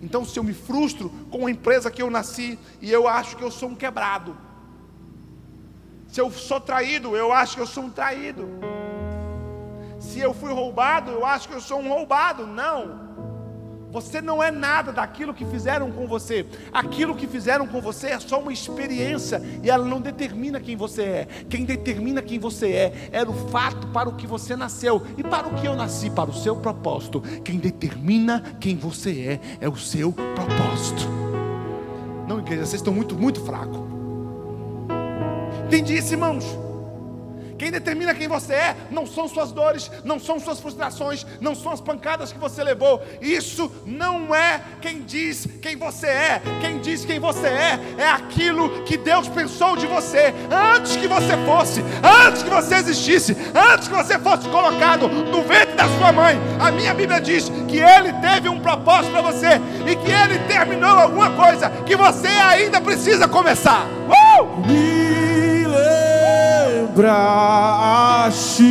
Então, 0.00 0.24
se 0.24 0.38
eu 0.38 0.44
me 0.44 0.54
frustro 0.54 1.10
com 1.32 1.48
a 1.48 1.50
empresa 1.50 1.90
que 1.90 2.00
eu 2.00 2.10
nasci 2.12 2.56
e 2.80 2.92
eu 2.92 3.08
acho 3.08 3.36
que 3.36 3.42
eu 3.42 3.50
sou 3.50 3.70
um 3.70 3.74
quebrado, 3.74 4.36
se 6.06 6.20
eu 6.20 6.30
sou 6.30 6.60
traído, 6.60 7.16
eu 7.16 7.32
acho 7.32 7.56
que 7.56 7.62
eu 7.62 7.66
sou 7.66 7.82
um 7.82 7.90
traído. 7.90 8.48
Se 9.98 10.20
eu 10.20 10.32
fui 10.32 10.52
roubado, 10.52 11.10
eu 11.10 11.26
acho 11.26 11.48
que 11.48 11.54
eu 11.54 11.60
sou 11.60 11.80
um 11.80 11.88
roubado. 11.88 12.46
Não. 12.46 13.05
Você 13.92 14.20
não 14.20 14.42
é 14.42 14.50
nada 14.50 14.92
daquilo 14.92 15.32
que 15.32 15.44
fizeram 15.44 15.90
com 15.90 16.06
você. 16.06 16.44
Aquilo 16.72 17.14
que 17.14 17.26
fizeram 17.26 17.66
com 17.66 17.80
você 17.80 18.08
é 18.08 18.20
só 18.20 18.40
uma 18.40 18.52
experiência 18.52 19.40
e 19.62 19.70
ela 19.70 19.84
não 19.84 20.00
determina 20.00 20.60
quem 20.60 20.76
você 20.76 21.02
é. 21.02 21.28
Quem 21.48 21.64
determina 21.64 22.20
quem 22.20 22.38
você 22.38 22.70
é 22.72 23.08
era 23.12 23.30
o 23.30 23.48
fato 23.48 23.86
para 23.88 24.08
o 24.08 24.16
que 24.16 24.26
você 24.26 24.56
nasceu 24.56 25.02
e 25.16 25.22
para 25.22 25.48
o 25.48 25.54
que 25.54 25.66
eu 25.66 25.74
nasci, 25.74 26.10
para 26.10 26.30
o 26.30 26.34
seu 26.34 26.56
propósito. 26.56 27.20
Quem 27.44 27.58
determina 27.58 28.42
quem 28.60 28.76
você 28.76 29.40
é 29.40 29.40
é 29.60 29.68
o 29.68 29.76
seu 29.76 30.12
propósito. 30.12 31.08
Não, 32.28 32.40
igreja, 32.40 32.66
vocês 32.66 32.80
estão 32.80 32.92
muito, 32.92 33.14
muito 33.14 33.40
fracos. 33.44 33.80
Entendi 35.66 35.96
isso, 35.96 36.12
irmãos? 36.12 36.65
Quem 37.58 37.70
determina 37.70 38.14
quem 38.14 38.28
você 38.28 38.52
é 38.52 38.76
não 38.90 39.06
são 39.06 39.28
suas 39.28 39.52
dores, 39.52 39.90
não 40.04 40.18
são 40.18 40.38
suas 40.38 40.60
frustrações, 40.60 41.26
não 41.40 41.54
são 41.54 41.72
as 41.72 41.80
pancadas 41.80 42.32
que 42.32 42.38
você 42.38 42.62
levou. 42.62 43.02
Isso 43.20 43.70
não 43.84 44.34
é 44.34 44.60
quem 44.80 45.02
diz 45.02 45.46
quem 45.60 45.76
você 45.76 46.06
é. 46.06 46.42
Quem 46.60 46.78
diz 46.78 47.04
quem 47.04 47.18
você 47.18 47.46
é 47.46 47.80
é 47.98 48.08
aquilo 48.08 48.82
que 48.84 48.96
Deus 48.96 49.28
pensou 49.28 49.76
de 49.76 49.86
você 49.86 50.34
antes 50.50 50.96
que 50.96 51.08
você 51.08 51.36
fosse, 51.44 51.82
antes 52.02 52.42
que 52.42 52.50
você 52.50 52.76
existisse, 52.76 53.36
antes 53.54 53.88
que 53.88 53.94
você 53.94 54.18
fosse 54.18 54.48
colocado 54.48 55.08
no 55.08 55.42
ventre 55.42 55.74
da 55.74 55.88
sua 55.98 56.12
mãe. 56.12 56.38
A 56.60 56.70
minha 56.70 56.94
Bíblia 56.94 57.20
diz 57.20 57.50
que 57.68 57.78
Ele 57.78 58.12
teve 58.14 58.48
um 58.48 58.60
propósito 58.60 59.12
para 59.12 59.22
você 59.22 59.60
e 59.86 59.96
que 59.96 60.10
Ele 60.10 60.38
terminou 60.46 60.90
alguma 60.90 61.30
coisa 61.30 61.70
que 61.84 61.96
você 61.96 62.28
ainda 62.28 62.80
precisa 62.80 63.26
começar. 63.26 63.86
Uh! 64.06 65.15
Lembraste 66.66 68.62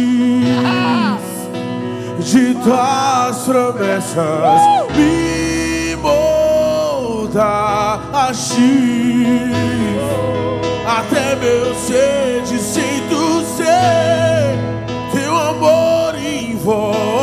de 2.19 2.55
tuas 2.55 3.37
promessas, 3.45 4.61
me 4.95 5.95
moldaste. 6.01 7.35
Até 10.87 11.35
meu 11.35 11.75
ser 11.75 12.41
de 12.43 12.57
jeito 12.57 13.43
ser, 13.55 14.57
teu 15.11 15.35
amor 15.35 16.15
envolve. 16.15 17.14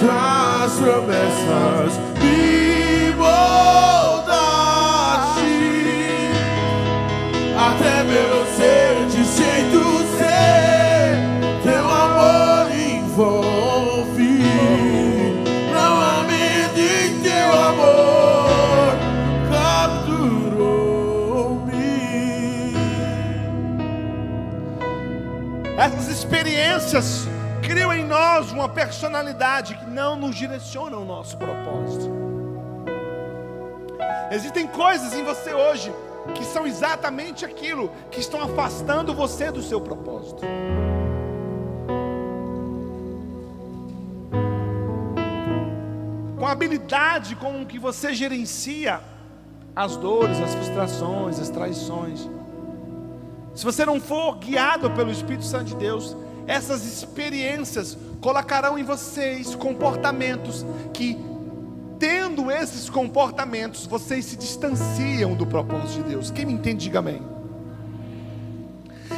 Tuas 0.00 0.72
promessas, 0.78 1.98
me 2.20 3.14
moldaste 3.16 4.36
até 7.56 8.02
meu 8.04 8.46
ser 8.56 9.06
de 9.06 9.24
jeito 9.24 9.82
ser, 10.18 11.18
teu 11.62 11.86
amor 11.90 12.70
envolve. 12.72 14.42
Não 15.72 15.92
há 16.00 16.24
medo 16.24 16.80
em 16.80 17.20
teu 17.22 17.48
amor, 17.52 18.96
capturou-me. 19.50 20.96
Essas 25.78 26.08
experiências 26.08 27.25
uma 28.56 28.68
personalidade 28.68 29.74
que 29.74 29.84
não 29.84 30.16
nos 30.16 30.34
direciona 30.34 30.96
ao 30.96 31.04
nosso 31.04 31.36
propósito. 31.36 32.10
Existem 34.30 34.66
coisas 34.66 35.12
em 35.12 35.22
você 35.22 35.52
hoje 35.52 35.92
que 36.34 36.44
são 36.44 36.66
exatamente 36.66 37.44
aquilo 37.44 37.90
que 38.10 38.18
estão 38.18 38.40
afastando 38.40 39.14
você 39.14 39.50
do 39.50 39.62
seu 39.62 39.80
propósito. 39.80 40.42
Com 46.38 46.46
a 46.46 46.50
habilidade 46.52 47.36
com 47.36 47.64
que 47.64 47.78
você 47.78 48.14
gerencia 48.14 49.00
as 49.74 49.96
dores, 49.96 50.40
as 50.40 50.54
frustrações, 50.54 51.38
as 51.38 51.50
traições. 51.50 52.28
Se 53.54 53.64
você 53.64 53.84
não 53.84 54.00
for 54.00 54.36
guiado 54.36 54.90
pelo 54.90 55.12
Espírito 55.12 55.44
Santo 55.44 55.66
de 55.66 55.76
Deus, 55.76 56.16
essas 56.46 56.84
experiências 56.84 57.96
colocarão 58.20 58.78
em 58.78 58.84
vocês 58.84 59.54
comportamentos 59.54 60.64
que, 60.92 61.18
tendo 61.98 62.50
esses 62.50 62.88
comportamentos, 62.88 63.86
vocês 63.86 64.24
se 64.24 64.36
distanciam 64.36 65.34
do 65.34 65.46
propósito 65.46 66.02
de 66.02 66.10
Deus. 66.10 66.30
Quem 66.30 66.46
me 66.46 66.52
entende, 66.52 66.84
diga 66.84 67.00
amém. 67.00 67.22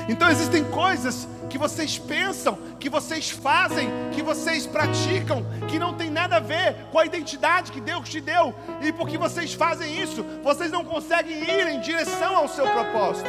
Então 0.09 0.31
existem 0.31 0.65
coisas 0.65 1.29
que 1.49 1.59
vocês 1.59 1.99
pensam, 1.99 2.59
que 2.79 2.89
vocês 2.89 3.31
fazem, 3.31 3.91
que 4.13 4.23
vocês 4.23 4.67
praticam, 4.67 5.45
que 5.69 5.79
não 5.79 5.95
tem 5.95 6.11
nada 6.11 6.37
a 6.37 6.41
ver 6.41 6.75
com 6.93 6.99
a 6.99 7.07
identidade 7.07 7.73
que 7.73 7.81
Deus 7.81 8.09
te 8.09 8.21
deu, 8.21 8.55
e 8.83 8.93
porque 8.93 9.19
vocês 9.19 9.55
fazem 9.55 10.01
isso, 10.01 10.25
vocês 10.43 10.71
não 10.71 10.85
conseguem 10.85 11.43
ir 11.43 11.69
em 11.69 11.81
direção 11.81 12.37
ao 12.37 12.49
seu 12.49 12.67
propósito. 12.67 13.29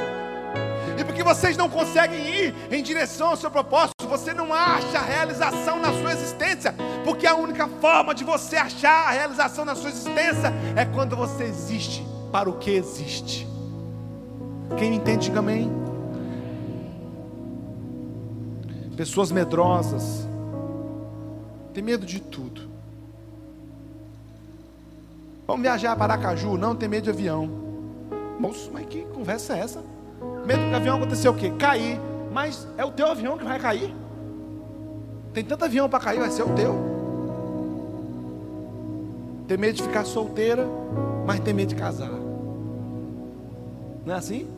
E 0.99 1.03
porque 1.05 1.23
vocês 1.23 1.55
não 1.55 1.69
conseguem 1.69 2.19
ir 2.19 2.55
em 2.69 2.83
direção 2.83 3.29
ao 3.29 3.37
seu 3.37 3.49
propósito, 3.49 4.05
você 4.05 4.33
não 4.33 4.53
acha 4.53 4.99
realização 4.99 5.79
na 5.79 5.93
sua 5.93 6.11
existência, 6.11 6.75
porque 7.05 7.25
a 7.25 7.35
única 7.35 7.69
forma 7.79 8.13
de 8.13 8.25
você 8.25 8.57
achar 8.57 9.07
a 9.07 9.11
realização 9.11 9.63
na 9.63 9.75
sua 9.75 9.89
existência 9.91 10.53
é 10.75 10.83
quando 10.83 11.15
você 11.15 11.45
existe 11.45 12.05
para 12.33 12.49
o 12.49 12.57
que 12.57 12.71
existe. 12.71 13.47
Quem 14.77 14.89
me 14.89 14.97
entende, 14.97 15.27
diga 15.27 15.39
amém. 15.39 15.71
Pessoas 18.97 19.31
medrosas, 19.31 20.27
tem 21.73 21.81
medo 21.81 22.05
de 22.05 22.19
tudo. 22.19 22.69
Vamos 25.47 25.61
viajar 25.61 25.95
para 25.95 26.15
Aracaju, 26.15 26.57
não 26.57 26.75
tem 26.75 26.89
medo 26.89 27.05
de 27.05 27.09
avião. 27.09 27.49
Moço, 28.37 28.69
mas 28.73 28.85
que 28.85 29.03
conversa 29.05 29.55
é 29.55 29.61
essa? 29.61 29.88
Medo 30.49 30.63
que 30.63 30.73
o 30.73 30.75
avião 30.77 30.97
acontecer 30.97 31.29
o 31.29 31.33
quê? 31.35 31.51
Cair. 31.59 31.99
Mas 32.31 32.67
é 32.75 32.83
o 32.83 32.89
teu 32.89 33.05
avião 33.05 33.37
que 33.37 33.45
vai 33.45 33.59
cair. 33.59 33.93
Tem 35.31 35.43
tanto 35.43 35.63
avião 35.63 35.87
para 35.87 35.99
cair, 35.99 36.19
vai 36.19 36.31
ser 36.31 36.41
o 36.41 36.49
teu. 36.55 36.73
Tem 39.47 39.59
medo 39.59 39.75
de 39.75 39.83
ficar 39.83 40.03
solteira, 40.05 40.65
mas 41.23 41.39
tem 41.41 41.53
medo 41.53 41.69
de 41.69 41.75
casar. 41.75 42.09
Não 44.03 44.15
é 44.15 44.17
assim? 44.17 44.49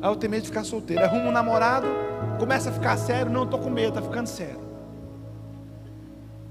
Aí 0.00 0.08
eu 0.08 0.14
tenho 0.14 0.30
medo 0.30 0.42
de 0.42 0.48
ficar 0.48 0.62
solteiro. 0.62 1.02
Arruma 1.02 1.24
um 1.24 1.32
namorado, 1.32 1.88
começa 2.38 2.70
a 2.70 2.72
ficar 2.72 2.96
sério. 2.96 3.32
Não, 3.32 3.42
estou 3.42 3.58
com 3.58 3.68
medo, 3.68 3.98
está 3.98 4.00
ficando 4.00 4.28
sério. 4.28 4.60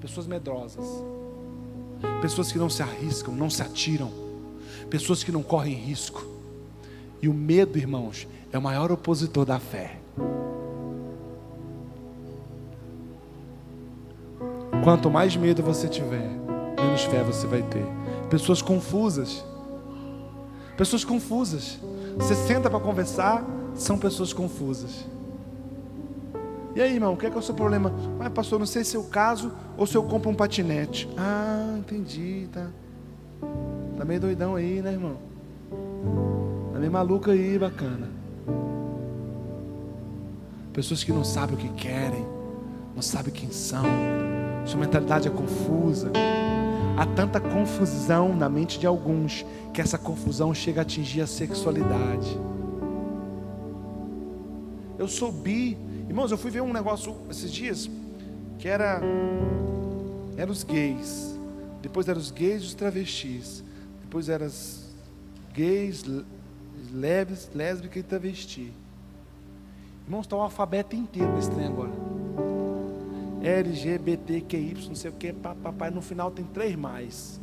Pessoas 0.01 0.27
medrosas. 0.27 0.85
Pessoas 2.21 2.51
que 2.51 2.57
não 2.57 2.69
se 2.69 2.81
arriscam, 2.81 3.33
não 3.33 3.49
se 3.49 3.61
atiram. 3.61 4.28
Pessoas 4.89 5.23
que 5.23 5.31
não 5.31 5.43
correm 5.43 5.75
risco. 5.75 6.25
E 7.21 7.27
o 7.27 7.33
medo, 7.33 7.77
irmãos, 7.77 8.27
é 8.51 8.57
o 8.57 8.61
maior 8.61 8.91
opositor 8.91 9.45
da 9.45 9.59
fé. 9.59 9.99
Quanto 14.83 15.09
mais 15.09 15.35
medo 15.35 15.61
você 15.61 15.87
tiver, 15.87 16.29
menos 16.79 17.03
fé 17.03 17.23
você 17.23 17.45
vai 17.45 17.61
ter. 17.63 17.85
Pessoas 18.29 18.61
confusas. 18.61 19.43
Pessoas 20.77 21.03
confusas. 21.03 21.77
Você 22.17 22.33
senta 22.33 22.69
para 22.69 22.79
conversar, 22.79 23.45
são 23.75 23.97
pessoas 23.97 24.33
confusas. 24.33 25.05
E 26.75 26.81
aí, 26.81 26.93
irmão, 26.93 27.13
o 27.13 27.17
que 27.17 27.25
é, 27.25 27.29
que 27.29 27.35
é 27.35 27.39
o 27.39 27.43
seu 27.43 27.53
problema? 27.53 27.93
Mas, 28.17 28.29
pastor, 28.29 28.57
não 28.57 28.65
sei 28.65 28.83
se 28.83 28.95
eu 28.95 29.03
caso 29.03 29.51
ou 29.77 29.85
se 29.85 29.95
eu 29.95 30.03
compro 30.03 30.29
um 30.29 30.35
patinete. 30.35 31.09
Ah, 31.17 31.75
entendi, 31.77 32.47
tá. 32.53 32.69
Tá 33.97 34.05
meio 34.05 34.19
doidão 34.19 34.55
aí, 34.55 34.81
né, 34.81 34.93
irmão? 34.93 35.17
Tá 36.73 36.79
meio 36.79 36.91
maluco 36.91 37.31
aí, 37.31 37.57
bacana. 37.57 38.09
Pessoas 40.73 41.03
que 41.03 41.11
não 41.11 41.23
sabem 41.23 41.55
o 41.55 41.57
que 41.57 41.69
querem, 41.69 42.25
não 42.95 43.01
sabem 43.01 43.33
quem 43.33 43.51
são, 43.51 43.83
sua 44.65 44.79
mentalidade 44.79 45.27
é 45.27 45.31
confusa. 45.31 46.11
Há 46.97 47.05
tanta 47.05 47.39
confusão 47.39 48.35
na 48.35 48.49
mente 48.49 48.77
de 48.77 48.85
alguns 48.85 49.45
que 49.73 49.79
essa 49.79 49.97
confusão 49.97 50.53
chega 50.53 50.81
a 50.81 50.83
atingir 50.83 51.21
a 51.21 51.27
sexualidade. 51.27 52.37
Eu 54.97 55.07
sou 55.07 55.31
bi, 55.31 55.77
irmãos. 56.09 56.29
Eu 56.29 56.37
fui 56.37 56.51
ver 56.51 56.61
um 56.61 56.73
negócio 56.73 57.15
esses 57.29 57.51
dias 57.51 57.89
que 58.57 58.67
era 58.67 59.01
eram 60.35 60.51
os 60.51 60.63
gays, 60.63 61.38
depois 61.81 62.07
eram 62.07 62.19
os 62.19 62.31
gays 62.31 62.63
e 62.63 62.65
os 62.65 62.73
travestis, 62.73 63.63
depois 64.01 64.29
eram 64.29 64.47
os 64.47 64.89
gays, 65.53 66.03
leves, 66.93 67.49
lésbica 67.53 67.99
e 67.99 68.03
travesti. 68.03 68.73
Irmãos, 70.05 70.25
está 70.25 70.35
o 70.35 70.41
alfabeto 70.41 70.95
inteiro 70.95 71.33
nesse 71.35 71.51
trem 71.51 71.67
agora. 71.67 71.91
LGBTQY, 73.41 74.87
não 74.87 74.95
sei 74.95 75.11
o 75.11 75.13
que, 75.13 75.31
papai, 75.31 75.89
no 75.91 76.01
final 76.01 76.31
tem 76.31 76.45
três 76.45 76.75
mais. 76.75 77.39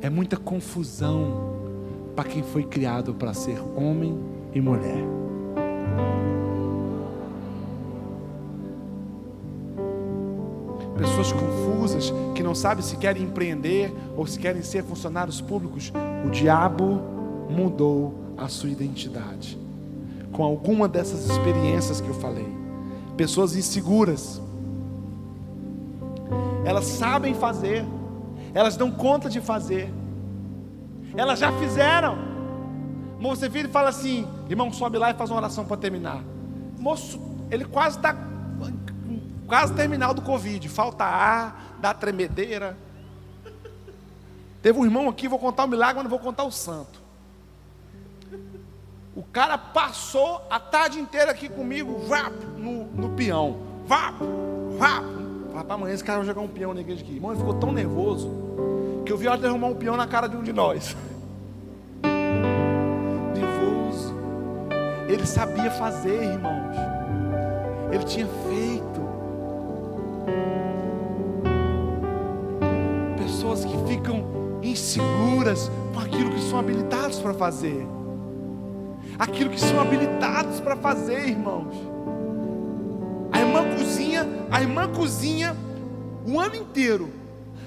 É 0.00 0.10
muita 0.10 0.36
confusão 0.36 1.62
para 2.14 2.28
quem 2.28 2.42
foi 2.42 2.64
criado 2.64 3.14
para 3.14 3.32
ser 3.32 3.58
homem 3.76 4.18
e 4.52 4.60
mulher. 4.60 5.02
Pessoas 11.02 11.32
confusas 11.32 12.12
que 12.32 12.44
não 12.44 12.54
sabem 12.54 12.84
se 12.84 12.96
querem 12.96 13.24
empreender 13.24 13.92
ou 14.16 14.24
se 14.24 14.38
querem 14.38 14.62
ser 14.62 14.84
funcionários 14.84 15.40
públicos. 15.40 15.92
O 16.24 16.30
diabo 16.30 17.02
mudou 17.50 18.14
a 18.38 18.46
sua 18.46 18.70
identidade 18.70 19.58
com 20.30 20.44
alguma 20.44 20.86
dessas 20.86 21.28
experiências 21.28 22.00
que 22.00 22.08
eu 22.08 22.14
falei. 22.14 22.46
Pessoas 23.16 23.56
inseguras. 23.56 24.40
Elas 26.64 26.84
sabem 26.84 27.34
fazer, 27.34 27.84
elas 28.54 28.76
dão 28.76 28.88
conta 28.88 29.28
de 29.28 29.40
fazer, 29.40 29.92
elas 31.16 31.40
já 31.40 31.50
fizeram. 31.54 32.16
Moço, 33.18 33.40
você 33.40 33.48
vira 33.48 33.66
e 33.66 33.70
fala 33.72 33.88
assim: 33.88 34.24
irmão, 34.48 34.72
sobe 34.72 34.98
lá 34.98 35.10
e 35.10 35.14
faz 35.14 35.30
uma 35.30 35.40
oração 35.40 35.64
para 35.64 35.76
terminar. 35.76 36.22
Moço, 36.78 37.20
ele 37.50 37.64
quase 37.64 37.96
está 37.96 38.16
quase 39.52 39.74
terminal 39.74 40.14
do 40.14 40.22
Covid, 40.22 40.66
falta 40.70 41.04
ar, 41.04 41.76
dá 41.78 41.92
tremedeira. 41.92 42.74
Teve 44.62 44.78
um 44.78 44.84
irmão 44.86 45.10
aqui, 45.10 45.28
vou 45.28 45.38
contar 45.38 45.66
o 45.66 45.68
milagre, 45.68 45.96
mas 45.96 46.04
não 46.04 46.10
vou 46.10 46.18
contar 46.18 46.44
o 46.44 46.50
santo. 46.50 47.02
O 49.14 49.22
cara 49.22 49.58
passou 49.58 50.40
a 50.48 50.58
tarde 50.58 50.98
inteira 50.98 51.30
aqui 51.30 51.50
comigo, 51.50 52.00
no, 52.56 52.84
no 52.86 53.10
peão. 53.10 53.58
Vá, 53.84 54.14
vá. 54.78 55.02
Rapaz, 55.54 55.70
amanhã 55.70 55.92
esse 55.92 56.02
cara 56.02 56.20
vai 56.20 56.26
jogar 56.28 56.40
um 56.40 56.48
peão 56.48 56.72
na 56.72 56.80
igreja 56.80 57.02
aqui. 57.02 57.12
Irmão, 57.12 57.32
ele 57.32 57.40
ficou 57.40 57.52
tão 57.52 57.72
nervoso 57.72 58.30
que 59.04 59.12
eu 59.12 59.18
vi 59.18 59.26
a 59.26 59.32
hora 59.32 59.38
de 59.38 59.46
derrubar 59.46 59.66
um 59.66 59.74
peão 59.74 59.98
na 59.98 60.06
cara 60.06 60.28
de 60.28 60.34
um 60.34 60.42
de 60.42 60.54
nós. 60.54 60.96
Nervoso. 63.36 64.14
Ele 65.06 65.26
sabia 65.26 65.70
fazer, 65.72 66.22
irmãos. 66.22 66.74
Ele 67.92 68.04
tinha 68.04 68.26
feito. 68.48 68.71
Pessoas 73.52 73.64
que 73.66 73.86
ficam 73.86 74.24
inseguras 74.62 75.70
com 75.92 76.00
aquilo 76.00 76.30
que 76.30 76.40
são 76.40 76.58
habilitados 76.58 77.18
para 77.18 77.34
fazer. 77.34 77.86
Aquilo 79.18 79.50
que 79.50 79.60
são 79.60 79.78
habilitados 79.78 80.58
para 80.58 80.74
fazer, 80.74 81.28
irmãos. 81.28 81.74
A 83.30 83.40
irmã 83.40 83.76
cozinha, 83.76 84.26
a 84.50 84.62
irmã 84.62 84.88
cozinha 84.88 85.54
o 86.26 86.40
ano 86.40 86.56
inteiro. 86.56 87.10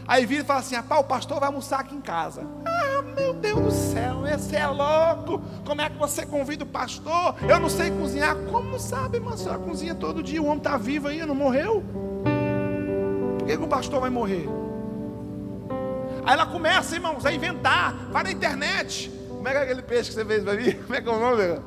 Aí 0.08 0.26
vira 0.26 0.42
e 0.42 0.46
fala 0.46 0.62
assim: 0.62 0.74
rapaz, 0.74 1.02
o 1.02 1.04
pastor 1.04 1.40
vai 1.40 1.50
almoçar 1.50 1.82
aqui 1.82 1.94
em 1.94 2.02
casa. 2.02 2.42
Ah, 2.66 3.04
meu 3.16 3.36
Deus 3.36 3.60
do 3.60 3.72
céu, 3.72 4.22
você 4.22 4.56
é 4.56 4.66
louco. 4.66 5.40
Como 5.64 5.82
é 5.82 5.90
que 5.92 6.00
você 6.00 6.26
convida 6.26 6.64
o 6.64 6.68
pastor? 6.68 7.36
Eu 7.48 7.60
não 7.60 7.70
sei 7.70 7.92
cozinhar. 7.92 8.36
Como 8.52 8.80
sabe, 8.80 9.18
irmã? 9.18 9.38
Você 9.38 9.56
cozinha 9.60 9.94
todo 9.94 10.24
dia. 10.24 10.42
O 10.42 10.46
homem 10.46 10.58
está 10.58 10.78
vivo 10.78 11.10
ainda, 11.10 11.28
não 11.28 11.36
morreu? 11.36 11.84
Por 13.38 13.46
que, 13.46 13.56
que 13.56 13.64
o 13.64 13.68
pastor 13.68 14.02
vai 14.02 14.10
morrer? 14.10 14.65
Aí 16.26 16.34
ela 16.34 16.46
começa, 16.46 16.96
irmãos, 16.96 17.26
a 17.26 17.32
inventar. 17.32 17.94
Vai 18.12 18.24
na 18.24 18.32
internet. 18.32 19.12
Como 19.30 19.48
é 19.48 19.52
que 19.52 19.58
é 19.58 19.62
aquele 19.62 19.82
peixe 19.84 20.10
que 20.10 20.16
você 20.16 20.26
fez 20.26 20.44
para 20.44 20.56
mim? 20.56 20.72
Como 20.82 20.96
é 20.96 21.02
que 21.02 21.08
é 21.08 21.12
o 21.12 21.20
nome? 21.20 21.62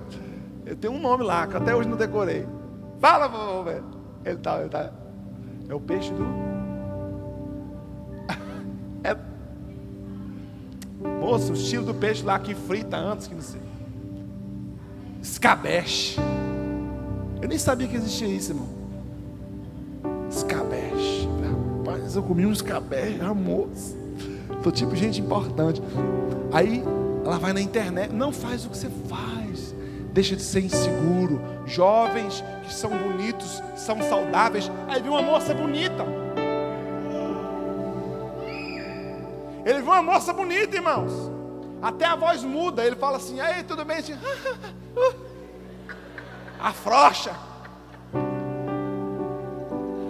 Eu 0.67 0.77
tenho 0.77 0.93
um 0.93 1.01
nome 1.01 1.23
lá, 1.23 1.47
que 1.47 1.57
até 1.57 1.75
hoje 1.75 1.89
não 1.89 1.97
decorei. 1.97 2.45
Fala, 3.01 3.29
vovô, 3.29 3.63
velho. 3.63 3.85
Ele 4.25 4.39
tá, 4.39 4.61
ele 4.61 4.69
tá. 4.69 4.91
É 5.69 5.75
o 5.75 5.81
peixe 5.81 6.13
do. 6.13 6.25
É. 9.05 9.17
Moço, 11.21 11.53
o 11.53 11.55
estilo 11.55 11.87
do 11.87 11.95
peixe 11.95 12.25
lá 12.25 12.37
que 12.41 12.53
frita 12.53 12.97
antes, 12.97 13.29
que 13.29 13.35
não 13.35 13.43
sei. 13.43 13.61
Escabeche. 15.23 16.19
Eu 17.41 17.49
nem 17.49 17.59
sabia 17.59 17.87
que 17.87 17.95
existia 17.95 18.27
isso, 18.27 18.51
irmão. 18.51 18.69
Escabeche. 20.29 21.29
Rapaz, 21.79 22.17
eu 22.17 22.23
comi 22.25 22.45
um 22.45 22.53
escabeche, 22.53 23.23
moço. 23.23 23.98
Tipo 24.71 24.97
gente 24.97 25.21
importante. 25.21 25.83
Aí 26.53 26.83
ela 27.25 27.39
vai 27.39 27.53
na 27.53 27.61
internet, 27.61 28.13
não 28.13 28.33
faz 28.33 28.65
o 28.65 28.71
que 28.71 28.77
você 28.77 28.91
faz. 29.09 29.75
Deixa 30.13 30.35
de 30.35 30.43
ser 30.43 30.61
inseguro. 30.61 31.41
Jovens 31.67 32.43
que 32.65 32.73
são 32.73 32.91
bonitos, 32.91 33.63
são 33.77 34.01
saudáveis. 34.03 34.71
Aí 34.89 35.03
viu 35.03 35.13
uma 35.13 35.23
moça 35.23 35.55
bonita. 35.55 36.05
Ele 39.65 39.83
viu 39.83 39.93
uma 39.93 40.03
moça 40.03 40.33
bonita, 40.33 40.77
irmãos. 40.77 41.13
Até 41.83 42.07
a 42.07 42.17
voz 42.17 42.43
muda. 42.43 42.85
Ele 42.85 42.97
fala 42.97 43.19
assim: 43.19 43.41
Aí, 43.41 43.63
tudo 43.63 43.85
bem? 43.85 43.99
Assim, 43.99 44.15
Afrocha. 46.59 47.33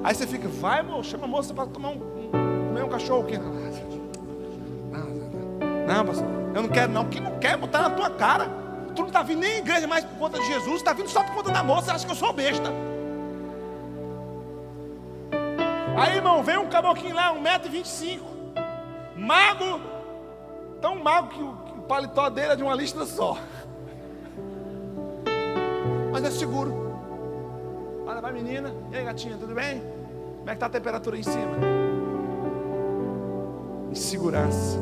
Aí 0.02 0.14
você 0.14 0.26
fica, 0.26 0.48
vai, 0.48 0.82
moço, 0.82 1.10
chama 1.10 1.24
a 1.24 1.28
moça 1.28 1.52
para 1.52 1.66
tomar 1.66 1.90
um, 1.90 1.98
comer 1.98 2.84
um 2.84 2.88
cachorro 2.88 3.24
quente. 3.24 3.42
Não, 5.88 6.04
pastor, 6.04 6.26
eu 6.54 6.62
não 6.62 6.68
quero 6.68 6.92
não, 6.92 7.04
porque 7.04 7.18
não 7.18 7.38
quer 7.38 7.56
botar 7.56 7.80
na 7.80 7.90
tua 7.90 8.10
cara. 8.10 8.46
Tu 8.94 9.00
não 9.00 9.08
está 9.08 9.22
vindo 9.22 9.40
nem 9.40 9.52
à 9.52 9.58
igreja 9.58 9.86
mais 9.86 10.04
por 10.04 10.18
conta 10.18 10.38
de 10.38 10.46
Jesus, 10.46 10.76
está 10.76 10.92
vindo 10.92 11.08
só 11.08 11.24
por 11.24 11.36
conta 11.36 11.50
da 11.50 11.64
moça, 11.64 11.94
acha 11.94 12.04
que 12.04 12.12
eu 12.12 12.16
sou 12.16 12.30
besta. 12.30 12.70
Aí, 15.96 16.16
irmão, 16.16 16.42
vem 16.42 16.58
um 16.58 16.68
caboclinho 16.68 17.14
lá, 17.14 17.34
1,25m, 17.34 18.20
mago, 19.16 19.80
tão 20.82 21.02
mago 21.02 21.28
que 21.28 21.42
o, 21.42 21.82
paletó 21.88 22.28
dele 22.28 22.52
é 22.52 22.56
de 22.56 22.62
uma 22.62 22.74
lista 22.74 23.06
só. 23.06 23.38
Mas 26.12 26.22
é 26.22 26.30
seguro. 26.30 28.04
Olha, 28.06 28.20
vai 28.20 28.30
menina, 28.30 28.74
e 28.92 28.96
aí 28.96 29.04
gatinha, 29.04 29.38
tudo 29.38 29.54
bem? 29.54 29.80
Como 29.80 30.42
é 30.42 30.48
que 30.48 30.52
está 30.52 30.66
a 30.66 30.70
temperatura 30.70 31.16
aí 31.16 31.20
em 31.20 31.24
cima? 31.24 31.56
Insegurança. 33.90 34.78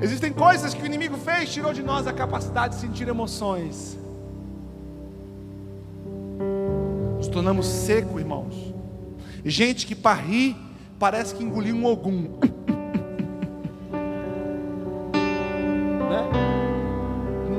Existem 0.00 0.32
coisas 0.32 0.72
que 0.72 0.82
o 0.82 0.86
inimigo 0.86 1.16
fez, 1.16 1.52
tirou 1.52 1.72
de 1.72 1.82
nós 1.82 2.06
a 2.06 2.12
capacidade 2.12 2.76
de 2.76 2.80
sentir 2.80 3.08
emoções. 3.08 3.98
Nos 7.16 7.26
tornamos 7.26 7.66
seco, 7.66 8.20
irmãos. 8.20 8.72
Gente 9.44 9.86
que 9.86 9.96
para 9.96 10.20
rir 10.20 10.56
parece 11.00 11.34
que 11.34 11.42
engoliu 11.42 11.74
um 11.74 11.84
ogum. 11.84 12.38
né? 16.08 16.28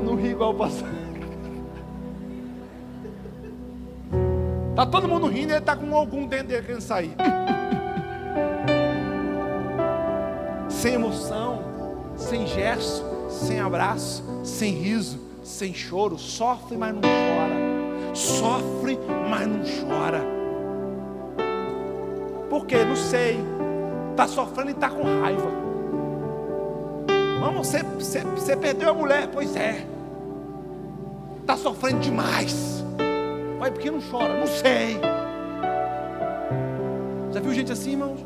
Não, 0.02 0.16
ri 0.16 0.28
igual 0.28 0.52
o 0.52 0.54
pastor. 0.54 0.88
Tá 4.74 4.86
todo 4.86 5.06
mundo 5.06 5.26
rindo 5.26 5.52
e 5.52 5.56
ele 5.56 5.60
tá 5.60 5.76
com 5.76 5.84
um 5.84 5.94
ogum 5.94 6.26
dentro 6.26 6.48
dele 6.48 6.62
querendo 6.62 6.80
sair. 6.80 7.14
Sem 10.70 10.94
emoção 10.94 11.69
sem 12.20 12.46
gesto, 12.46 13.04
sem 13.30 13.58
abraço, 13.60 14.22
sem 14.44 14.72
riso, 14.72 15.18
sem 15.42 15.72
choro, 15.74 16.18
sofre, 16.18 16.76
mas 16.76 16.94
não 16.94 17.00
chora. 17.00 18.14
Sofre, 18.14 18.98
mas 19.28 19.46
não 19.46 19.60
chora. 19.88 20.20
Por 22.48 22.66
quê? 22.66 22.84
Não 22.84 22.96
sei. 22.96 23.38
Está 24.10 24.28
sofrendo 24.28 24.70
e 24.70 24.74
está 24.74 24.90
com 24.90 25.02
raiva. 25.02 25.50
Vamos, 27.40 27.68
você, 27.68 27.82
você, 27.82 28.20
você 28.20 28.56
perdeu 28.56 28.90
a 28.90 28.94
mulher? 28.94 29.28
Pois 29.32 29.56
é. 29.56 29.86
Está 31.40 31.56
sofrendo 31.56 32.00
demais. 32.00 32.84
Vai, 33.58 33.70
por 33.70 33.80
que 33.80 33.90
não 33.90 34.00
chora? 34.00 34.38
Não 34.38 34.46
sei. 34.46 35.00
Já 37.32 37.40
viu 37.40 37.54
gente 37.54 37.72
assim, 37.72 37.92
irmãos? 37.92 38.20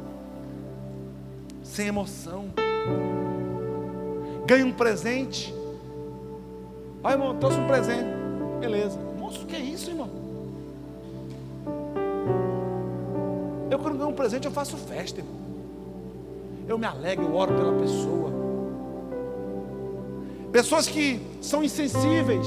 Sem 1.62 1.86
emoção 1.86 2.52
ganha 4.46 4.64
um 4.64 4.72
presente. 4.72 5.54
Olha, 7.02 7.14
irmão, 7.14 7.36
trouxe 7.36 7.58
um 7.58 7.66
presente. 7.66 8.08
Beleza. 8.60 8.98
Moço, 9.18 9.42
o 9.42 9.46
que 9.46 9.56
é 9.56 9.60
isso, 9.60 9.90
irmão? 9.90 10.10
Eu, 13.70 13.78
quando 13.78 13.98
ganho 13.98 14.10
um 14.10 14.14
presente, 14.14 14.46
eu 14.46 14.52
faço 14.52 14.76
festa, 14.76 15.20
irmão. 15.20 15.34
Eu 16.66 16.78
me 16.78 16.86
alegro, 16.86 17.24
eu 17.24 17.34
oro 17.34 17.54
pela 17.54 17.72
pessoa. 17.80 18.32
Pessoas 20.50 20.86
que 20.86 21.20
são 21.40 21.62
insensíveis, 21.62 22.46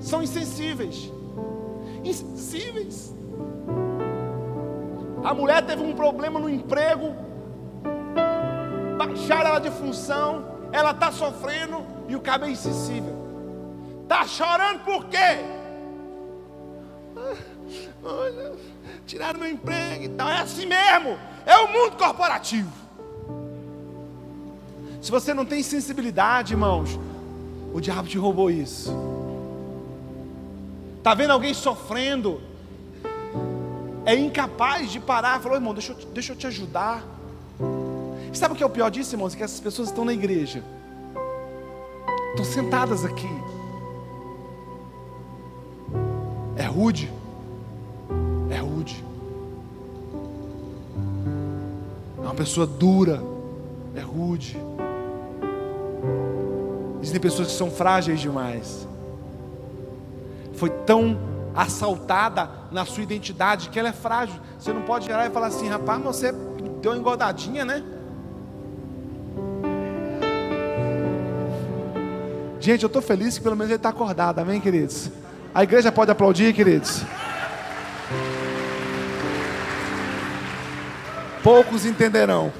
são 0.00 0.22
insensíveis. 0.22 1.12
Insensíveis. 2.04 3.12
A 5.22 5.34
mulher 5.34 5.66
teve 5.66 5.82
um 5.82 5.92
problema 5.94 6.40
no 6.40 6.48
emprego, 6.48 7.14
baixaram 8.96 9.50
ela 9.50 9.58
de 9.58 9.70
função, 9.70 10.44
ela 10.72 10.92
está 10.92 11.10
sofrendo 11.10 11.84
e 12.08 12.16
o 12.16 12.20
cabo 12.20 12.44
é 12.44 12.50
insensível. 12.50 13.16
Está 14.02 14.26
chorando 14.26 14.84
por 14.84 15.06
quê? 15.06 15.16
Ah, 17.16 17.36
olha, 18.02 18.52
tiraram 19.06 19.40
meu 19.40 19.50
emprego 19.50 20.04
e 20.04 20.08
tal. 20.10 20.28
É 20.28 20.40
assim 20.40 20.66
mesmo. 20.66 21.18
É 21.46 21.56
o 21.56 21.72
mundo 21.72 21.96
corporativo. 21.96 22.70
Se 25.00 25.10
você 25.10 25.32
não 25.32 25.44
tem 25.44 25.62
sensibilidade, 25.62 26.52
irmãos, 26.52 26.98
o 27.72 27.80
diabo 27.80 28.08
te 28.08 28.18
roubou 28.18 28.50
isso. 28.50 28.92
Está 30.98 31.14
vendo 31.14 31.30
alguém 31.30 31.54
sofrendo? 31.54 32.40
É 34.04 34.14
incapaz 34.14 34.90
de 34.90 35.00
parar. 35.00 35.40
Falou, 35.40 35.56
irmão, 35.56 35.72
deixa 35.72 35.92
eu, 35.92 35.96
deixa 36.12 36.32
eu 36.32 36.36
te 36.36 36.46
ajudar. 36.46 37.02
Sabe 38.32 38.54
o 38.54 38.56
que 38.56 38.62
é 38.62 38.66
o 38.66 38.70
pior 38.70 38.90
disso, 38.90 39.14
irmãos? 39.14 39.34
É 39.34 39.36
que 39.36 39.42
essas 39.42 39.60
pessoas 39.60 39.88
estão 39.88 40.04
na 40.04 40.12
igreja, 40.12 40.62
estão 42.30 42.44
sentadas 42.44 43.04
aqui. 43.04 43.28
É 46.56 46.64
rude, 46.64 47.12
é 48.50 48.56
rude. 48.56 49.04
É 52.18 52.20
uma 52.20 52.34
pessoa 52.34 52.66
dura, 52.66 53.22
é 53.94 54.00
rude. 54.00 54.56
Existem 57.00 57.20
pessoas 57.20 57.48
que 57.48 57.54
são 57.54 57.70
frágeis 57.70 58.20
demais. 58.20 58.86
Foi 60.54 60.70
tão 60.70 61.18
assaltada 61.54 62.48
na 62.70 62.84
sua 62.84 63.02
identidade 63.02 63.70
que 63.70 63.78
ela 63.78 63.88
é 63.88 63.92
frágil. 63.92 64.38
Você 64.58 64.72
não 64.72 64.82
pode 64.82 65.06
virar 65.06 65.26
e 65.26 65.30
falar 65.30 65.48
assim, 65.48 65.68
rapaz, 65.68 66.00
você 66.02 66.32
deu 66.80 66.92
uma 66.92 66.98
engordadinha, 66.98 67.64
né? 67.64 67.82
Gente, 72.60 72.82
eu 72.82 72.88
estou 72.88 73.00
feliz 73.00 73.38
que 73.38 73.42
pelo 73.42 73.56
menos 73.56 73.70
ele 73.70 73.78
está 73.78 73.88
acordado, 73.88 74.38
amém, 74.38 74.60
queridos? 74.60 75.10
A 75.54 75.62
igreja 75.62 75.90
pode 75.90 76.10
aplaudir, 76.10 76.52
queridos? 76.52 77.02
Poucos 81.42 81.86
entenderão. 81.86 82.52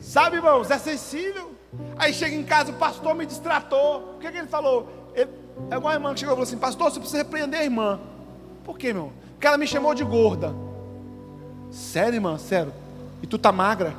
Sabe, 0.00 0.36
irmãos, 0.36 0.68
é 0.72 0.78
sensível. 0.78 1.52
Aí 1.96 2.12
chega 2.12 2.34
em 2.34 2.42
casa, 2.42 2.72
o 2.72 2.74
pastor 2.74 3.14
me 3.14 3.24
distratou. 3.24 4.14
O 4.16 4.18
que, 4.18 4.26
é 4.26 4.32
que 4.32 4.38
ele 4.38 4.48
falou? 4.48 5.12
Ele, 5.14 5.30
é 5.70 5.76
igual 5.76 5.92
a 5.92 5.94
irmã 5.94 6.12
que 6.12 6.20
chegou 6.20 6.34
e 6.34 6.36
falou 6.36 6.48
assim: 6.48 6.58
Pastor, 6.58 6.90
você 6.90 6.98
precisa 6.98 7.18
repreender 7.18 7.60
a 7.60 7.64
irmã. 7.64 8.00
Por 8.64 8.76
quê, 8.76 8.92
meu? 8.92 9.12
Porque 9.30 9.46
ela 9.46 9.58
me 9.58 9.68
chamou 9.68 9.94
de 9.94 10.02
gorda. 10.02 10.52
Sério, 11.70 12.16
irmã? 12.16 12.38
Sério? 12.38 12.72
E 13.24 13.26
tu 13.26 13.38
tá 13.38 13.50
magra? 13.50 13.94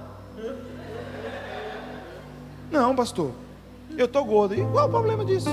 Não, 2.69 2.95
pastor. 2.95 3.31
Eu 3.97 4.07
tô 4.07 4.23
gorda. 4.23 4.55
E 4.55 4.63
qual 4.63 4.85
é 4.85 4.87
o 4.87 4.91
problema 4.91 5.25
disso? 5.25 5.49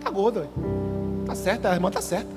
Tá 0.00 0.08
gorda. 0.08 0.48
Tá 1.26 1.34
certa, 1.34 1.68
a 1.68 1.74
irmã 1.74 1.90
tá 1.90 2.00
certa. 2.00 2.34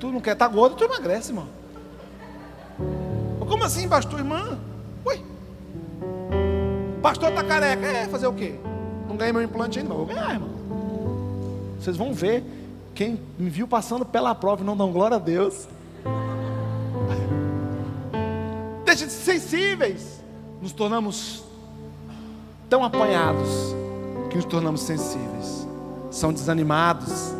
Tu 0.00 0.10
não 0.10 0.20
quer 0.20 0.32
estar 0.32 0.48
tá 0.48 0.52
gorda, 0.52 0.74
tu 0.74 0.82
emagrece, 0.82 1.30
irmão. 1.30 1.46
Como 3.38 3.62
assim, 3.62 3.88
pastor, 3.88 4.18
irmã? 4.18 4.58
Ui. 5.04 5.24
Pastor 7.00 7.30
tá 7.30 7.44
careca. 7.44 7.86
É, 7.86 8.08
fazer 8.08 8.26
o 8.26 8.32
quê? 8.32 8.58
Não 9.08 9.16
ganhei 9.16 9.32
meu 9.32 9.42
implante 9.42 9.78
ainda, 9.78 9.90
mas 9.90 9.98
vou 9.98 10.06
ganhar, 10.08 10.32
irmão. 10.32 10.50
Vocês 11.78 11.96
vão 11.96 12.12
ver 12.12 12.42
quem 13.00 13.18
me 13.38 13.48
viu 13.48 13.66
passando 13.66 14.04
pela 14.04 14.34
prova 14.34 14.60
e 14.60 14.66
não 14.66 14.76
dão 14.76 14.92
glória 14.92 15.16
a 15.16 15.18
Deus. 15.18 15.66
Deixa 18.84 19.06
de 19.06 19.12
ser 19.12 19.40
sensíveis. 19.40 20.22
Nos 20.60 20.72
tornamos 20.72 21.42
tão 22.68 22.84
apanhados 22.84 23.48
que 24.28 24.36
nos 24.36 24.44
tornamos 24.44 24.82
sensíveis. 24.82 25.66
São 26.10 26.30
desanimados. 26.30 27.34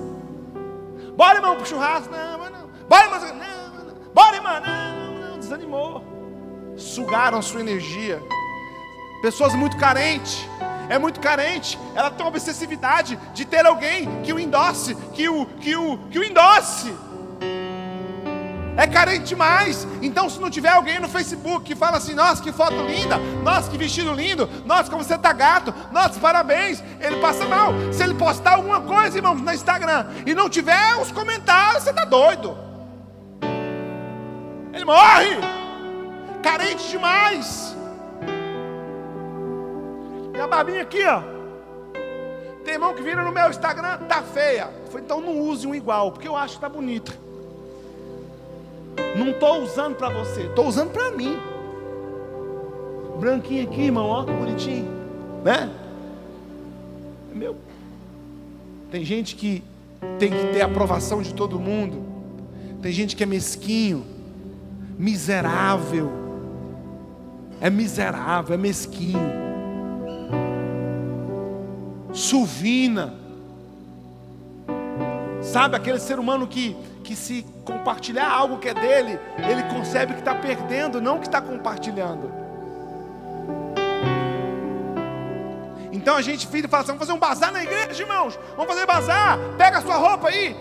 Bora, 1.14 1.36
irmão, 1.36 1.54
pro 1.56 1.66
churrasco. 1.66 2.10
Não, 2.10 2.38
não. 2.38 2.70
Bora, 2.88 3.04
irmão. 3.04 3.20
Não, 3.20 3.84
não. 3.84 3.94
Bora, 4.14 4.36
irmão. 4.36 4.60
Não, 4.62 5.30
não. 5.32 5.38
Desanimou. 5.38 6.04
Sugaram 6.78 7.42
sua 7.42 7.60
energia. 7.60 8.22
Pessoas 9.20 9.54
muito 9.54 9.76
carentes. 9.76 10.48
É 10.90 10.98
muito 10.98 11.20
carente. 11.20 11.78
Ela 11.94 12.10
tem 12.10 12.26
uma 12.26 12.30
obsessividade 12.30 13.16
de 13.32 13.44
ter 13.44 13.64
alguém 13.64 14.20
que 14.22 14.32
o 14.32 14.40
endosse, 14.40 14.96
que 15.14 15.28
o, 15.28 15.46
que 15.46 15.76
o, 15.76 15.96
que 16.10 16.18
o 16.18 16.24
endosse 16.24 16.92
é 18.76 18.86
carente 18.88 19.26
demais. 19.26 19.86
Então, 20.02 20.28
se 20.28 20.40
não 20.40 20.50
tiver 20.50 20.70
alguém 20.70 20.98
no 20.98 21.08
Facebook 21.08 21.64
que 21.64 21.76
fala 21.76 21.98
assim: 21.98 22.12
nossa, 22.12 22.42
que 22.42 22.50
foto 22.50 22.74
linda, 22.74 23.18
nossa, 23.42 23.70
que 23.70 23.78
vestido 23.78 24.12
lindo, 24.12 24.50
nossa, 24.64 24.90
como 24.90 25.04
você 25.04 25.14
está 25.14 25.32
gato, 25.32 25.72
nossa, 25.92 26.18
parabéns, 26.18 26.82
ele 27.00 27.16
passa 27.20 27.44
mal. 27.44 27.72
Se 27.92 28.02
ele 28.02 28.14
postar 28.14 28.54
alguma 28.54 28.80
coisa, 28.80 29.16
irmãos, 29.16 29.40
no 29.40 29.52
Instagram 29.52 30.06
e 30.26 30.34
não 30.34 30.50
tiver 30.50 30.96
os 30.96 31.12
comentários, 31.12 31.84
você 31.84 31.90
está 31.90 32.04
doido. 32.04 32.58
Ele 34.72 34.84
morre, 34.84 35.38
carente 36.42 36.88
demais. 36.88 37.76
E 40.40 40.42
a 40.42 40.46
babinha 40.46 40.80
aqui, 40.80 41.04
ó. 41.04 41.20
Tem 42.64 42.72
irmão 42.72 42.94
que 42.94 43.02
vira 43.02 43.22
no 43.22 43.30
meu 43.30 43.50
Instagram, 43.50 43.98
tá 44.08 44.22
feia. 44.22 44.70
Então 44.94 45.20
não 45.20 45.38
use 45.38 45.66
um 45.66 45.74
igual, 45.74 46.12
porque 46.12 46.26
eu 46.26 46.34
acho 46.34 46.54
que 46.54 46.62
tá 46.62 46.68
bonita. 46.70 47.12
Não 49.14 49.32
estou 49.32 49.62
usando 49.62 49.96
para 49.96 50.08
você, 50.08 50.44
estou 50.44 50.66
usando 50.66 50.92
para 50.92 51.10
mim. 51.10 51.38
Branquinho 53.18 53.64
aqui, 53.64 53.82
irmão, 53.82 54.06
ó, 54.06 54.22
bonitinho, 54.22 54.90
né? 55.44 55.70
É 57.30 57.36
meu. 57.36 57.54
Tem 58.90 59.04
gente 59.04 59.36
que 59.36 59.62
tem 60.18 60.30
que 60.30 60.46
ter 60.54 60.62
aprovação 60.62 61.20
de 61.20 61.34
todo 61.34 61.60
mundo. 61.60 62.02
Tem 62.80 62.90
gente 62.90 63.14
que 63.14 63.22
é 63.22 63.26
mesquinho, 63.26 64.06
miserável. 64.98 66.10
É 67.60 67.68
miserável, 67.68 68.54
é 68.54 68.58
mesquinho. 68.58 69.49
Suvina. 72.12 73.14
Sabe 75.42 75.76
aquele 75.76 75.98
ser 75.98 76.18
humano 76.18 76.46
que 76.46 76.76
que 77.10 77.16
se 77.16 77.44
compartilhar 77.64 78.30
algo 78.30 78.58
que 78.58 78.68
é 78.68 78.74
dele, 78.74 79.18
ele 79.38 79.64
concebe 79.64 80.12
que 80.12 80.20
está 80.20 80.32
perdendo, 80.32 81.00
não 81.00 81.18
que 81.18 81.26
está 81.26 81.40
compartilhando. 81.40 82.30
Então 85.90 86.14
a 86.14 86.22
gente 86.22 86.46
vira 86.46 86.68
e 86.68 86.70
fala 86.70 86.82
assim: 86.82 86.92
vamos 86.92 87.04
fazer 87.04 87.12
um 87.12 87.18
bazar 87.18 87.52
na 87.52 87.64
igreja, 87.64 88.00
irmãos. 88.00 88.38
Vamos 88.56 88.72
fazer 88.72 88.86
bazar. 88.86 89.40
Pega 89.58 89.78
a 89.78 89.82
sua 89.82 89.96
roupa 89.96 90.28
aí. 90.28 90.56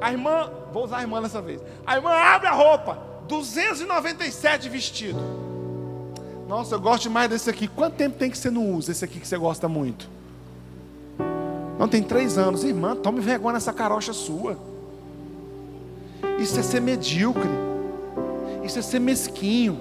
A 0.00 0.12
irmã, 0.12 0.48
vou 0.72 0.84
usar 0.84 0.98
a 0.98 1.02
irmã 1.02 1.20
dessa 1.20 1.42
vez. 1.42 1.60
A 1.84 1.96
irmã 1.96 2.12
abre 2.12 2.46
a 2.46 2.52
roupa, 2.52 2.96
297 3.26 4.68
vestido. 4.68 5.18
Nossa, 6.46 6.76
eu 6.76 6.80
gosto 6.80 7.02
demais 7.02 7.28
desse 7.28 7.50
aqui. 7.50 7.66
Quanto 7.66 7.96
tempo 7.96 8.16
tem 8.16 8.30
que 8.30 8.38
você 8.38 8.52
não 8.52 8.70
usa 8.72 8.92
esse 8.92 9.04
aqui 9.04 9.18
que 9.18 9.26
você 9.26 9.36
gosta 9.36 9.68
muito? 9.68 10.08
Não 11.78 11.86
tem 11.86 12.02
três 12.02 12.36
anos, 12.36 12.64
irmã. 12.64 12.96
Tome 12.96 13.20
vergonha 13.20 13.54
nessa 13.54 13.72
carocha 13.72 14.12
sua. 14.12 14.58
Isso 16.38 16.58
é 16.58 16.62
ser 16.62 16.80
medíocre. 16.80 17.48
Isso 18.64 18.78
é 18.78 18.82
ser 18.82 18.98
mesquinho. 18.98 19.78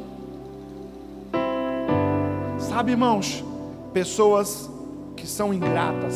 Sabe, 2.59 2.91
irmãos, 2.91 3.43
pessoas 3.91 4.69
que 5.15 5.25
são 5.25 5.53
ingratas. 5.53 6.15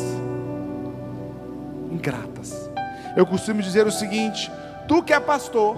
Ingratas. 1.92 2.70
Eu 3.18 3.26
costumo 3.26 3.62
dizer 3.62 3.88
o 3.88 3.92
seguinte: 3.92 4.52
tu 4.88 5.02
que 5.02 5.14
é 5.14 5.20
pastor, 5.20 5.76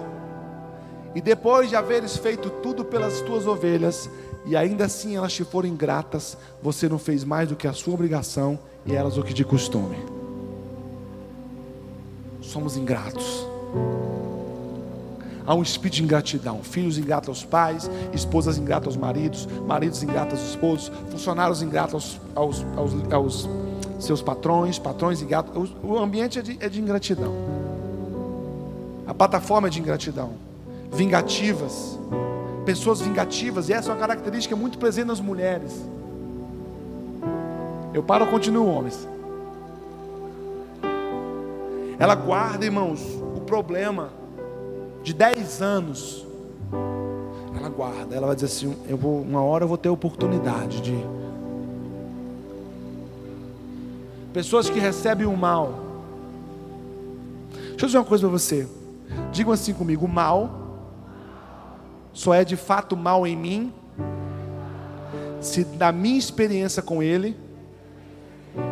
e 1.14 1.20
depois 1.20 1.68
de 1.68 1.76
haveres 1.76 2.16
feito 2.16 2.50
tudo 2.50 2.84
pelas 2.84 3.20
tuas 3.22 3.46
ovelhas, 3.46 4.10
e 4.46 4.56
ainda 4.56 4.84
assim 4.84 5.16
elas 5.16 5.32
te 5.32 5.44
forem 5.44 5.72
ingratas, 5.72 6.36
você 6.62 6.88
não 6.88 6.98
fez 6.98 7.24
mais 7.24 7.48
do 7.48 7.56
que 7.56 7.66
a 7.66 7.72
sua 7.72 7.94
obrigação 7.94 8.58
e 8.84 8.94
elas 8.94 9.16
o 9.16 9.22
que 9.22 9.32
de 9.32 9.44
costume. 9.44 9.96
Somos 12.42 12.76
ingratos. 12.76 13.46
Há 15.46 15.54
um 15.54 15.62
espírito 15.62 15.96
de 15.96 16.04
ingratidão. 16.04 16.62
Filhos 16.62 16.96
ingratos 16.96 17.28
aos 17.28 17.44
pais, 17.44 17.90
esposas 18.12 18.56
ingratas 18.56 18.88
aos 18.88 18.96
maridos, 18.96 19.46
maridos 19.66 20.02
ingratos 20.02 20.38
aos 20.38 20.50
esposos, 20.50 20.92
funcionários 21.10 21.62
ingratos 21.62 22.20
aos, 22.34 22.64
aos, 22.76 22.92
aos, 22.92 23.12
aos 23.12 23.48
seus 23.98 24.22
patrões, 24.22 24.78
patrões 24.78 25.20
ingratos. 25.20 25.74
O 25.82 25.98
ambiente 25.98 26.38
é 26.38 26.42
de, 26.42 26.56
é 26.60 26.68
de 26.68 26.80
ingratidão. 26.80 27.34
A 29.06 29.12
plataforma 29.12 29.68
é 29.68 29.70
de 29.70 29.80
ingratidão. 29.80 30.32
Vingativas. 30.90 31.98
Pessoas 32.64 33.00
vingativas. 33.00 33.68
E 33.68 33.72
essa 33.72 33.90
é 33.90 33.92
uma 33.92 34.00
característica 34.00 34.56
muito 34.56 34.78
presente 34.78 35.06
nas 35.06 35.20
mulheres. 35.20 35.84
Eu 37.92 38.02
paro 38.02 38.24
ou 38.24 38.30
continuo, 38.30 38.66
homens? 38.66 39.06
Ela 41.98 42.14
guarda, 42.14 42.64
irmãos, 42.64 43.00
o 43.36 43.40
problema 43.40 44.10
de 45.02 45.14
10 45.14 45.62
anos, 45.62 46.26
ela 47.56 47.68
guarda, 47.68 48.16
ela 48.16 48.26
vai 48.26 48.34
dizer 48.34 48.46
assim: 48.46 48.76
eu 48.88 48.96
vou, 48.96 49.20
uma 49.20 49.42
hora 49.42 49.64
eu 49.64 49.68
vou 49.68 49.78
ter 49.78 49.88
oportunidade 49.88 50.80
de. 50.80 50.96
Pessoas 54.32 54.68
que 54.68 54.80
recebem 54.80 55.26
o 55.26 55.36
mal. 55.36 55.78
Deixa 57.52 57.84
eu 57.84 57.86
dizer 57.86 57.98
uma 57.98 58.04
coisa 58.04 58.26
para 58.26 58.36
você. 58.36 58.66
Digam 59.30 59.52
assim 59.52 59.72
comigo: 59.72 60.04
o 60.04 60.08
mal 60.08 60.63
só 62.14 62.32
é 62.32 62.44
de 62.44 62.56
fato 62.56 62.96
mal 62.96 63.26
em 63.26 63.36
mim 63.36 63.72
se 65.44 65.62
da 65.64 65.92
minha 65.92 66.18
experiência 66.18 66.82
com 66.82 67.02
ele, 67.02 67.36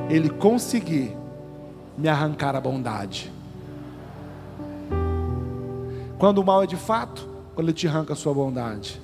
ele 0.08 0.30
conseguir 0.30 1.14
me 1.98 2.08
arrancar 2.08 2.56
a 2.56 2.60
bondade. 2.60 3.30
Quando 6.18 6.38
o 6.38 6.44
mal 6.44 6.62
é 6.62 6.66
de 6.66 6.76
fato, 6.76 7.28
quando 7.54 7.68
ele 7.68 7.76
te 7.76 7.86
arranca 7.86 8.14
a 8.14 8.16
sua 8.16 8.32
bondade. 8.32 9.00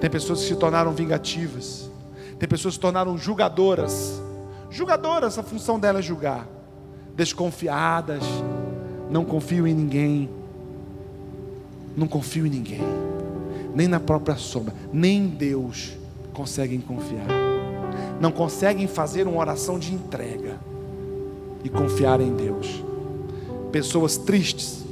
Tem 0.00 0.10
pessoas 0.10 0.40
que 0.40 0.46
se 0.46 0.56
tornaram 0.56 0.92
vingativas. 0.92 1.90
Tem 2.38 2.48
pessoas 2.48 2.74
que 2.74 2.78
se 2.78 2.80
tornaram 2.80 3.16
julgadoras. 3.16 4.20
Julgadoras, 4.70 5.38
a 5.38 5.42
função 5.42 5.78
dela 5.78 5.98
é 5.98 6.02
julgar. 6.02 6.46
Desconfiadas. 7.14 8.24
Não 9.10 9.24
confio 9.24 9.66
em 9.66 9.74
ninguém. 9.74 10.30
Não 11.96 12.06
confio 12.06 12.46
em 12.46 12.50
ninguém. 12.50 12.97
Nem 13.78 13.86
na 13.86 14.00
própria 14.00 14.34
sombra. 14.34 14.74
Nem 14.92 15.18
em 15.18 15.28
Deus 15.28 15.96
conseguem 16.32 16.80
confiar. 16.80 17.28
Não 18.20 18.32
conseguem 18.32 18.88
fazer 18.88 19.28
uma 19.28 19.38
oração 19.38 19.78
de 19.78 19.94
entrega 19.94 20.58
e 21.62 21.68
confiar 21.68 22.20
em 22.20 22.34
Deus. 22.34 22.82
Pessoas 23.70 24.16
tristes 24.16 24.88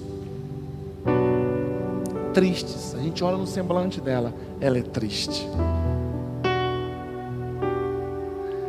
tristes. 2.33 2.95
A 2.95 2.99
gente 2.99 3.25
olha 3.25 3.39
no 3.39 3.47
semblante 3.47 3.99
dela, 3.99 4.31
ela 4.61 4.77
é 4.77 4.83
triste. 4.83 5.49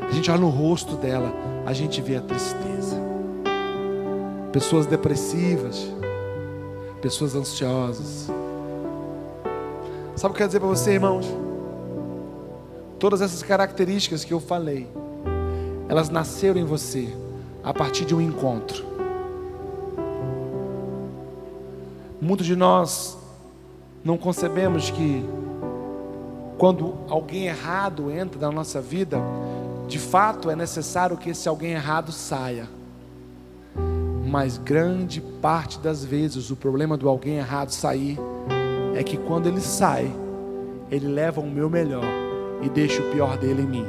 A 0.02 0.10
gente 0.10 0.32
olha 0.32 0.40
no 0.40 0.50
rosto 0.50 0.96
dela, 0.96 1.34
a 1.66 1.74
gente 1.74 2.02
vê 2.02 2.16
a 2.16 2.22
tristeza. 2.22 2.96
Pessoas 4.54 4.86
depressivas, 4.88 5.86
pessoas 7.02 7.36
ansiosas. 7.36 8.32
Sabe 10.18 10.32
o 10.32 10.36
que 10.36 10.42
eu 10.42 10.48
quero 10.48 10.48
dizer 10.48 10.60
para 10.62 10.70
você, 10.70 10.94
irmãos? 10.94 11.28
Todas 12.98 13.22
essas 13.22 13.44
características 13.44 14.24
que 14.24 14.34
eu 14.34 14.40
falei, 14.40 14.88
elas 15.88 16.10
nasceram 16.10 16.60
em 16.60 16.66
você 16.66 17.08
a 17.64 17.72
partir 17.72 18.04
de 18.04 18.16
um 18.16 18.20
encontro. 18.20 18.84
Muitos 22.20 22.48
de 22.48 22.56
nós 22.56 23.16
não 24.04 24.18
concebemos 24.18 24.90
que 24.90 25.24
quando 26.58 26.96
alguém 27.08 27.46
errado 27.46 28.10
entra 28.10 28.42
na 28.42 28.52
nossa 28.52 28.82
vida, 28.82 29.20
de 29.88 30.00
fato 30.00 30.50
é 30.50 30.56
necessário 30.56 31.16
que 31.16 31.30
esse 31.30 31.48
alguém 31.48 31.74
errado 31.74 32.12
saia. 32.12 32.68
Mas 34.28 34.58
grande 34.58 35.22
parte 35.22 35.78
das 35.78 36.04
vezes 36.04 36.50
o 36.50 36.56
problema 36.56 36.98
do 36.98 37.08
alguém 37.08 37.36
errado 37.36 37.70
sair 37.70 38.18
é 38.98 39.04
que 39.04 39.16
quando 39.16 39.48
ele 39.48 39.62
sai, 39.62 40.12
ele 40.90 41.08
leva 41.08 41.40
o 41.40 41.48
meu 41.48 41.70
melhor 41.70 42.04
e 42.64 42.70
deixa 42.70 43.00
o 43.00 43.12
pior 43.12 43.38
dele 43.38 43.62
em 43.62 43.68
mim. 43.68 43.86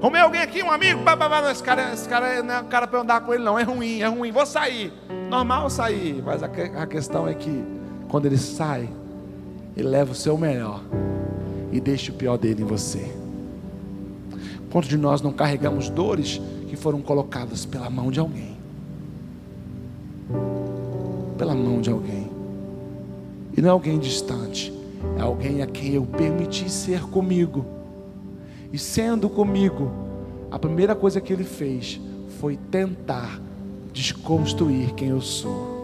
Arrumei 0.00 0.22
alguém 0.22 0.40
aqui, 0.40 0.62
um 0.62 0.70
amigo, 0.70 1.02
esse 1.50 1.62
cara, 1.62 1.92
esse 1.92 2.08
cara 2.08 2.42
não 2.42 2.54
é 2.54 2.62
cara 2.62 2.86
para 2.86 3.00
andar 3.00 3.20
com 3.20 3.34
ele, 3.34 3.44
não, 3.44 3.58
é 3.58 3.62
ruim, 3.62 4.00
é 4.00 4.06
ruim, 4.06 4.32
vou 4.32 4.46
sair. 4.46 4.90
Normal 5.28 5.68
sair, 5.68 6.22
mas 6.24 6.42
a, 6.42 6.46
a 6.46 6.86
questão 6.86 7.28
é 7.28 7.34
que 7.34 7.62
quando 8.08 8.24
ele 8.24 8.38
sai, 8.38 8.88
ele 9.76 9.88
leva 9.88 10.12
o 10.12 10.14
seu 10.14 10.38
melhor 10.38 10.80
e 11.70 11.80
deixa 11.80 12.10
o 12.10 12.14
pior 12.14 12.38
dele 12.38 12.62
em 12.62 12.66
você. 12.66 13.14
Quantos 14.72 14.88
de 14.88 14.96
nós 14.96 15.20
não 15.20 15.34
carregamos 15.34 15.90
dores 15.90 16.40
que 16.66 16.76
foram 16.76 17.02
colocadas 17.02 17.66
pela 17.66 17.90
mão 17.90 18.10
de 18.10 18.20
alguém? 18.20 18.59
Pela 21.40 21.54
mão 21.54 21.80
de 21.80 21.90
alguém. 21.90 22.30
E 23.56 23.60
não 23.60 23.68
é 23.68 23.72
alguém 23.72 23.98
distante, 23.98 24.72
é 25.18 25.22
alguém 25.22 25.60
a 25.60 25.66
quem 25.66 25.94
eu 25.94 26.04
permiti 26.04 26.70
ser 26.70 27.02
comigo 27.02 27.80
e 28.72 28.78
sendo 28.78 29.28
comigo, 29.28 29.90
a 30.50 30.58
primeira 30.58 30.94
coisa 30.94 31.20
que 31.20 31.32
ele 31.32 31.42
fez 31.42 32.00
foi 32.38 32.56
tentar 32.56 33.40
desconstruir 33.92 34.94
quem 34.94 35.08
eu 35.08 35.20
sou. 35.20 35.80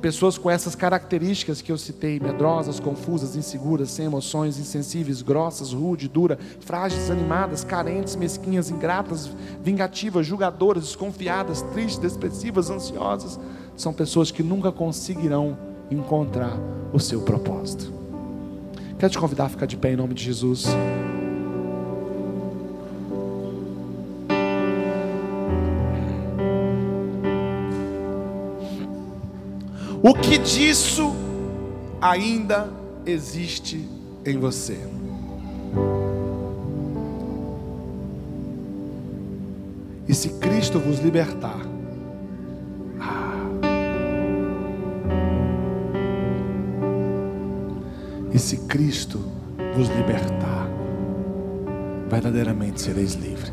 Pessoas 0.00 0.38
com 0.38 0.48
essas 0.48 0.76
características 0.76 1.60
que 1.60 1.72
eu 1.72 1.76
citei, 1.76 2.20
medrosas, 2.20 2.78
confusas, 2.78 3.34
inseguras, 3.34 3.90
sem 3.90 4.06
emoções, 4.06 4.56
insensíveis, 4.56 5.22
grossas, 5.22 5.72
rude, 5.72 6.08
dura, 6.08 6.38
frágeis, 6.60 7.10
animadas, 7.10 7.64
carentes, 7.64 8.14
mesquinhas, 8.14 8.70
ingratas, 8.70 9.28
vingativas, 9.60 10.24
julgadoras, 10.24 10.84
desconfiadas, 10.84 11.62
tristes, 11.72 12.12
depressivas, 12.12 12.70
ansiosas, 12.70 13.40
são 13.78 13.92
pessoas 13.92 14.32
que 14.32 14.42
nunca 14.42 14.72
conseguirão 14.72 15.56
encontrar 15.88 16.58
o 16.92 16.98
seu 16.98 17.22
propósito. 17.22 17.92
Quero 18.98 19.12
te 19.12 19.18
convidar 19.18 19.44
a 19.44 19.48
ficar 19.48 19.66
de 19.66 19.76
pé 19.76 19.92
em 19.92 19.96
nome 19.96 20.14
de 20.14 20.24
Jesus. 20.24 20.66
O 30.02 30.12
que 30.14 30.38
disso 30.38 31.14
ainda 32.00 32.68
existe 33.06 33.88
em 34.26 34.38
você? 34.38 34.78
E 40.08 40.14
se 40.14 40.30
Cristo 40.40 40.80
vos 40.80 40.98
libertar, 40.98 41.77
e 48.38 48.40
se 48.40 48.56
Cristo 48.68 49.18
vos 49.74 49.88
libertar, 49.88 50.68
verdadeiramente 52.08 52.80
sereis 52.80 53.14
livres. 53.14 53.52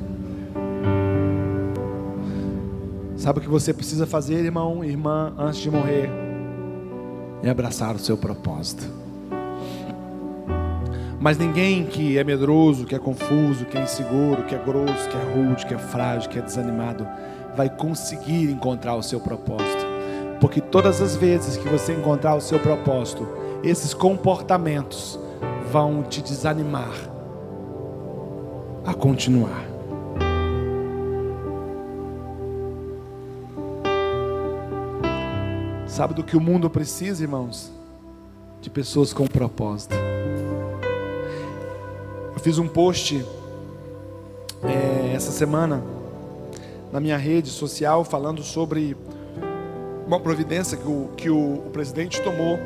Sabe 3.18 3.40
o 3.40 3.42
que 3.42 3.50
você 3.50 3.74
precisa 3.74 4.06
fazer, 4.06 4.46
irmão, 4.46 4.84
irmã, 4.84 5.34
antes 5.40 5.60
de 5.60 5.72
morrer? 5.72 6.08
e 7.44 7.50
abraçar 7.50 7.94
o 7.96 8.00
seu 8.00 8.18
propósito. 8.18 8.92
Mas 11.20 11.38
ninguém 11.38 11.86
que 11.86 12.18
é 12.18 12.24
medroso, 12.24 12.86
que 12.86 12.96
é 12.96 13.00
confuso, 13.00 13.66
que 13.66 13.78
é 13.78 13.84
inseguro, 13.84 14.44
que 14.44 14.56
é 14.56 14.58
grosso, 14.58 15.10
que 15.10 15.16
é 15.16 15.34
rude, 15.34 15.66
que 15.66 15.74
é 15.76 15.78
frágil, 15.78 16.30
que 16.30 16.40
é 16.40 16.42
desanimado, 16.42 17.08
vai 17.56 17.70
conseguir 17.70 18.50
encontrar 18.50 18.96
o 18.96 19.04
seu 19.04 19.20
propósito. 19.20 19.86
Porque 20.40 20.60
todas 20.60 21.02
as 21.02 21.16
vezes 21.16 21.58
que 21.58 21.70
você 21.70 21.94
encontrar 21.94 22.36
o 22.36 22.42
seu 22.42 22.60
propósito, 22.60 23.45
esses 23.66 23.93
comportamentos 23.95 25.20
vão 25.72 26.03
te 26.03 26.22
desanimar 26.22 26.93
a 28.86 28.93
continuar. 28.93 29.66
Sabe 35.88 36.13
do 36.13 36.24
que 36.24 36.38
o 36.38 36.41
mundo 36.41 36.70
precisa, 36.70 37.24
irmãos? 37.24 37.72
De 38.61 38.70
pessoas 38.70 39.11
com 39.11 39.26
propósito. 39.26 39.95
Eu 42.34 42.39
fiz 42.39 42.59
um 42.59 42.68
post 42.68 43.26
é, 44.63 45.13
essa 45.16 45.32
semana 45.32 45.84
na 46.91 46.99
minha 46.99 47.18
rede 47.18 47.49
social 47.49 48.03
falando 48.03 48.43
sobre 48.43 48.95
uma 50.05 50.20
providência 50.20 50.78
que 50.78 50.88
o, 50.88 51.09
que 51.18 51.30
o, 51.32 51.55
o 51.66 51.70
presidente 51.72 52.22
tomou 52.22 52.59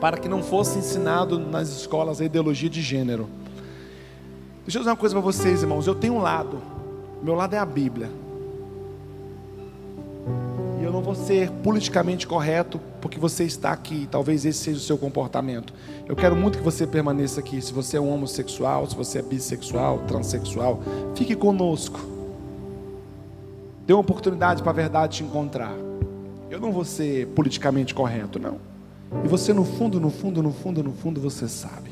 para 0.00 0.16
que 0.16 0.28
não 0.28 0.42
fosse 0.42 0.78
ensinado 0.78 1.38
nas 1.38 1.68
escolas 1.68 2.20
a 2.20 2.24
ideologia 2.24 2.70
de 2.70 2.82
gênero. 2.82 3.28
Deixa 4.64 4.78
eu 4.78 4.82
dizer 4.82 4.90
uma 4.90 4.96
coisa 4.96 5.14
para 5.14 5.22
vocês, 5.22 5.62
irmãos. 5.62 5.86
Eu 5.86 5.94
tenho 5.94 6.14
um 6.14 6.20
lado, 6.20 6.60
meu 7.22 7.34
lado 7.34 7.54
é 7.54 7.58
a 7.58 7.66
Bíblia 7.66 8.10
eu 10.88 10.92
não 10.92 11.02
vou 11.02 11.14
ser 11.14 11.50
politicamente 11.62 12.26
correto 12.26 12.80
porque 13.00 13.18
você 13.18 13.44
está 13.44 13.72
aqui, 13.72 14.08
talvez 14.10 14.46
esse 14.46 14.58
seja 14.58 14.78
o 14.78 14.80
seu 14.80 14.96
comportamento. 14.96 15.74
Eu 16.06 16.16
quero 16.16 16.34
muito 16.34 16.56
que 16.56 16.64
você 16.64 16.86
permaneça 16.86 17.40
aqui. 17.40 17.60
Se 17.60 17.74
você 17.74 17.98
é 17.98 18.00
um 18.00 18.10
homossexual, 18.10 18.88
se 18.88 18.96
você 18.96 19.18
é 19.18 19.22
bissexual, 19.22 19.98
transexual, 20.08 20.80
fique 21.14 21.36
conosco. 21.36 22.00
Dê 23.86 23.92
uma 23.92 24.00
oportunidade 24.00 24.62
para 24.62 24.70
a 24.70 24.74
verdade 24.74 25.18
te 25.18 25.24
encontrar. 25.24 25.74
Eu 26.50 26.58
não 26.58 26.72
vou 26.72 26.86
ser 26.86 27.26
politicamente 27.28 27.94
correto, 27.94 28.38
não. 28.38 28.56
E 29.24 29.28
você 29.28 29.52
no 29.52 29.64
fundo, 29.64 30.00
no 30.00 30.10
fundo, 30.10 30.42
no 30.42 30.52
fundo, 30.52 30.82
no 30.82 30.92
fundo, 30.92 31.20
você 31.20 31.48
sabe. 31.48 31.90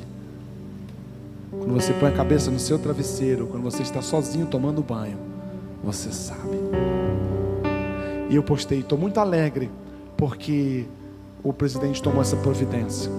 Quando 1.49 1.73
você 1.73 1.93
põe 1.93 2.09
a 2.09 2.13
cabeça 2.13 2.51
no 2.51 2.59
seu 2.59 2.77
travesseiro, 2.77 3.47
quando 3.47 3.63
você 3.63 3.81
está 3.81 4.01
sozinho 4.01 4.45
tomando 4.45 4.81
banho, 4.83 5.17
você 5.83 6.11
sabe. 6.11 6.57
E 8.29 8.35
eu 8.35 8.43
postei, 8.43 8.79
estou 8.79 8.97
muito 8.97 9.19
alegre 9.19 9.69
porque 10.15 10.85
o 11.43 11.53
presidente 11.53 12.01
tomou 12.01 12.21
essa 12.21 12.35
providência. 12.35 13.11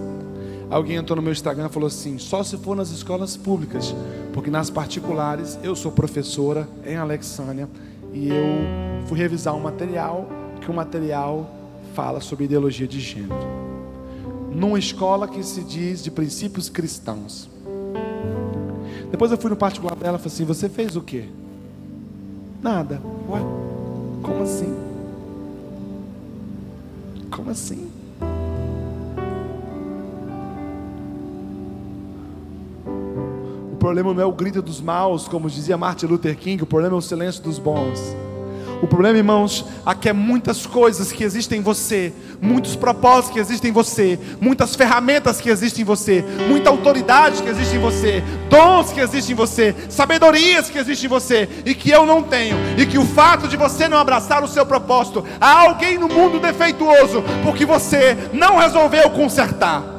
Alguém 0.70 0.96
entrou 0.96 1.16
no 1.16 1.22
meu 1.22 1.32
Instagram 1.32 1.66
e 1.66 1.70
falou 1.70 1.86
assim: 1.86 2.18
só 2.18 2.42
se 2.42 2.56
for 2.58 2.76
nas 2.76 2.90
escolas 2.90 3.36
públicas, 3.36 3.94
porque 4.32 4.50
nas 4.50 4.68
particulares 4.68 5.58
eu 5.62 5.74
sou 5.74 5.90
professora 5.90 6.68
em 6.84 6.96
Alexânia 6.96 7.68
e 8.12 8.28
eu 8.28 9.06
fui 9.06 9.18
revisar 9.18 9.54
um 9.54 9.60
material 9.60 10.28
que 10.60 10.70
o 10.70 10.74
material 10.74 11.50
fala 11.94 12.20
sobre 12.20 12.44
ideologia 12.44 12.86
de 12.86 13.00
gênero. 13.00 13.67
Numa 14.58 14.76
escola 14.76 15.28
que 15.28 15.40
se 15.44 15.60
diz 15.62 16.02
de 16.02 16.10
princípios 16.10 16.68
cristãos. 16.68 17.48
Depois 19.08 19.30
eu 19.30 19.38
fui 19.38 19.50
no 19.50 19.56
particular 19.56 19.94
dela 19.94 20.16
e 20.16 20.18
falei 20.18 20.34
assim: 20.34 20.44
Você 20.44 20.68
fez 20.68 20.96
o 20.96 21.00
quê? 21.00 21.26
Nada. 22.60 23.00
Ué, 23.28 23.38
como 24.20 24.42
assim? 24.42 24.76
Como 27.30 27.50
assim? 27.50 27.88
O 33.72 33.76
problema 33.78 34.12
não 34.12 34.22
é 34.22 34.26
o 34.26 34.32
grito 34.32 34.60
dos 34.60 34.80
maus, 34.80 35.28
como 35.28 35.48
dizia 35.48 35.78
Martin 35.78 36.06
Luther 36.06 36.36
King, 36.36 36.64
o 36.64 36.66
problema 36.66 36.96
é 36.96 36.98
o 36.98 37.00
silêncio 37.00 37.44
dos 37.44 37.60
bons. 37.60 38.00
O 38.80 38.86
problema, 38.86 39.18
irmãos, 39.18 39.64
aqui 39.84 40.08
é 40.08 40.12
muitas 40.12 40.64
coisas 40.64 41.10
que 41.10 41.24
existem 41.24 41.58
em 41.58 41.62
você, 41.62 42.12
muitos 42.40 42.76
propósitos 42.76 43.32
que 43.32 43.40
existem 43.40 43.70
em 43.70 43.72
você, 43.72 44.18
muitas 44.40 44.76
ferramentas 44.76 45.40
que 45.40 45.50
existem 45.50 45.82
em 45.82 45.84
você, 45.84 46.24
muita 46.48 46.70
autoridade 46.70 47.42
que 47.42 47.48
existe 47.48 47.74
em 47.74 47.80
você, 47.80 48.22
dons 48.48 48.92
que 48.92 49.00
existem 49.00 49.32
em 49.32 49.36
você, 49.36 49.74
sabedorias 49.88 50.70
que 50.70 50.78
existem 50.78 51.06
em 51.06 51.10
você 51.10 51.48
e 51.64 51.74
que 51.74 51.90
eu 51.90 52.06
não 52.06 52.22
tenho, 52.22 52.56
e 52.78 52.86
que 52.86 52.98
o 52.98 53.04
fato 53.04 53.48
de 53.48 53.56
você 53.56 53.88
não 53.88 53.98
abraçar 53.98 54.44
o 54.44 54.48
seu 54.48 54.64
propósito, 54.64 55.24
há 55.40 55.62
alguém 55.62 55.98
no 55.98 56.08
mundo 56.08 56.38
defeituoso 56.38 57.24
porque 57.42 57.66
você 57.66 58.16
não 58.32 58.58
resolveu 58.58 59.10
consertar. 59.10 59.97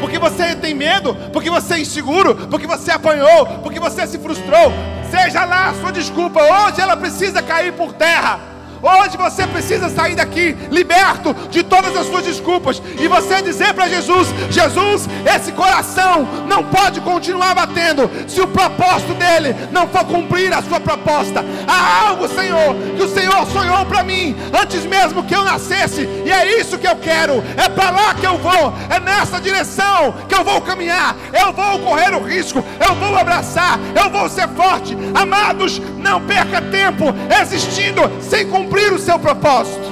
Porque 0.00 0.18
você 0.18 0.54
tem 0.54 0.74
medo, 0.74 1.14
porque 1.32 1.50
você 1.50 1.74
é 1.74 1.80
inseguro, 1.80 2.34
porque 2.48 2.66
você 2.66 2.90
apanhou, 2.90 3.46
porque 3.62 3.80
você 3.80 4.06
se 4.06 4.18
frustrou. 4.18 4.72
Seja 5.10 5.44
lá 5.44 5.70
a 5.70 5.74
sua 5.74 5.92
desculpa, 5.92 6.40
hoje 6.40 6.80
ela 6.80 6.96
precisa 6.96 7.42
cair 7.42 7.72
por 7.72 7.92
terra. 7.92 8.55
Hoje 8.82 9.16
você 9.16 9.46
precisa 9.46 9.88
sair 9.88 10.14
daqui 10.14 10.56
liberto 10.70 11.34
de 11.50 11.62
todas 11.62 11.96
as 11.96 12.06
suas 12.06 12.24
desculpas 12.24 12.82
e 12.98 13.08
você 13.08 13.40
dizer 13.40 13.72
para 13.74 13.88
Jesus: 13.88 14.28
Jesus, 14.50 15.08
esse 15.34 15.52
coração 15.52 16.28
não 16.46 16.62
pode 16.64 17.00
continuar 17.00 17.54
batendo 17.54 18.10
se 18.26 18.40
o 18.40 18.46
propósito 18.46 19.14
dele 19.14 19.54
não 19.72 19.88
for 19.88 20.04
cumprir 20.04 20.52
a 20.52 20.62
sua 20.62 20.78
proposta. 20.78 21.44
Há 21.66 22.08
algo, 22.08 22.28
Senhor, 22.28 22.74
que 22.96 23.02
o 23.02 23.08
Senhor 23.08 23.46
sonhou 23.46 23.84
para 23.86 24.02
mim 24.02 24.36
antes 24.60 24.84
mesmo 24.84 25.24
que 25.24 25.34
eu 25.34 25.44
nascesse 25.44 26.02
e 26.24 26.30
é 26.30 26.60
isso 26.60 26.78
que 26.78 26.86
eu 26.86 26.96
quero. 26.96 27.42
É 27.56 27.68
para 27.68 27.90
lá 27.90 28.14
que 28.14 28.26
eu 28.26 28.36
vou, 28.38 28.74
é 28.90 29.00
nessa 29.00 29.40
direção 29.40 30.14
que 30.28 30.34
eu 30.34 30.44
vou 30.44 30.60
caminhar. 30.60 31.16
Eu 31.32 31.52
vou 31.52 31.78
correr 31.80 32.14
o 32.14 32.22
risco, 32.22 32.62
eu 32.86 32.94
vou 32.94 33.16
abraçar, 33.16 33.78
eu 33.94 34.10
vou 34.10 34.28
ser 34.28 34.48
forte. 34.48 34.96
Amados, 35.14 35.80
não 35.98 36.20
perca 36.26 36.60
tempo 36.60 37.06
existindo 37.40 38.02
sem 38.20 38.46
cumprir 38.48 38.65
cumprir 38.66 38.92
o 38.92 38.98
seu 38.98 39.18
propósito. 39.18 39.86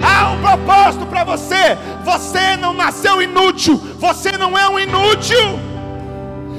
Há 0.00 0.30
um 0.30 0.40
propósito 0.40 1.04
para 1.06 1.24
você. 1.24 1.76
Você 2.04 2.56
não 2.56 2.72
nasceu 2.72 3.20
inútil. 3.20 3.76
Você 3.98 4.32
não 4.38 4.56
é 4.56 4.68
um 4.68 4.78
inútil. 4.78 5.58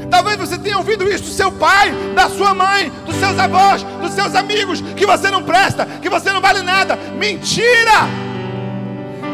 Talvez 0.10 0.38
você 0.38 0.58
tenha 0.58 0.78
ouvido 0.78 1.08
isso 1.10 1.24
do 1.24 1.30
seu 1.30 1.52
pai, 1.52 1.92
da 2.16 2.30
sua 2.30 2.54
mãe, 2.54 2.90
dos 3.06 3.16
seus 3.16 3.38
avós, 3.38 3.84
dos 4.02 4.14
seus 4.14 4.36
amigos, 4.36 4.82
que 4.96 5.06
você 5.06 5.30
não 5.30 5.44
presta, 5.44 5.86
que 5.86 6.10
você 6.10 6.32
não 6.32 6.40
vale 6.40 6.62
nada. 6.62 6.98
Mentira! 7.18 8.08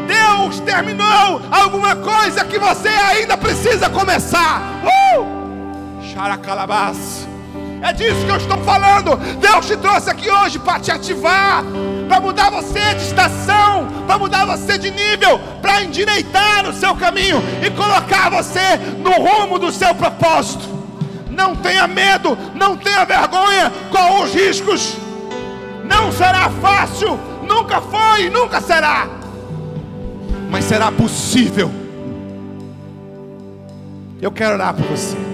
Deus 0.06 0.60
terminou 0.60 1.40
alguma 1.50 1.94
coisa 1.96 2.44
que 2.44 2.58
você 2.58 2.88
ainda 2.88 3.36
precisa 3.36 3.88
começar. 3.88 4.60
Uh! 5.16 6.02
Xaracalabás. 6.12 7.33
É 7.84 7.92
disso 7.92 8.24
que 8.24 8.30
eu 8.30 8.36
estou 8.36 8.56
falando. 8.64 9.14
Deus 9.38 9.66
te 9.66 9.76
trouxe 9.76 10.08
aqui 10.08 10.30
hoje 10.30 10.58
para 10.58 10.80
te 10.80 10.90
ativar, 10.90 11.62
para 12.08 12.18
mudar 12.18 12.48
você 12.48 12.94
de 12.94 13.02
estação, 13.02 13.86
para 14.06 14.16
mudar 14.16 14.46
você 14.46 14.78
de 14.78 14.90
nível, 14.90 15.38
para 15.60 15.82
endireitar 15.82 16.66
o 16.66 16.72
seu 16.72 16.96
caminho 16.96 17.42
e 17.62 17.70
colocar 17.70 18.30
você 18.30 18.78
no 19.02 19.10
rumo 19.10 19.58
do 19.58 19.70
seu 19.70 19.94
propósito. 19.94 20.64
Não 21.28 21.54
tenha 21.54 21.86
medo, 21.86 22.38
não 22.54 22.74
tenha 22.74 23.04
vergonha 23.04 23.70
com 23.90 24.22
os 24.22 24.32
riscos. 24.32 24.96
Não 25.84 26.10
será 26.10 26.48
fácil, 26.62 27.20
nunca 27.46 27.82
foi, 27.82 28.30
nunca 28.30 28.62
será. 28.62 29.06
Mas 30.50 30.64
será 30.64 30.90
possível. 30.90 31.70
Eu 34.22 34.32
quero 34.32 34.54
orar 34.54 34.72
por 34.72 34.86
você. 34.86 35.33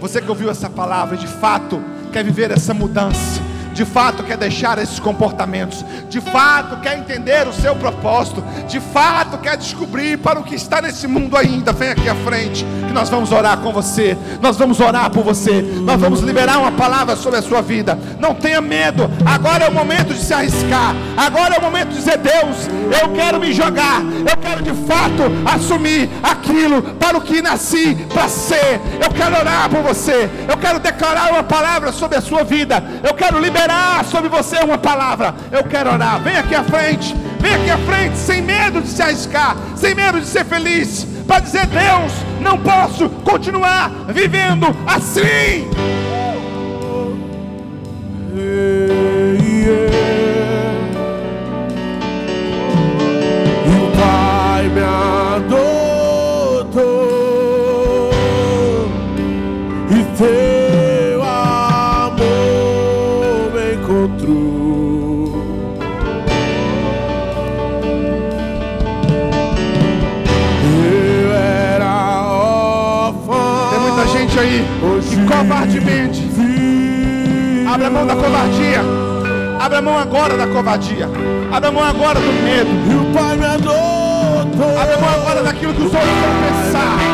Você 0.00 0.20
que 0.20 0.28
ouviu 0.30 0.50
essa 0.50 0.70
palavra, 0.70 1.16
de 1.16 1.26
fato, 1.26 1.82
quer 2.12 2.24
viver 2.24 2.50
essa 2.50 2.72
mudança 2.72 3.50
de 3.72 3.84
fato 3.84 4.22
quer 4.24 4.36
deixar 4.36 4.78
esses 4.78 4.98
comportamentos, 4.98 5.84
de 6.08 6.20
fato 6.20 6.80
quer 6.80 6.98
entender 6.98 7.46
o 7.46 7.52
seu 7.52 7.74
propósito, 7.76 8.42
de 8.68 8.80
fato 8.80 9.38
quer 9.38 9.56
descobrir 9.56 10.18
para 10.18 10.38
o 10.38 10.44
que 10.44 10.54
está 10.54 10.82
nesse 10.82 11.06
mundo 11.06 11.36
ainda, 11.36 11.72
vem 11.72 11.90
aqui 11.90 12.08
à 12.08 12.14
frente, 12.14 12.66
que 12.90 12.94
nós 12.94 13.08
vamos 13.08 13.30
orar 13.30 13.58
com 13.58 13.72
você, 13.72 14.18
nós 14.42 14.56
vamos 14.56 14.80
orar 14.80 15.08
por 15.10 15.22
você, 15.22 15.62
nós 15.62 16.00
vamos 16.00 16.20
liberar 16.20 16.58
uma 16.58 16.72
palavra 16.72 17.14
sobre 17.14 17.38
a 17.38 17.42
sua 17.42 17.62
vida. 17.62 17.96
Não 18.18 18.34
tenha 18.34 18.60
medo, 18.60 19.08
agora 19.24 19.64
é 19.64 19.68
o 19.68 19.72
momento 19.72 20.12
de 20.12 20.18
se 20.18 20.34
arriscar, 20.34 20.92
agora 21.16 21.54
é 21.54 21.58
o 21.58 21.62
momento 21.62 21.90
de 21.90 21.98
dizer: 21.98 22.18
Deus, 22.18 22.68
eu 23.00 23.10
quero 23.10 23.38
me 23.38 23.52
jogar, 23.52 24.02
eu 24.28 24.36
quero 24.36 24.62
de 24.62 24.74
fato 24.88 25.22
assumir 25.44 26.10
aquilo 26.20 26.82
para 26.82 27.16
o 27.16 27.20
que 27.20 27.40
nasci 27.40 27.94
para 28.12 28.28
ser. 28.28 28.80
Eu 29.00 29.10
quero 29.14 29.38
orar 29.38 29.70
por 29.70 29.82
você, 29.82 30.28
eu 30.48 30.56
quero 30.56 30.80
declarar 30.80 31.30
uma 31.30 31.44
palavra 31.44 31.92
sobre 31.92 32.18
a 32.18 32.20
sua 32.20 32.42
vida, 32.42 32.82
eu 33.04 33.14
quero 33.14 33.38
liberar 33.38 34.04
sobre 34.04 34.28
você 34.28 34.58
uma 34.64 34.78
palavra. 34.78 35.32
Eu 35.52 35.62
quero 35.62 35.92
orar. 35.92 36.20
Vem 36.20 36.36
aqui 36.36 36.56
à 36.56 36.64
frente. 36.64 37.14
Vem 37.40 37.54
aqui 37.54 37.70
à 37.70 37.78
frente, 37.78 38.18
sem 38.18 38.42
medo 38.42 38.82
de 38.82 38.88
se 38.88 39.00
arriscar, 39.00 39.56
sem 39.74 39.94
medo 39.94 40.20
de 40.20 40.26
ser 40.26 40.44
feliz, 40.44 41.06
para 41.30 41.38
dizer: 41.38 41.64
Deus, 41.66 42.12
não 42.40 42.58
posso 42.58 43.08
continuar 43.08 43.88
vivendo 44.08 44.66
assim. 44.84 45.70
Abre 77.72 77.86
a 77.86 77.90
mão 77.90 78.04
da 78.04 78.16
covardia. 78.16 78.80
Abre 79.60 79.78
a 79.78 79.82
mão 79.82 79.96
agora 79.96 80.36
da 80.36 80.44
covardia. 80.48 81.08
Abre 81.52 81.68
a 81.68 81.72
mão 81.72 81.84
agora 81.84 82.18
do 82.18 82.32
medo. 82.42 82.68
E 82.90 82.96
o 82.96 83.14
Pai 83.14 83.36
me 83.36 83.44
adotou. 83.44 84.76
Abre 84.76 84.94
a 84.94 84.98
mão 84.98 85.08
agora 85.08 85.42
daquilo 85.44 85.72
que 85.74 85.82
os 85.82 85.94
outros 85.94 86.02
vão 86.02 86.64
pensar. 86.64 87.09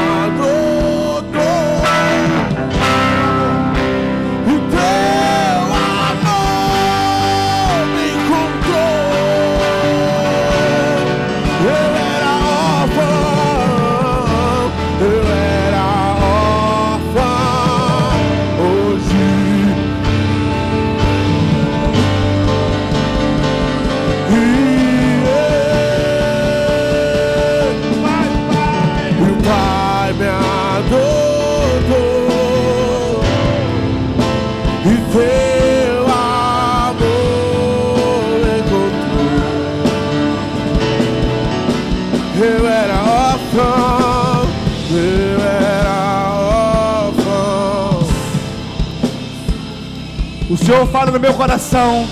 Senhor 50.66 50.84
fala 50.88 51.12
no 51.12 51.20
meu 51.20 51.32
coração 51.32 52.04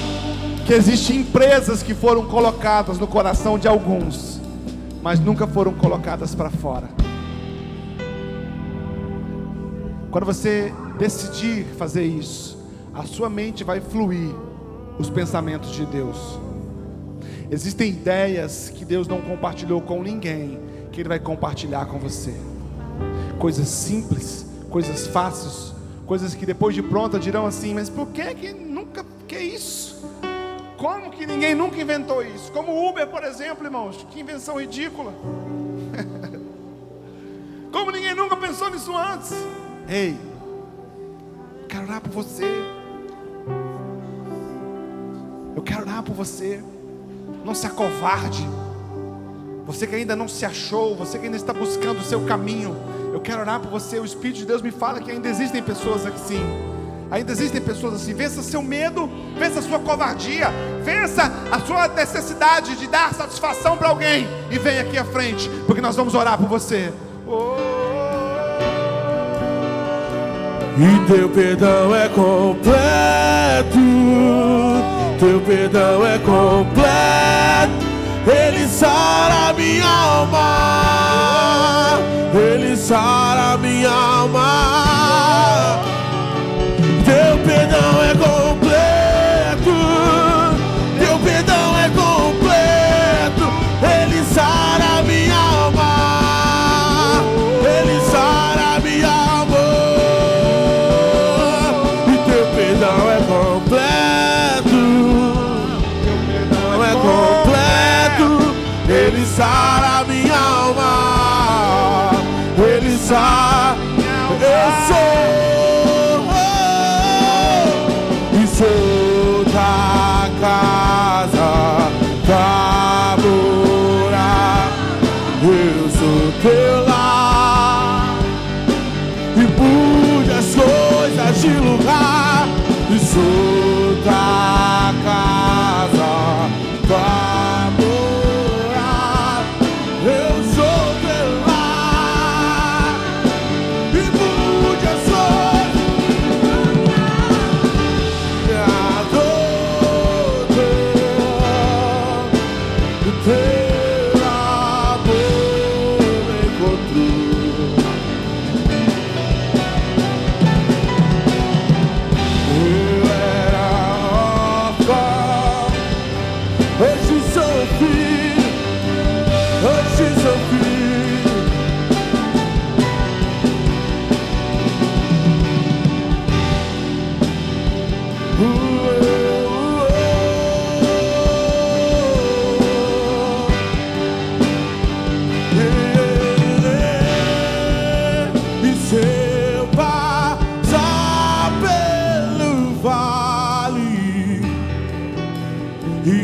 que 0.65 0.73
existem 0.73 1.23
empresas 1.23 1.83
que 1.83 1.93
foram 1.93 2.25
colocadas 2.27 3.01
no 3.01 3.07
coração 3.09 3.59
de 3.59 3.67
alguns, 3.67 4.41
mas 5.03 5.19
nunca 5.19 5.45
foram 5.45 5.75
colocadas 5.75 6.37
para 6.37 6.49
fora. 6.51 6.89
Quando 10.09 10.25
você 10.25 10.73
decidir 10.97 11.65
fazer 11.77 12.05
isso, 12.05 12.57
a 12.95 13.03
sua 13.03 13.29
mente 13.29 13.65
vai 13.65 13.81
fluir 13.81 14.33
os 15.01 15.11
pensamentos 15.11 15.73
de 15.73 15.85
Deus. 15.87 16.39
Existem 17.51 17.89
ideias 17.89 18.71
que 18.73 18.85
Deus 18.85 19.09
não 19.09 19.21
compartilhou 19.21 19.81
com 19.81 20.01
ninguém, 20.01 20.61
que 20.93 21.01
Ele 21.01 21.09
vai 21.09 21.19
compartilhar 21.19 21.87
com 21.87 21.99
você. 21.99 22.33
Coisas 23.37 23.67
simples, 23.67 24.47
coisas 24.71 25.09
fáceis, 25.09 25.75
Coisas 26.07 26.35
que 26.35 26.45
depois 26.45 26.75
de 26.75 26.83
pronta 26.83 27.19
dirão 27.19 27.47
assim: 27.47 27.75
mas 27.75 27.89
por 27.89 28.09
que 28.09 28.35
que 28.35 28.53
nunca, 28.53 29.05
que 29.27 29.39
isso? 29.39 30.05
Como 30.77 31.11
que 31.11 31.27
ninguém 31.27 31.55
nunca 31.55 31.81
inventou 31.81 32.23
isso? 32.23 32.53
Como 32.53 32.73
o 32.73 32.91
Uber, 32.91 33.07
por 33.07 33.25
exemplo, 33.25 33.65
irmãos, 33.65 34.07
que 34.11 34.21
invenção 34.21 34.61
ridícula. 34.61 35.15
Como 37.73 37.91
ninguém 37.91 38.15
nunca 38.15 38.37
pensou 38.37 38.71
nisso 38.71 38.97
antes? 38.97 39.33
Ei, 39.89 40.17
quero 41.69 41.85
orar 41.85 42.01
por 42.01 42.13
você. 42.13 42.45
Eu 45.57 45.63
quero 45.63 45.83
orar 45.83 46.03
por 46.03 46.15
você. 46.15 46.63
Não 47.45 47.55
se 47.55 47.67
acovarde. 47.67 48.47
Você 49.67 49.87
que 49.87 49.95
ainda 49.95 50.15
não 50.15 50.29
se 50.29 50.45
achou, 50.45 50.95
você 50.95 51.19
que 51.19 51.25
ainda 51.25 51.37
está 51.37 51.53
buscando 51.53 52.01
o 52.01 52.05
seu 52.05 52.25
caminho, 52.27 52.77
eu 53.15 53.21
quero 53.21 53.43
orar 53.43 53.61
por 53.61 53.71
você. 53.71 54.01
O 54.01 54.05
Espírito 54.05 54.39
de 54.39 54.47
Deus 54.47 54.61
me 54.61 54.73
fala 54.73 55.01
que 55.01 55.09
ainda 55.09 55.29
existem 55.29 55.63
pessoas 55.63 56.05
assim. 56.05 56.41
Ainda 57.13 57.31
existem 57.31 57.61
pessoas 57.61 57.95
assim. 57.95 58.13
Vença 58.13 58.43
seu 58.43 58.61
medo, 58.61 59.09
vença 59.39 59.63
sua 59.63 59.79
covardia, 59.79 60.49
vença 60.83 61.33
a 61.53 61.61
sua 61.61 61.87
necessidade 61.87 62.75
de 62.75 62.89
dar 62.89 63.15
satisfação 63.15 63.77
para 63.77 63.89
alguém 63.89 64.27
e 64.51 64.59
vem 64.59 64.81
aqui 64.81 64.99
à 64.99 65.05
frente, 65.05 65.49
porque 65.65 65.81
nós 65.81 65.95
vamos 65.95 66.13
orar 66.13 66.37
por 66.37 66.49
você. 66.49 66.93
Oh. 67.25 67.55
E 70.77 71.07
teu 71.07 71.29
perdão 71.29 71.95
é 71.95 72.09
completo, 72.09 73.79
teu 75.21 75.41
perdão 75.43 76.05
é 76.05 76.19
completo, 76.19 77.87
ele 78.27 78.67
sara 78.67 79.53
minha 79.53 79.87
alma, 79.87 81.04
sara 82.85 83.57
minha 83.57 83.91
alma. 83.91 85.81
Teu 87.07 87.39
perdão 87.39 88.03
é 88.03 88.13
completo, 88.13 88.44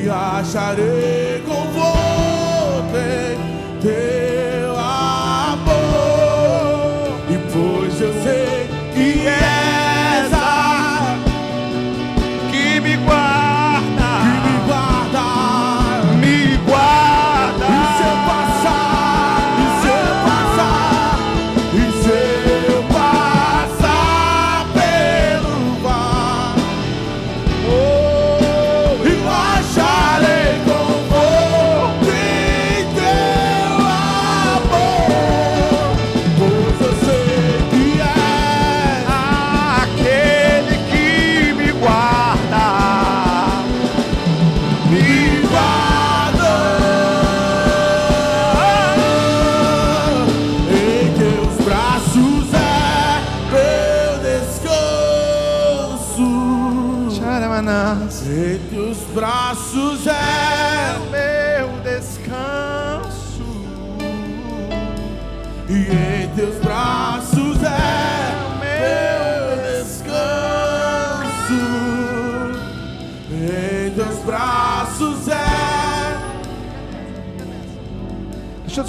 e 0.03 0.09
acharei 0.09 1.43
com 1.47 1.70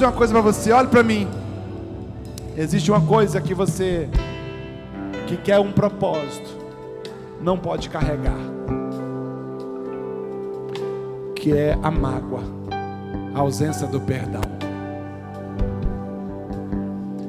dizer 0.01 0.05
uma 0.05 0.11
coisa 0.17 0.33
para 0.33 0.41
você, 0.41 0.71
olhe 0.71 0.87
para 0.87 1.03
mim. 1.03 1.27
Existe 2.57 2.89
uma 2.89 3.01
coisa 3.01 3.39
que 3.39 3.53
você 3.53 4.09
que 5.27 5.37
quer 5.37 5.59
um 5.59 5.71
propósito, 5.71 6.49
não 7.39 7.57
pode 7.57 7.87
carregar. 7.87 8.39
Que 11.35 11.55
é 11.55 11.77
a 11.83 11.91
mágoa, 11.91 12.41
a 13.35 13.39
ausência 13.39 13.85
do 13.87 14.01
perdão. 14.01 14.41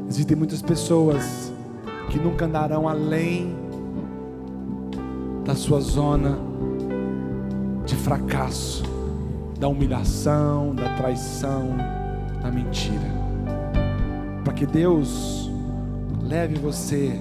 Existem 0.08 0.36
muitas 0.36 0.62
pessoas 0.62 1.52
que 2.08 2.18
nunca 2.18 2.46
andarão 2.46 2.88
além 2.88 3.54
da 5.44 5.54
sua 5.54 5.80
zona 5.80 6.38
de 7.84 7.96
fracasso, 7.96 8.82
da 9.58 9.68
humilhação, 9.68 10.74
da 10.74 10.94
traição, 10.96 11.76
da 12.42 12.50
mentira. 12.50 13.08
Para 14.44 14.52
que 14.52 14.66
Deus 14.66 15.50
leve 16.22 16.56
você 16.56 17.20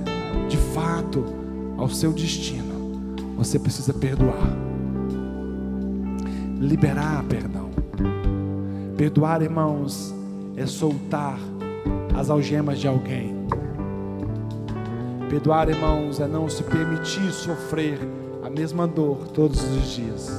de 0.50 0.58
fato 0.58 1.24
ao 1.78 1.88
seu 1.88 2.12
destino, 2.12 3.16
você 3.38 3.60
precisa 3.60 3.94
perdoar. 3.94 4.58
Liberar 6.60 7.24
perdão. 7.26 7.70
Perdoar, 8.98 9.42
irmãos, 9.42 10.14
é 10.56 10.66
soltar 10.66 11.40
as 12.16 12.30
algemas 12.30 12.80
de 12.80 12.88
alguém. 12.88 13.36
Perdoar, 15.30 15.70
irmãos, 15.70 16.20
é 16.20 16.28
não 16.28 16.50
se 16.50 16.62
permitir 16.64 17.32
sofrer 17.32 17.98
a 18.44 18.50
mesma 18.50 18.88
dor 18.88 19.28
todos 19.30 19.64
os 19.64 19.92
dias. 19.92 20.30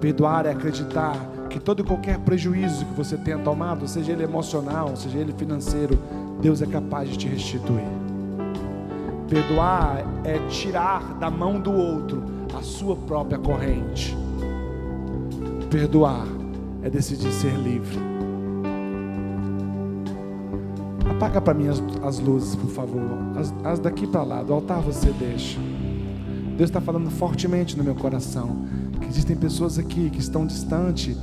Perdoar 0.00 0.44
é 0.46 0.50
acreditar 0.50 1.16
que 1.56 1.60
todo 1.60 1.80
e 1.80 1.84
qualquer 1.84 2.18
prejuízo 2.18 2.84
que 2.84 2.92
você 2.92 3.16
tenha 3.16 3.38
tomado, 3.38 3.88
seja 3.88 4.12
ele 4.12 4.22
emocional, 4.22 4.94
seja 4.94 5.16
ele 5.16 5.32
financeiro, 5.32 5.98
Deus 6.40 6.60
é 6.60 6.66
capaz 6.66 7.08
de 7.08 7.16
te 7.16 7.26
restituir. 7.26 7.88
Perdoar 9.26 10.04
é 10.22 10.38
tirar 10.48 11.14
da 11.14 11.30
mão 11.30 11.58
do 11.58 11.72
outro 11.72 12.22
a 12.54 12.62
sua 12.62 12.94
própria 12.94 13.38
corrente. 13.38 14.14
Perdoar 15.70 16.26
é 16.82 16.90
decidir 16.90 17.32
ser 17.32 17.54
livre. 17.54 17.98
Apaga 21.10 21.40
para 21.40 21.54
mim 21.54 21.68
as, 21.68 21.82
as 22.02 22.20
luzes, 22.20 22.54
por 22.54 22.68
favor. 22.68 23.02
As, 23.36 23.54
as 23.64 23.78
daqui 23.78 24.06
para 24.06 24.22
lá, 24.22 24.42
do 24.42 24.52
altar 24.52 24.80
você 24.80 25.10
deixa. 25.10 25.58
Deus 26.56 26.68
está 26.68 26.82
falando 26.82 27.10
fortemente 27.10 27.78
no 27.78 27.82
meu 27.82 27.94
coração. 27.94 28.66
Que 29.00 29.06
existem 29.06 29.34
pessoas 29.36 29.78
aqui 29.78 30.10
que 30.10 30.20
estão 30.20 30.46
distante 30.46 31.16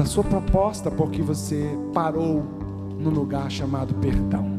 da 0.00 0.06
sua 0.06 0.24
proposta 0.24 0.90
porque 0.90 1.20
você 1.20 1.78
parou 1.92 2.42
no 2.98 3.10
lugar 3.10 3.50
chamado 3.50 3.92
perdão. 3.96 4.56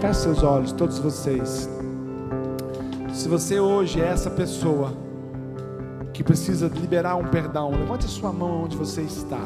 Feche 0.00 0.22
seus 0.22 0.42
olhos, 0.42 0.72
todos 0.72 0.98
vocês. 0.98 1.70
Se 3.12 3.28
você 3.28 3.60
hoje 3.60 4.00
é 4.00 4.06
essa 4.06 4.28
pessoa 4.28 4.92
que 6.12 6.24
precisa 6.24 6.66
liberar 6.66 7.14
um 7.14 7.28
perdão, 7.28 7.70
levante 7.70 8.06
a 8.06 8.08
sua 8.08 8.32
mão 8.32 8.64
onde 8.64 8.76
você 8.76 9.02
está, 9.02 9.40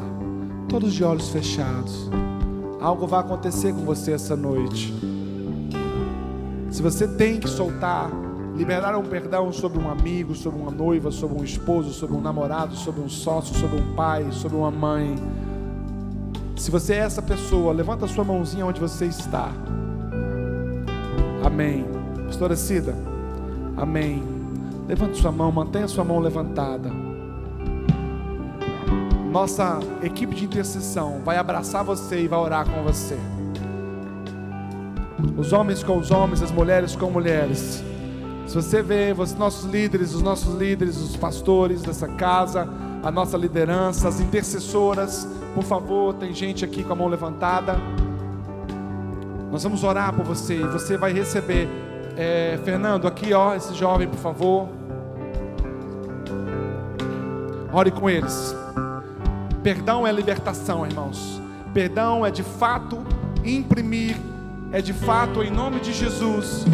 todos 0.67 0.95
de 0.95 1.03
olhos 1.03 1.29
fechados. 1.29 2.09
Algo 2.81 3.05
vai 3.05 3.19
acontecer 3.19 3.71
com 3.71 3.85
você 3.85 4.13
essa 4.13 4.35
noite. 4.35 4.91
Se 6.71 6.81
você 6.81 7.07
tem 7.07 7.39
que 7.39 7.47
soltar, 7.47 8.09
liberar 8.55 8.95
um 8.97 9.03
perdão 9.03 9.51
sobre 9.51 9.79
um 9.79 9.89
amigo, 9.89 10.35
sobre 10.35 10.59
uma 10.59 10.71
noiva, 10.71 11.11
sobre 11.11 11.39
um 11.39 11.43
esposo, 11.43 11.91
sobre 11.91 12.15
um 12.15 12.21
namorado, 12.21 12.75
sobre 12.75 13.01
um 13.01 13.09
sócio, 13.09 13.55
sobre 13.55 13.79
um 13.79 13.93
pai, 13.95 14.27
sobre 14.31 14.57
uma 14.57 14.71
mãe. 14.71 15.15
Se 16.55 16.69
você 16.69 16.93
é 16.93 16.97
essa 16.99 17.21
pessoa, 17.21 17.73
levanta 17.73 18.07
sua 18.07 18.23
mãozinha 18.23 18.65
onde 18.65 18.79
você 18.79 19.05
está. 19.05 19.51
Amém. 21.43 21.85
Pastora 22.27 22.55
Cida. 22.55 22.95
Amém. 23.75 24.23
Levante 24.87 25.17
sua 25.17 25.31
mão, 25.31 25.51
mantenha 25.51 25.87
sua 25.87 26.03
mão 26.03 26.19
levantada. 26.19 26.89
Nossa 29.31 29.79
equipe 30.03 30.35
de 30.35 30.45
intercessão 30.45 31.21
vai 31.25 31.37
abraçar 31.37 31.83
você 31.83 32.21
e 32.21 32.27
vai 32.27 32.37
orar 32.37 32.69
com 32.69 32.83
você. 32.83 33.17
Os 35.37 35.51
homens 35.51 35.83
com 35.83 35.97
os 35.97 36.11
homens, 36.11 36.43
as 36.43 36.51
mulheres 36.51 36.95
com 36.95 37.09
mulheres. 37.09 37.83
Se 38.45 38.55
você 38.55 38.81
vê 38.81 39.15
os 39.17 39.33
nossos 39.33 39.65
líderes, 39.65 40.13
os 40.13 40.21
nossos 40.21 40.53
líderes, 40.55 40.97
os 40.97 41.15
pastores 41.15 41.81
dessa 41.81 42.07
casa, 42.07 42.67
a 43.01 43.09
nossa 43.09 43.37
liderança, 43.37 44.07
as 44.07 44.19
intercessoras, 44.19 45.27
por 45.55 45.63
favor, 45.63 46.13
tem 46.13 46.33
gente 46.33 46.63
aqui 46.63 46.83
com 46.83 46.93
a 46.93 46.95
mão 46.95 47.07
levantada. 47.07 47.77
Nós 49.51 49.63
vamos 49.63 49.83
orar 49.83 50.13
por 50.13 50.25
você 50.25 50.55
e 50.55 50.67
você 50.67 50.97
vai 50.97 51.13
receber. 51.13 51.67
É, 52.17 52.59
Fernando, 52.63 53.07
aqui, 53.07 53.33
ó, 53.33 53.55
esse 53.55 53.73
jovem, 53.73 54.07
por 54.07 54.19
favor. 54.19 54.67
Ore 57.71 57.91
com 57.91 58.09
eles. 58.09 58.55
Perdão 59.63 60.05
é 60.05 60.11
libertação, 60.11 60.85
irmãos. 60.85 61.41
Perdão 61.73 62.25
é 62.25 62.29
de 62.29 62.43
fato 62.43 63.03
imprimir, 63.43 64.15
é 64.71 64.81
de 64.81 64.93
fato 64.93 65.41
em 65.41 65.49
nome 65.49 65.79
de 65.79 65.93
Jesus. 65.93 66.65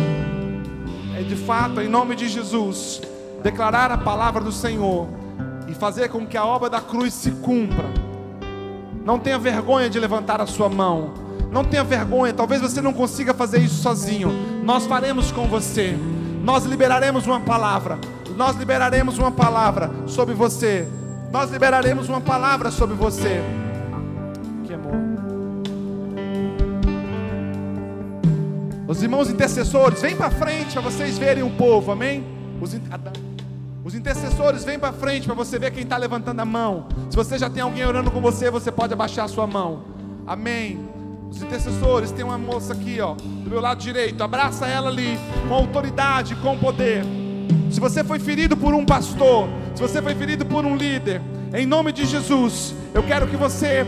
É 1.19 1.21
de 1.21 1.35
fato 1.35 1.81
em 1.81 1.89
nome 1.89 2.15
de 2.15 2.29
Jesus 2.29 3.01
declarar 3.43 3.91
a 3.91 3.97
palavra 3.97 4.41
do 4.41 4.53
Senhor 4.53 5.09
e 5.67 5.73
fazer 5.73 6.07
com 6.07 6.25
que 6.25 6.37
a 6.37 6.45
obra 6.45 6.69
da 6.69 6.79
cruz 6.79 7.13
se 7.13 7.31
cumpra. 7.31 7.83
Não 9.03 9.19
tenha 9.19 9.37
vergonha 9.37 9.89
de 9.89 9.99
levantar 9.99 10.39
a 10.39 10.47
sua 10.47 10.69
mão. 10.69 11.13
Não 11.51 11.65
tenha 11.65 11.83
vergonha, 11.83 12.31
talvez 12.31 12.61
você 12.61 12.79
não 12.79 12.93
consiga 12.93 13.33
fazer 13.33 13.59
isso 13.59 13.81
sozinho. 13.81 14.31
Nós 14.63 14.85
faremos 14.85 15.29
com 15.29 15.45
você. 15.45 15.93
Nós 16.41 16.63
liberaremos 16.63 17.27
uma 17.27 17.41
palavra. 17.41 17.99
Nós 18.37 18.55
liberaremos 18.55 19.17
uma 19.17 19.31
palavra 19.31 19.91
sobre 20.07 20.33
você. 20.33 20.87
Nós 21.33 21.51
liberaremos 21.51 22.07
uma 22.07 22.21
palavra 22.21 22.71
sobre 22.71 22.95
você. 22.95 23.43
Que 24.63 24.73
amor. 24.73 25.08
Os 28.89 29.03
irmãos 29.03 29.29
intercessores, 29.29 30.01
vem 30.01 30.15
para 30.15 30.31
frente 30.31 30.73
para 30.73 30.81
vocês 30.81 31.15
verem 31.15 31.43
o 31.43 31.51
povo, 31.51 31.91
amém? 31.91 32.25
Os, 32.59 32.75
os 33.85 33.93
intercessores, 33.93 34.63
vem 34.63 34.79
para 34.79 34.91
frente 34.91 35.27
para 35.27 35.35
você 35.35 35.59
ver 35.59 35.69
quem 35.69 35.83
está 35.83 35.95
levantando 35.95 36.39
a 36.39 36.45
mão. 36.45 36.87
Se 37.07 37.15
você 37.15 37.37
já 37.37 37.51
tem 37.51 37.61
alguém 37.61 37.85
orando 37.85 38.09
com 38.09 38.19
você, 38.19 38.49
você 38.49 38.71
pode 38.71 38.91
abaixar 38.91 39.25
a 39.25 39.27
sua 39.27 39.45
mão. 39.45 39.83
Amém. 40.25 40.79
Os 41.29 41.39
intercessores, 41.39 42.09
tem 42.09 42.25
uma 42.25 42.39
moça 42.39 42.73
aqui, 42.73 42.99
ó, 42.99 43.13
do 43.13 43.47
meu 43.51 43.61
lado 43.61 43.79
direito. 43.79 44.23
Abraça 44.23 44.65
ela 44.65 44.89
ali, 44.89 45.19
com 45.47 45.53
autoridade, 45.53 46.35
com 46.37 46.57
poder. 46.57 47.03
Se 47.69 47.79
você 47.79 48.03
foi 48.03 48.17
ferido 48.17 48.57
por 48.57 48.73
um 48.73 48.83
pastor, 48.83 49.47
se 49.75 49.83
você 49.83 50.01
foi 50.01 50.15
ferido 50.15 50.47
por 50.47 50.65
um 50.65 50.75
líder, 50.75 51.21
em 51.53 51.67
nome 51.67 51.91
de 51.91 52.07
Jesus, 52.07 52.73
eu 52.91 53.03
quero 53.03 53.27
que 53.27 53.37
você 53.37 53.85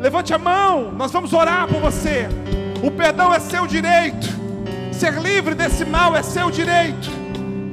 levante 0.00 0.34
a 0.34 0.38
mão. 0.38 0.90
Nós 0.90 1.12
vamos 1.12 1.32
orar 1.32 1.68
por 1.68 1.80
você. 1.80 2.26
O 2.84 2.90
perdão 2.90 3.32
é 3.32 3.40
seu 3.40 3.66
direito. 3.66 4.28
Ser 4.92 5.14
livre 5.14 5.54
desse 5.54 5.84
mal 5.84 6.14
é 6.14 6.22
seu 6.22 6.50
direito. 6.50 7.10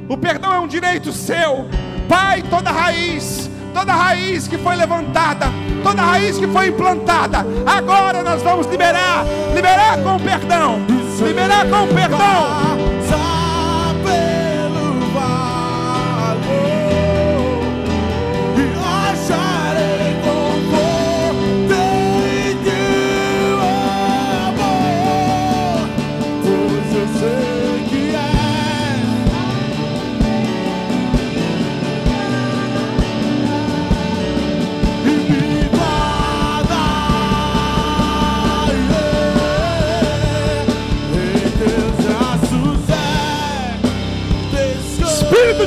O 0.08 0.16
perdão 0.16 0.52
é 0.52 0.58
um 0.58 0.66
direito 0.66 1.12
seu. 1.12 1.68
Pai, 2.08 2.42
toda 2.42 2.70
raiz 2.70 3.50
toda 3.72 3.92
raiz 3.92 4.46
que 4.46 4.58
foi 4.58 4.76
levantada, 4.76 5.46
toda 5.82 6.02
raiz 6.02 6.38
que 6.38 6.46
foi 6.46 6.68
implantada, 6.68 7.44
agora 7.66 8.22
nós 8.22 8.42
vamos 8.42 8.66
liberar, 8.66 9.24
liberar 9.54 9.98
com 9.98 10.18
perdão, 10.18 10.78
liberar 11.22 11.66
com 11.68 11.88
perdão. 11.94 13.41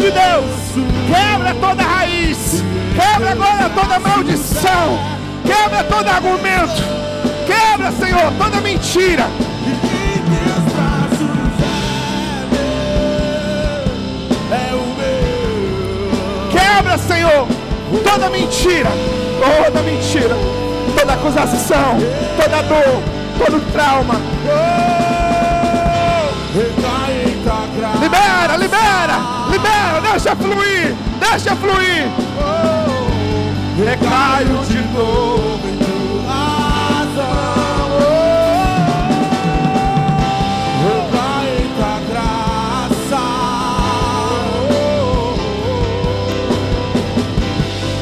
De 0.05 0.11
Deus, 0.11 0.85
quebra 1.07 1.55
toda 1.55 1.81
raiz, 1.81 2.63
quebra 2.93 3.31
agora 3.31 3.69
toda 3.69 3.99
maldição, 3.99 4.99
quebra 5.43 5.83
todo 5.83 6.07
argumento, 6.07 6.83
quebra, 7.47 7.91
Senhor, 7.91 8.31
toda 8.37 8.61
mentira. 8.61 9.25
Quebra, 16.51 16.97
Senhor, 16.99 17.47
toda 18.03 18.29
mentira, 18.29 18.89
toda 19.39 19.81
mentira, 19.81 20.35
toda 20.95 21.13
acusação, 21.13 21.97
toda 22.39 22.61
dor, 22.61 23.01
todo 23.39 23.71
trauma. 23.71 24.21
Libera, 27.99 28.55
libera 28.57 29.34
deixa 30.01 30.35
fluir, 30.35 30.95
deixa 31.19 31.55
fluir. 31.55 32.07
Oh, 32.37 33.83
recaio 33.83 34.63
de 34.65 34.81
novo 34.93 35.67
em 35.67 35.77
tua 35.77 36.39
ação. 37.01 37.89
Oh, 37.99 38.47
recaio 40.83 41.65
tua 41.75 41.95
graça. 42.09 43.23
Oh, 44.71 45.35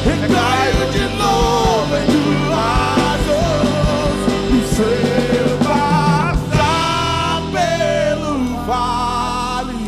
recaio 0.04 0.82
de 0.92 1.04
novo 1.16 1.92
em 1.96 2.06
tuas 2.06 3.22
mãos. 3.26 4.20
E 4.50 4.54
seu 4.74 5.48
passar 5.58 7.42
pelo 7.52 8.32
vale. 8.66 9.78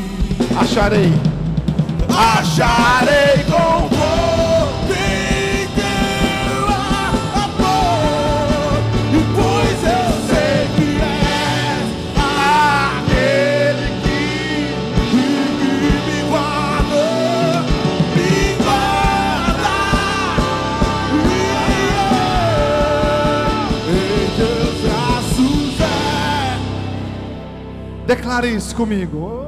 Acharei 0.60 1.12
acharei 2.16 3.44
conforto 3.44 4.92
em 4.92 5.68
teu 5.74 6.66
amor, 7.34 8.80
e 9.12 9.14
pois 9.34 9.80
eu 9.84 10.08
sei 10.26 10.58
que 10.76 10.88
és 11.02 11.86
aquele 12.96 13.88
que, 14.02 14.20
me 16.06 16.18
guarda, 16.30 17.04
me 18.14 18.32
guarda, 18.64 19.76
em 23.88 24.26
teus 24.36 24.76
braços 24.82 25.80
é. 25.80 25.84
Declare 28.06 28.48
isso 28.54 28.74
comigo. 28.74 29.45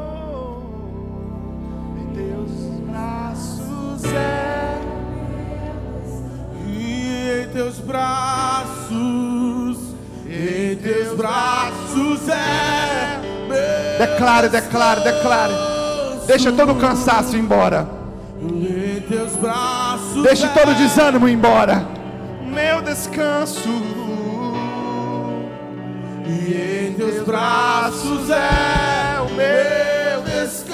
Declare, 13.99 14.49
declare, 14.49 15.01
declare. 15.01 15.53
Deixa 16.27 16.53
todo 16.53 16.73
o 16.73 16.77
cansaço 16.77 17.37
embora. 17.37 17.89
Deixe 20.23 20.45
é 20.45 20.49
todo 20.49 20.71
o 20.71 20.75
desânimo 20.75 21.29
embora. 21.29 21.85
Meu 22.47 22.81
descanso. 22.83 23.69
E 26.27 26.89
em 26.89 26.95
teus 26.95 27.25
braços 27.25 28.31
é 28.31 29.21
o 29.21 29.35
meu 29.35 30.23
descanso. 30.23 30.69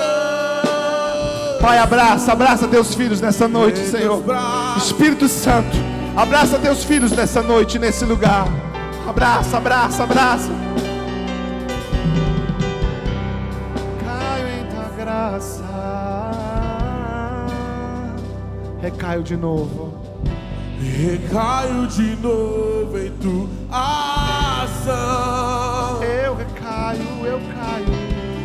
Pai, 1.60 1.78
abraça, 1.78 2.32
abraça 2.32 2.68
teus 2.68 2.94
filhos 2.94 3.20
nessa 3.20 3.48
noite, 3.48 3.78
Senhor. 3.78 4.22
Espírito 4.76 5.28
Santo, 5.28 5.76
abraça 6.14 6.58
teus 6.58 6.84
filhos 6.84 7.12
nessa 7.12 7.40
noite, 7.42 7.78
nesse 7.78 8.04
lugar. 8.04 8.46
Abraça, 9.08 9.56
abraça, 9.56 10.02
abraça. 10.02 10.50
Recaio 18.84 19.22
de 19.22 19.34
novo. 19.34 19.94
Recaio 20.78 21.86
de 21.86 22.16
novo 22.16 22.98
em 22.98 23.10
tua 23.12 23.48
ação. 24.62 26.02
Eu 26.02 26.34
recaio, 26.34 27.24
eu 27.24 27.40
caio. 27.54 27.86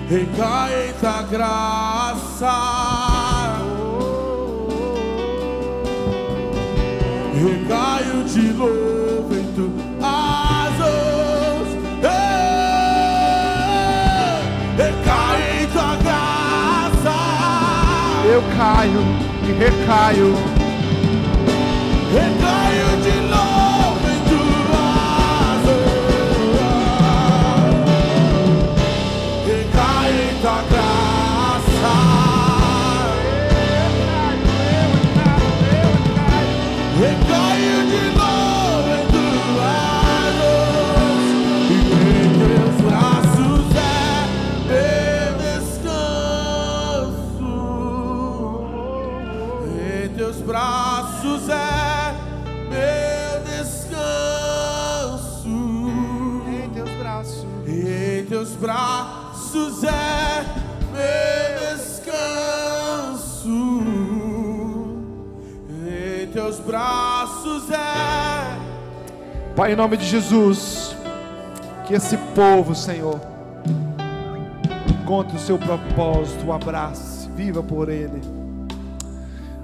Recai 0.08 0.88
em 0.88 0.94
tua 0.94 1.24
graça. 1.24 2.54
Recaio 7.34 8.24
de 8.24 8.54
novo 8.54 9.36
em 9.36 9.46
tuas 9.54 10.00
mãos. 10.00 11.68
Ei, 12.02 12.40
Recai 14.78 15.64
em 15.64 15.68
tua 15.68 15.96
graça. 15.98 17.16
Eu 18.26 18.42
caio 18.58 19.29
recaio. 19.54 20.34
Recaio 22.14 22.69
nome 69.80 69.96
de 69.96 70.06
Jesus, 70.06 70.94
que 71.88 71.94
esse 71.94 72.18
povo, 72.36 72.76
Senhor, 72.76 73.18
encontre 74.92 75.38
o 75.38 75.40
seu 75.40 75.58
propósito, 75.58 76.48
o 76.48 76.52
abrace, 76.52 77.30
viva 77.30 77.64
por 77.64 77.88
ele. 77.88 78.20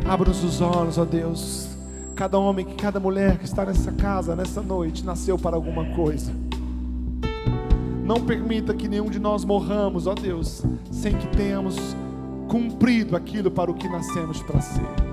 Abra-nos 0.07 0.41
os 0.41 0.61
olhos, 0.61 0.97
ó 0.97 1.03
Deus. 1.03 1.67
Cada 2.15 2.37
homem, 2.37 2.65
cada 2.65 2.97
mulher 2.97 3.37
que 3.37 3.43
está 3.43 3.65
nessa 3.65 3.91
casa, 3.91 4.37
nessa 4.37 4.61
noite, 4.61 5.03
nasceu 5.03 5.37
para 5.37 5.57
alguma 5.57 5.83
coisa. 5.93 6.31
Não 8.05 8.21
permita 8.21 8.73
que 8.73 8.87
nenhum 8.87 9.09
de 9.09 9.19
nós 9.19 9.43
morramos, 9.43 10.07
ó 10.07 10.13
Deus, 10.13 10.63
sem 10.91 11.13
que 11.13 11.27
tenhamos 11.27 11.75
cumprido 12.47 13.17
aquilo 13.17 13.51
para 13.51 13.69
o 13.69 13.73
que 13.73 13.89
nascemos 13.89 14.41
para 14.43 14.61
ser 14.61 15.05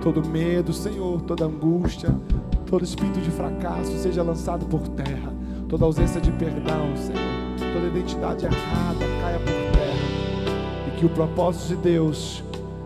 todo 0.00 0.24
medo, 0.24 0.72
Senhor, 0.72 1.20
toda 1.22 1.44
angústia, 1.46 2.14
todo 2.66 2.84
espírito 2.84 3.20
de 3.20 3.30
fracasso 3.30 3.96
seja 3.98 4.22
lançado 4.22 4.66
por 4.66 4.86
terra, 4.88 5.32
toda 5.68 5.84
ausência 5.84 6.20
de 6.20 6.30
perdão, 6.32 6.96
Senhor, 6.96 7.72
toda 7.72 7.86
identidade 7.86 8.44
errada 8.44 9.04
caia 9.20 9.38
por 9.38 9.78
terra, 9.78 10.88
e 10.88 10.98
que 10.98 11.06
o 11.06 11.08
propósito 11.08 11.68
de 11.68 11.76
Deus 11.76 12.42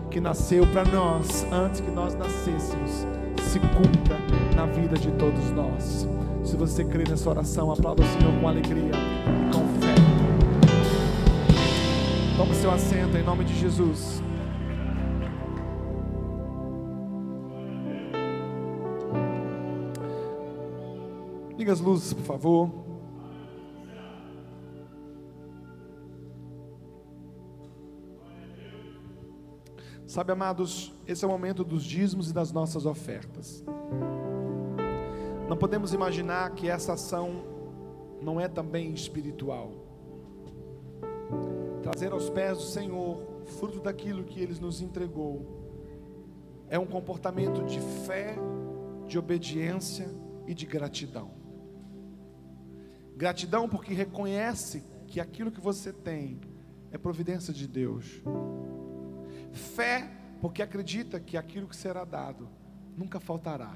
que 0.09 0.19
nasceu 0.19 0.67
para 0.67 0.83
nós 0.85 1.45
antes 1.51 1.79
que 1.79 1.89
nós 1.89 2.13
nascêssemos 2.15 3.07
se 3.41 3.59
cumpra 3.59 4.17
na 4.55 4.65
vida 4.65 4.97
de 4.97 5.11
todos 5.11 5.51
nós. 5.51 6.07
Se 6.43 6.55
você 6.55 6.83
crê 6.83 7.03
nessa 7.09 7.29
oração, 7.29 7.71
aplauda 7.71 8.03
o 8.03 8.05
Senhor 8.05 8.33
com 8.39 8.47
alegria, 8.47 8.91
com 9.51 9.79
fé. 9.79 9.95
Tome 12.37 12.55
seu 12.55 12.71
assento 12.71 13.17
em 13.17 13.23
nome 13.23 13.43
de 13.45 13.57
Jesus. 13.57 14.21
Liga 21.61 21.73
as 21.73 21.79
luzes, 21.79 22.11
por 22.11 22.23
favor. 22.23 22.71
Sabe, 30.07 30.31
amados, 30.31 30.91
esse 31.05 31.23
é 31.23 31.27
o 31.27 31.29
momento 31.29 31.63
dos 31.63 31.83
dízimos 31.83 32.31
e 32.31 32.33
das 32.33 32.51
nossas 32.51 32.87
ofertas. 32.87 33.63
Não 35.47 35.55
podemos 35.55 35.93
imaginar 35.93 36.49
que 36.55 36.67
essa 36.67 36.93
ação 36.93 37.43
não 38.23 38.41
é 38.41 38.47
também 38.47 38.91
espiritual. 38.95 39.71
Trazer 41.83 42.11
aos 42.11 42.27
pés 42.27 42.57
do 42.57 42.63
Senhor, 42.63 43.21
fruto 43.59 43.79
daquilo 43.79 44.23
que 44.23 44.39
Ele 44.39 44.59
nos 44.59 44.81
entregou, 44.81 45.45
é 46.67 46.79
um 46.79 46.87
comportamento 46.87 47.63
de 47.65 47.79
fé, 48.07 48.35
de 49.07 49.19
obediência 49.19 50.09
e 50.47 50.55
de 50.55 50.65
gratidão. 50.65 51.39
Gratidão 53.21 53.69
porque 53.69 53.93
reconhece 53.93 54.81
que 55.05 55.19
aquilo 55.19 55.51
que 55.51 55.61
você 55.61 55.93
tem 55.93 56.41
é 56.91 56.97
providência 56.97 57.53
de 57.53 57.67
Deus. 57.67 58.19
Fé 59.51 60.09
porque 60.41 60.63
acredita 60.63 61.19
que 61.19 61.37
aquilo 61.37 61.67
que 61.67 61.75
será 61.75 62.03
dado 62.03 62.49
nunca 62.97 63.19
faltará. 63.19 63.75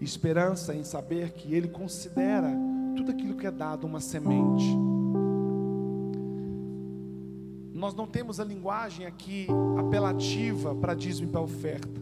Esperança 0.00 0.74
em 0.74 0.82
saber 0.82 1.32
que 1.32 1.52
Ele 1.52 1.68
considera 1.68 2.50
tudo 2.96 3.10
aquilo 3.10 3.36
que 3.36 3.46
é 3.46 3.50
dado 3.50 3.86
uma 3.86 4.00
semente. 4.00 4.64
Nós 7.74 7.94
não 7.94 8.06
temos 8.06 8.40
a 8.40 8.44
linguagem 8.44 9.04
aqui 9.04 9.46
apelativa 9.78 10.74
para 10.74 10.94
dízimo 10.94 11.28
e 11.28 11.32
para 11.32 11.42
oferta. 11.42 12.00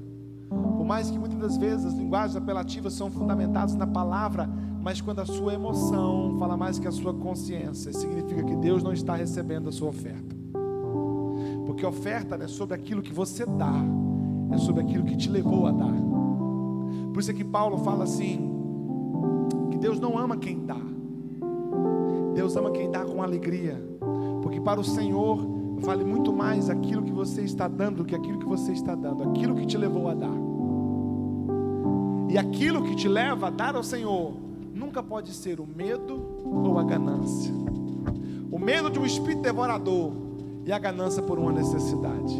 Por 0.48 0.84
mais 0.84 1.10
que 1.10 1.18
muitas 1.18 1.40
das 1.40 1.56
vezes 1.56 1.86
as 1.86 1.94
linguagens 1.94 2.36
apelativas 2.36 2.92
são 2.92 3.10
fundamentadas 3.10 3.74
na 3.74 3.86
palavra, 3.88 4.48
mas 4.84 5.00
quando 5.00 5.20
a 5.20 5.24
sua 5.24 5.54
emoção 5.54 6.36
fala 6.38 6.58
mais 6.58 6.78
que 6.78 6.86
a 6.86 6.92
sua 6.92 7.14
consciência, 7.14 7.90
significa 7.90 8.44
que 8.44 8.54
Deus 8.54 8.82
não 8.82 8.92
está 8.92 9.16
recebendo 9.16 9.70
a 9.70 9.72
sua 9.72 9.88
oferta. 9.88 10.36
Porque 11.64 11.86
oferta 11.86 12.36
não 12.36 12.44
é 12.44 12.48
sobre 12.48 12.74
aquilo 12.74 13.00
que 13.00 13.12
você 13.12 13.46
dá, 13.46 13.72
é 14.52 14.58
sobre 14.58 14.82
aquilo 14.82 15.02
que 15.02 15.16
te 15.16 15.30
levou 15.30 15.66
a 15.66 15.72
dar. 15.72 15.94
Por 17.14 17.18
isso 17.18 17.30
é 17.30 17.34
que 17.34 17.42
Paulo 17.42 17.78
fala 17.78 18.04
assim: 18.04 18.46
que 19.70 19.78
Deus 19.78 19.98
não 19.98 20.18
ama 20.18 20.36
quem 20.36 20.66
dá, 20.66 20.80
Deus 22.34 22.54
ama 22.54 22.70
quem 22.70 22.90
dá 22.90 23.06
com 23.06 23.22
alegria, 23.22 23.82
porque 24.42 24.60
para 24.60 24.78
o 24.78 24.84
Senhor 24.84 25.38
vale 25.78 26.04
muito 26.04 26.30
mais 26.30 26.68
aquilo 26.68 27.02
que 27.02 27.12
você 27.12 27.40
está 27.40 27.66
dando 27.68 27.96
do 27.96 28.04
que 28.04 28.14
aquilo 28.14 28.38
que 28.38 28.46
você 28.46 28.72
está 28.72 28.94
dando, 28.94 29.30
aquilo 29.30 29.54
que 29.54 29.64
te 29.64 29.78
levou 29.78 30.10
a 30.10 30.14
dar. 30.14 30.44
E 32.28 32.36
aquilo 32.36 32.82
que 32.82 32.94
te 32.94 33.08
leva 33.08 33.46
a 33.46 33.50
dar 33.50 33.76
ao 33.76 33.82
Senhor 33.82 34.43
nunca 34.74 35.02
pode 35.02 35.32
ser 35.32 35.60
o 35.60 35.66
medo 35.66 36.20
ou 36.44 36.78
a 36.78 36.82
ganância. 36.82 37.54
O 38.50 38.58
medo 38.58 38.90
de 38.90 38.98
um 38.98 39.06
espírito 39.06 39.42
devorador 39.42 40.12
e 40.66 40.72
a 40.72 40.78
ganância 40.78 41.22
por 41.22 41.38
uma 41.38 41.52
necessidade. 41.52 42.34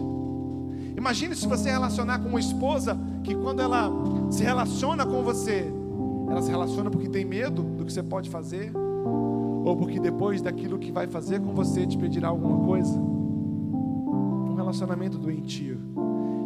Imagine 0.97 1.35
se 1.35 1.47
você 1.47 1.70
relacionar 1.70 2.19
com 2.19 2.28
uma 2.28 2.40
esposa 2.40 2.98
que 3.23 3.35
quando 3.35 3.61
ela 3.61 3.90
se 4.31 4.43
relaciona 4.43 5.06
com 5.06 5.23
você, 5.23 5.73
ela 6.28 6.43
se 6.43 6.51
relaciona 6.51 6.90
porque 6.90 7.09
tem 7.09 7.24
medo 7.24 7.62
do 7.62 7.85
que 7.85 7.93
você 7.93 8.02
pode 8.02 8.31
fazer, 8.31 8.73
ou 9.65 9.77
porque 9.77 9.98
depois 10.01 10.43
daquilo 10.43 10.78
que 10.78 10.93
vai 10.93 11.06
fazer 11.06 11.40
com 11.40 11.55
você 11.55 11.86
te 11.86 11.97
pedirá 11.97 12.28
alguma 12.28 12.65
coisa. 12.65 12.98
Um 12.98 14.55
relacionamento 14.56 15.19
doentio. 15.19 15.81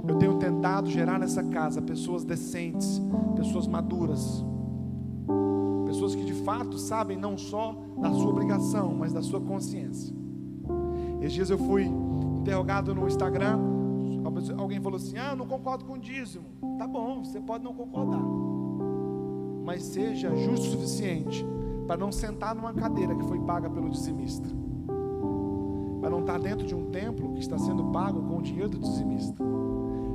Eu 0.06 0.16
tenho 0.16 0.39
tentado 0.39 0.89
gerar 0.89 1.19
nessa 1.19 1.43
casa 1.43 1.82
pessoas 1.82 2.24
decentes, 2.24 3.01
pessoas 3.36 3.66
maduras, 3.66 4.44
fato 6.49 6.79
sabem 6.79 7.15
não 7.15 7.37
só 7.37 7.77
da 8.01 8.11
sua 8.11 8.31
obrigação, 8.31 8.95
mas 8.95 9.12
da 9.12 9.20
sua 9.20 9.39
consciência. 9.39 10.16
Esses 11.20 11.35
dias 11.35 11.51
eu 11.51 11.59
fui 11.59 11.85
interrogado 12.41 12.95
no 12.95 13.07
Instagram. 13.07 13.59
Alguém 14.57 14.81
falou 14.81 14.97
assim: 14.97 15.19
Ah, 15.19 15.37
não 15.37 15.47
concordo 15.47 15.85
com 15.85 15.93
o 15.93 15.99
dízimo. 15.99 16.47
Tá 16.79 16.87
bom, 16.87 17.23
você 17.23 17.39
pode 17.39 17.62
não 17.62 17.75
concordar. 17.75 18.23
Mas 19.62 19.83
seja 19.83 20.35
justo 20.35 20.69
o 20.69 20.70
suficiente 20.70 21.45
para 21.87 21.99
não 21.99 22.11
sentar 22.11 22.55
numa 22.55 22.73
cadeira 22.73 23.15
que 23.15 23.25
foi 23.25 23.39
paga 23.41 23.69
pelo 23.69 23.91
dizimista. 23.91 24.49
Para 26.01 26.09
não 26.09 26.20
estar 26.20 26.39
dentro 26.39 26.66
de 26.66 26.75
um 26.75 26.87
templo 26.87 27.35
que 27.35 27.41
está 27.41 27.59
sendo 27.59 27.85
pago 27.93 28.23
com 28.23 28.39
o 28.39 28.43
dinheiro 28.43 28.70
do 28.70 28.79
dizimista. 28.79 29.45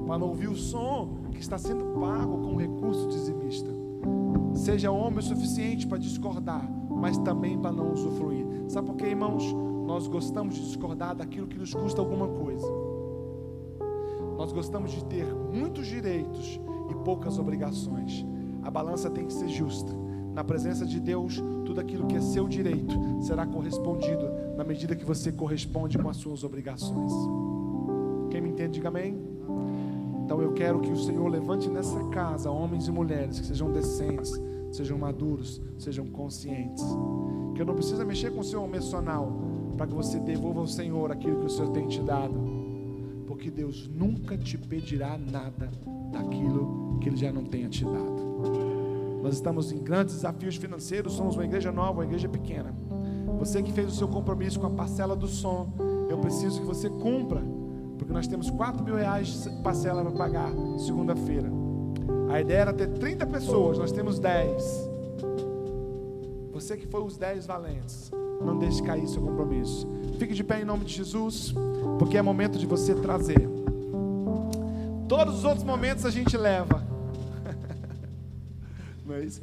Para 0.08 0.18
não 0.18 0.30
ouvir 0.30 0.48
o 0.48 0.56
som 0.56 1.10
que 1.32 1.40
está 1.40 1.60
sendo 1.60 2.00
pago 2.00 2.40
com 2.40 2.56
o 2.56 2.58
recurso 2.58 3.08
dizimista. 3.08 3.70
Seja 4.54 4.92
homem 4.92 5.20
o 5.20 5.24
suficiente 5.24 5.88
para 5.88 5.98
discordar, 5.98 6.70
mas 6.90 7.18
também 7.18 7.58
para 7.58 7.72
não 7.72 7.92
usufruir. 7.92 8.46
Sabe 8.68 8.88
por 8.88 8.96
quê, 8.96 9.08
irmãos? 9.08 9.44
Nós 9.86 10.08
gostamos 10.08 10.56
de 10.56 10.62
discordar 10.62 11.16
daquilo 11.16 11.48
que 11.48 11.58
nos 11.58 11.74
custa 11.74 12.02
alguma 12.02 12.28
coisa. 12.28 12.68
Nós 14.38 14.52
gostamos 14.52 14.92
de 14.92 15.04
ter 15.06 15.26
muitos 15.26 15.88
direitos 15.88 16.60
e 16.90 16.96
poucas 17.04 17.38
obrigações. 17.38 18.26
A 18.62 18.72
balança 18.72 19.10
tem 19.10 19.26
que 19.26 19.34
ser 19.34 19.48
justa. 19.50 19.94
Na 20.34 20.44
presença 20.44 20.86
de 20.86 21.00
Deus, 21.00 21.42
tudo 21.66 21.80
aquilo 21.80 22.08
que 22.08 22.16
é 22.16 22.22
seu 22.22 22.48
direito 22.48 22.96
será 23.22 23.46
correspondido 23.46 24.32
na 24.58 24.64
medida 24.64 24.96
que 24.96 25.06
você 25.06 25.32
corresponde 25.32 25.98
com 25.98 26.10
as 26.10 26.18
suas 26.18 26.44
obrigações. 26.44 27.12
Quem 28.32 28.42
me 28.42 28.50
entende, 28.50 28.74
diga 28.74 28.88
amém. 28.88 29.33
Então 30.34 30.42
eu 30.42 30.52
quero 30.52 30.80
que 30.80 30.90
o 30.90 30.98
Senhor 30.98 31.28
levante 31.28 31.70
nessa 31.70 32.04
casa 32.06 32.50
homens 32.50 32.88
e 32.88 32.92
mulheres 32.92 33.40
que 33.40 33.46
sejam 33.46 33.72
decentes, 33.72 34.34
sejam 34.72 34.98
maduros, 34.98 35.62
sejam 35.78 36.08
conscientes. 36.08 36.84
Que 37.54 37.62
eu 37.62 37.66
não 37.68 37.76
precisa 37.76 38.04
mexer 38.04 38.32
com 38.32 38.40
o 38.40 38.44
seu 38.44 38.66
emocional 38.66 39.32
para 39.78 39.86
que 39.86 39.94
você 39.94 40.20
devolva 40.20 40.62
ao 40.62 40.68
Senhor 40.68 41.12
aquilo 41.12 41.42
que 41.42 41.46
o 41.46 41.50
Senhor 41.52 41.70
tem 41.70 41.88
te 41.88 42.02
dado. 42.02 42.34
Porque 43.28 43.52
Deus 43.52 43.88
nunca 43.88 44.36
te 44.36 44.58
pedirá 44.58 45.20
nada 45.20 45.70
daquilo 46.12 46.98
que 47.00 47.10
Ele 47.10 47.18
já 47.18 47.32
não 47.32 47.44
tenha 47.44 47.70
te 47.70 47.86
dado. 47.86 49.22
Nós 49.22 49.36
estamos 49.36 49.72
em 49.72 49.84
grandes 49.84 50.16
desafios 50.16 50.56
financeiros, 50.56 51.14
somos 51.14 51.36
uma 51.36 51.46
igreja 51.46 51.72
nova, 51.72 52.00
uma 52.00 52.06
igreja 52.06 52.28
pequena. 52.28 52.74
Você 53.38 53.62
que 53.62 53.72
fez 53.72 53.88
o 53.88 53.96
seu 53.96 54.08
compromisso 54.08 54.60
com 54.60 54.66
a 54.66 54.72
parcela 54.72 55.16
do 55.16 55.28
som, 55.28 55.72
eu 56.10 56.18
preciso 56.18 56.60
que 56.60 56.66
você 56.66 56.90
cumpra, 56.90 57.44
porque 57.98 58.14
nós 58.14 58.28
temos 58.28 58.50
4 58.50 58.84
mil 58.84 58.96
reais 58.96 59.48
parcela 59.64 60.04
para 60.04 60.12
pagar 60.12 60.52
segunda-feira. 60.78 61.50
A 62.30 62.42
ideia 62.42 62.60
era 62.60 62.74
ter 62.74 62.88
30 62.88 63.26
pessoas, 63.28 63.78
nós 63.78 63.92
temos 63.92 64.20
10. 64.20 64.90
Você 66.52 66.78
que 66.78 66.88
foi 66.88 67.04
os 67.04 67.18
10 67.18 67.46
valentes, 67.46 68.12
não 68.42 68.58
deixe 68.58 68.82
cair 68.82 69.08
seu 69.08 69.22
compromisso. 69.22 69.88
Fique 70.18 70.34
de 70.34 70.44
pé 70.44 70.62
em 70.62 70.66
nome 70.66 70.86
de 70.86 70.94
Jesus, 70.94 71.54
porque 72.00 72.18
é 72.18 72.22
momento 72.22 72.58
de 72.58 72.66
você 72.66 72.94
trazer. 72.96 73.50
Todos 75.08 75.40
os 75.40 75.46
outros 75.46 75.64
momentos 75.64 76.06
a 76.06 76.10
gente 76.10 76.36
leva. 76.38 76.84
Não 79.06 79.16
é 79.16 79.24
isso? 79.24 79.42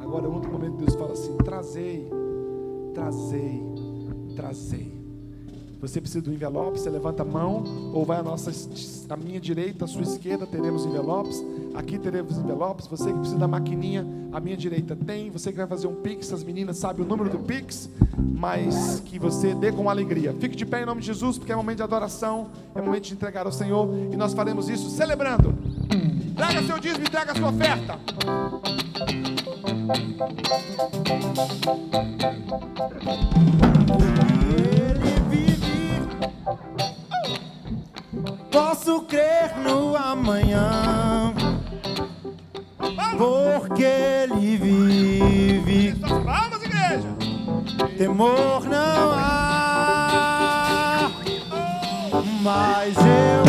Agora 0.00 0.26
é 0.26 0.28
outro 0.28 0.50
momento 0.50 0.76
que 0.76 0.84
Deus 0.84 0.94
fala 0.94 1.12
assim: 1.12 1.36
trazei, 1.38 2.08
trazei, 2.94 3.62
trazei. 4.36 4.97
Você 5.80 6.00
precisa 6.00 6.22
do 6.22 6.32
envelope, 6.32 6.78
você 6.78 6.90
levanta 6.90 7.22
a 7.22 7.24
mão, 7.24 7.62
ou 7.94 8.04
vai 8.04 8.18
à 8.18 8.22
nossa, 8.22 8.50
à 9.08 9.16
minha 9.16 9.40
direita, 9.40 9.84
à 9.84 9.88
sua 9.88 10.02
esquerda, 10.02 10.46
teremos 10.46 10.84
envelopes. 10.84 11.44
Aqui 11.74 11.98
teremos 11.98 12.36
envelopes. 12.36 12.86
Você 12.88 13.12
que 13.12 13.18
precisa 13.18 13.38
da 13.38 13.46
maquininha, 13.46 14.04
à 14.32 14.40
minha 14.40 14.56
direita 14.56 14.96
tem. 14.96 15.30
Você 15.30 15.52
que 15.52 15.58
vai 15.58 15.66
fazer 15.66 15.86
um 15.86 15.94
Pix, 15.94 16.32
as 16.32 16.42
meninas 16.42 16.78
sabem 16.78 17.04
o 17.04 17.08
número 17.08 17.30
do 17.30 17.38
Pix, 17.38 17.88
mas 18.16 19.00
que 19.04 19.18
você 19.18 19.54
dê 19.54 19.70
com 19.70 19.88
alegria. 19.88 20.34
Fique 20.40 20.56
de 20.56 20.66
pé 20.66 20.82
em 20.82 20.86
nome 20.86 21.00
de 21.00 21.06
Jesus, 21.06 21.38
porque 21.38 21.52
é 21.52 21.56
momento 21.56 21.76
de 21.76 21.82
adoração, 21.84 22.48
é 22.74 22.82
momento 22.82 23.04
de 23.04 23.14
entregar 23.14 23.46
ao 23.46 23.52
Senhor, 23.52 23.88
e 24.12 24.16
nós 24.16 24.34
faremos 24.34 24.68
isso 24.68 24.90
celebrando. 24.90 25.54
Traga 26.34 26.62
seu 26.64 26.78
dízimo 26.78 27.04
e 27.04 27.10
traga 27.10 27.34
sua 27.34 27.50
oferta. 27.50 27.98
Ele 33.90 34.27
Posso 38.58 39.02
crer 39.02 39.56
no 39.58 39.94
amanhã, 39.96 41.32
porque 43.16 43.84
ele 43.84 44.56
vive. 44.56 45.94
Palmas, 46.24 46.60
igreja. 46.64 47.06
Temor 47.96 48.64
não 48.64 49.12
há, 49.14 51.08
mas 52.42 52.96
eu 52.96 53.47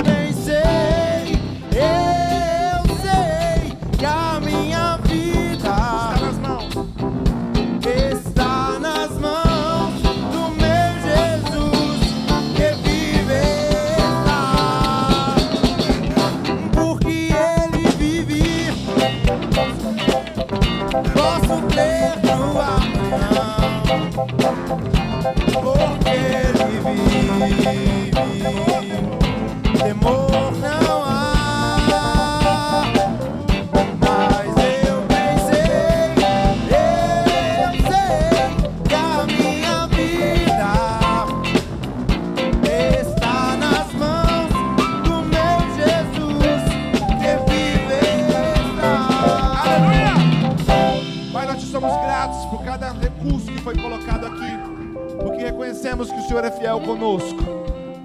conosco. 56.80 57.40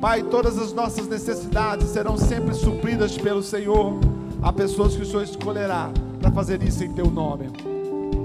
Pai, 0.01 0.23
todas 0.23 0.59
as 0.59 0.73
nossas 0.73 1.09
necessidades 1.09 1.89
serão 1.89 2.17
sempre 2.17 2.55
supridas 2.55 3.17
pelo 3.17 3.43
Senhor. 3.43 3.99
Há 4.43 4.53
pessoas 4.53 4.95
que 4.95 5.03
o 5.03 5.07
Senhor 5.07 5.23
escolherá 5.23 5.91
para 6.21 6.31
fazer 6.31 6.63
isso 6.63 6.85
em 6.85 6.93
Teu 6.93 7.11
nome. 7.11 7.51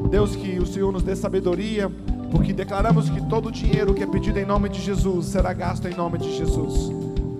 Deus, 0.09 0.35
que 0.35 0.59
o 0.59 0.65
Senhor 0.65 0.91
nos 0.91 1.03
dê 1.03 1.15
sabedoria, 1.15 1.89
porque 2.31 2.51
declaramos 2.51 3.09
que 3.09 3.21
todo 3.27 3.47
o 3.49 3.51
dinheiro 3.51 3.93
que 3.93 4.03
é 4.03 4.07
pedido 4.07 4.39
em 4.39 4.45
nome 4.45 4.69
de 4.69 4.81
Jesus 4.81 5.27
será 5.27 5.53
gasto 5.53 5.87
em 5.87 5.95
nome 5.95 6.17
de 6.17 6.35
Jesus. 6.35 6.91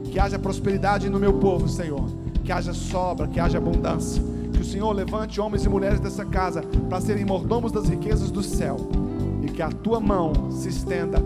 Que 0.06 0.19
haja 0.19 0.40
prosperidade 0.40 1.10
no 1.10 1.19
meu 1.19 1.34
povo, 1.34 1.68
Senhor. 1.68 2.06
Que 2.44 2.52
haja 2.52 2.73
sobra, 2.73 3.27
que 3.27 3.40
haja 3.40 3.57
abundância. 3.57 4.22
Que 4.53 4.61
o 4.61 4.65
Senhor 4.65 4.91
levante 4.91 5.40
homens 5.40 5.65
e 5.65 5.69
mulheres 5.69 5.99
dessa 5.99 6.26
casa 6.26 6.64
para 6.90 7.02
serem 7.02 7.26
mordomos 7.26 7.72
das 7.72 7.88
riquezas 7.88 8.31
do 8.31 8.41
céu. 8.41 8.77
E 9.44 9.48
que 9.52 9.61
a 9.61 9.69
tua 9.69 9.99
mão 9.99 10.52
se 10.52 10.69
estenda, 10.69 11.23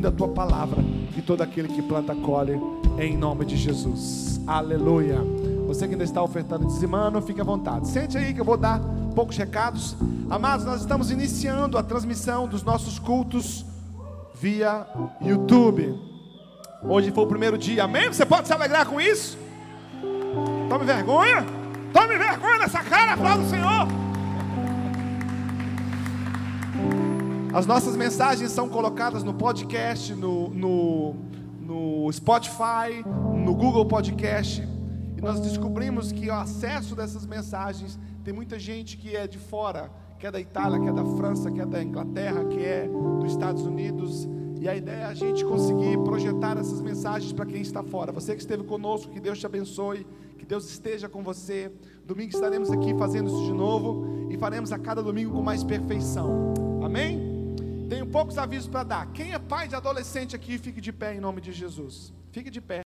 cumprindo 0.00 0.08
a 0.08 0.10
tua 0.10 0.28
palavra. 0.28 0.82
Que 1.14 1.20
todo 1.20 1.42
aquele 1.42 1.68
que 1.68 1.82
planta 1.82 2.14
colhe, 2.14 2.58
em 2.98 3.16
nome 3.16 3.44
de 3.44 3.56
Jesus. 3.56 4.40
Aleluia. 4.46 5.18
Você 5.66 5.86
que 5.86 5.92
ainda 5.92 6.04
está 6.04 6.22
ofertando 6.22 6.64
e 6.64 6.66
dizimando, 6.66 7.20
fique 7.20 7.40
à 7.40 7.44
vontade. 7.44 7.86
Sente 7.88 8.16
aí 8.16 8.32
que 8.32 8.40
eu 8.40 8.44
vou 8.44 8.56
dar 8.56 8.80
poucos 9.14 9.36
recados. 9.36 9.94
Amados, 10.28 10.64
nós 10.64 10.80
estamos 10.80 11.10
iniciando 11.10 11.76
a 11.76 11.82
transmissão 11.82 12.48
dos 12.48 12.62
nossos 12.62 12.98
cultos 12.98 13.64
via 14.34 14.86
YouTube. 15.20 15.94
Hoje 16.82 17.10
foi 17.10 17.24
o 17.24 17.26
primeiro 17.26 17.58
dia, 17.58 17.84
amém? 17.84 18.08
Você 18.08 18.24
pode 18.24 18.46
se 18.46 18.52
alegrar 18.52 18.86
com 18.86 19.00
isso? 19.00 19.36
Tome 20.68 20.84
vergonha. 20.84 21.44
Tome 21.92 22.16
vergonha 22.16 22.58
nessa 22.58 22.82
cara, 22.82 23.12
aplauda 23.14 23.42
o 23.42 23.48
Senhor. 23.48 24.09
As 27.52 27.66
nossas 27.66 27.96
mensagens 27.96 28.52
são 28.52 28.68
colocadas 28.68 29.24
no 29.24 29.34
podcast, 29.34 30.14
no, 30.14 30.50
no, 30.50 31.16
no 31.60 32.12
Spotify, 32.12 33.04
no 33.44 33.54
Google 33.56 33.84
Podcast. 33.86 34.62
E 35.16 35.20
nós 35.20 35.40
descobrimos 35.40 36.12
que 36.12 36.28
o 36.28 36.32
acesso 36.32 36.94
dessas 36.94 37.26
mensagens 37.26 37.98
tem 38.22 38.32
muita 38.32 38.56
gente 38.56 38.96
que 38.96 39.16
é 39.16 39.26
de 39.26 39.36
fora, 39.36 39.90
que 40.16 40.28
é 40.28 40.30
da 40.30 40.38
Itália, 40.38 40.78
que 40.78 40.88
é 40.88 40.92
da 40.92 41.04
França, 41.16 41.50
que 41.50 41.60
é 41.60 41.66
da 41.66 41.82
Inglaterra, 41.82 42.44
que 42.44 42.60
é 42.60 42.88
dos 43.20 43.32
Estados 43.32 43.66
Unidos. 43.66 44.28
E 44.60 44.68
a 44.68 44.76
ideia 44.76 45.00
é 45.00 45.04
a 45.06 45.14
gente 45.14 45.44
conseguir 45.44 45.98
projetar 46.04 46.56
essas 46.56 46.80
mensagens 46.80 47.32
para 47.32 47.46
quem 47.46 47.62
está 47.62 47.82
fora. 47.82 48.12
Você 48.12 48.32
que 48.32 48.42
esteve 48.42 48.62
conosco, 48.62 49.10
que 49.10 49.18
Deus 49.18 49.40
te 49.40 49.46
abençoe, 49.46 50.06
que 50.38 50.46
Deus 50.46 50.70
esteja 50.70 51.08
com 51.08 51.24
você. 51.24 51.72
Domingo 52.06 52.30
estaremos 52.32 52.70
aqui 52.70 52.94
fazendo 52.94 53.26
isso 53.26 53.44
de 53.44 53.52
novo 53.52 54.28
e 54.30 54.38
faremos 54.38 54.70
a 54.70 54.78
cada 54.78 55.02
domingo 55.02 55.32
com 55.32 55.42
mais 55.42 55.64
perfeição. 55.64 56.54
Amém? 56.84 57.29
Tenho 57.90 58.06
poucos 58.06 58.38
avisos 58.38 58.68
para 58.68 58.84
dar. 58.84 59.04
Quem 59.12 59.32
é 59.32 59.38
pai 59.52 59.66
de 59.66 59.74
adolescente 59.74 60.36
aqui, 60.36 60.56
fique 60.58 60.80
de 60.80 60.92
pé 60.92 61.08
em 61.16 61.20
nome 61.26 61.40
de 61.40 61.50
Jesus. 61.50 62.12
Fique 62.30 62.48
de 62.48 62.60
pé. 62.60 62.78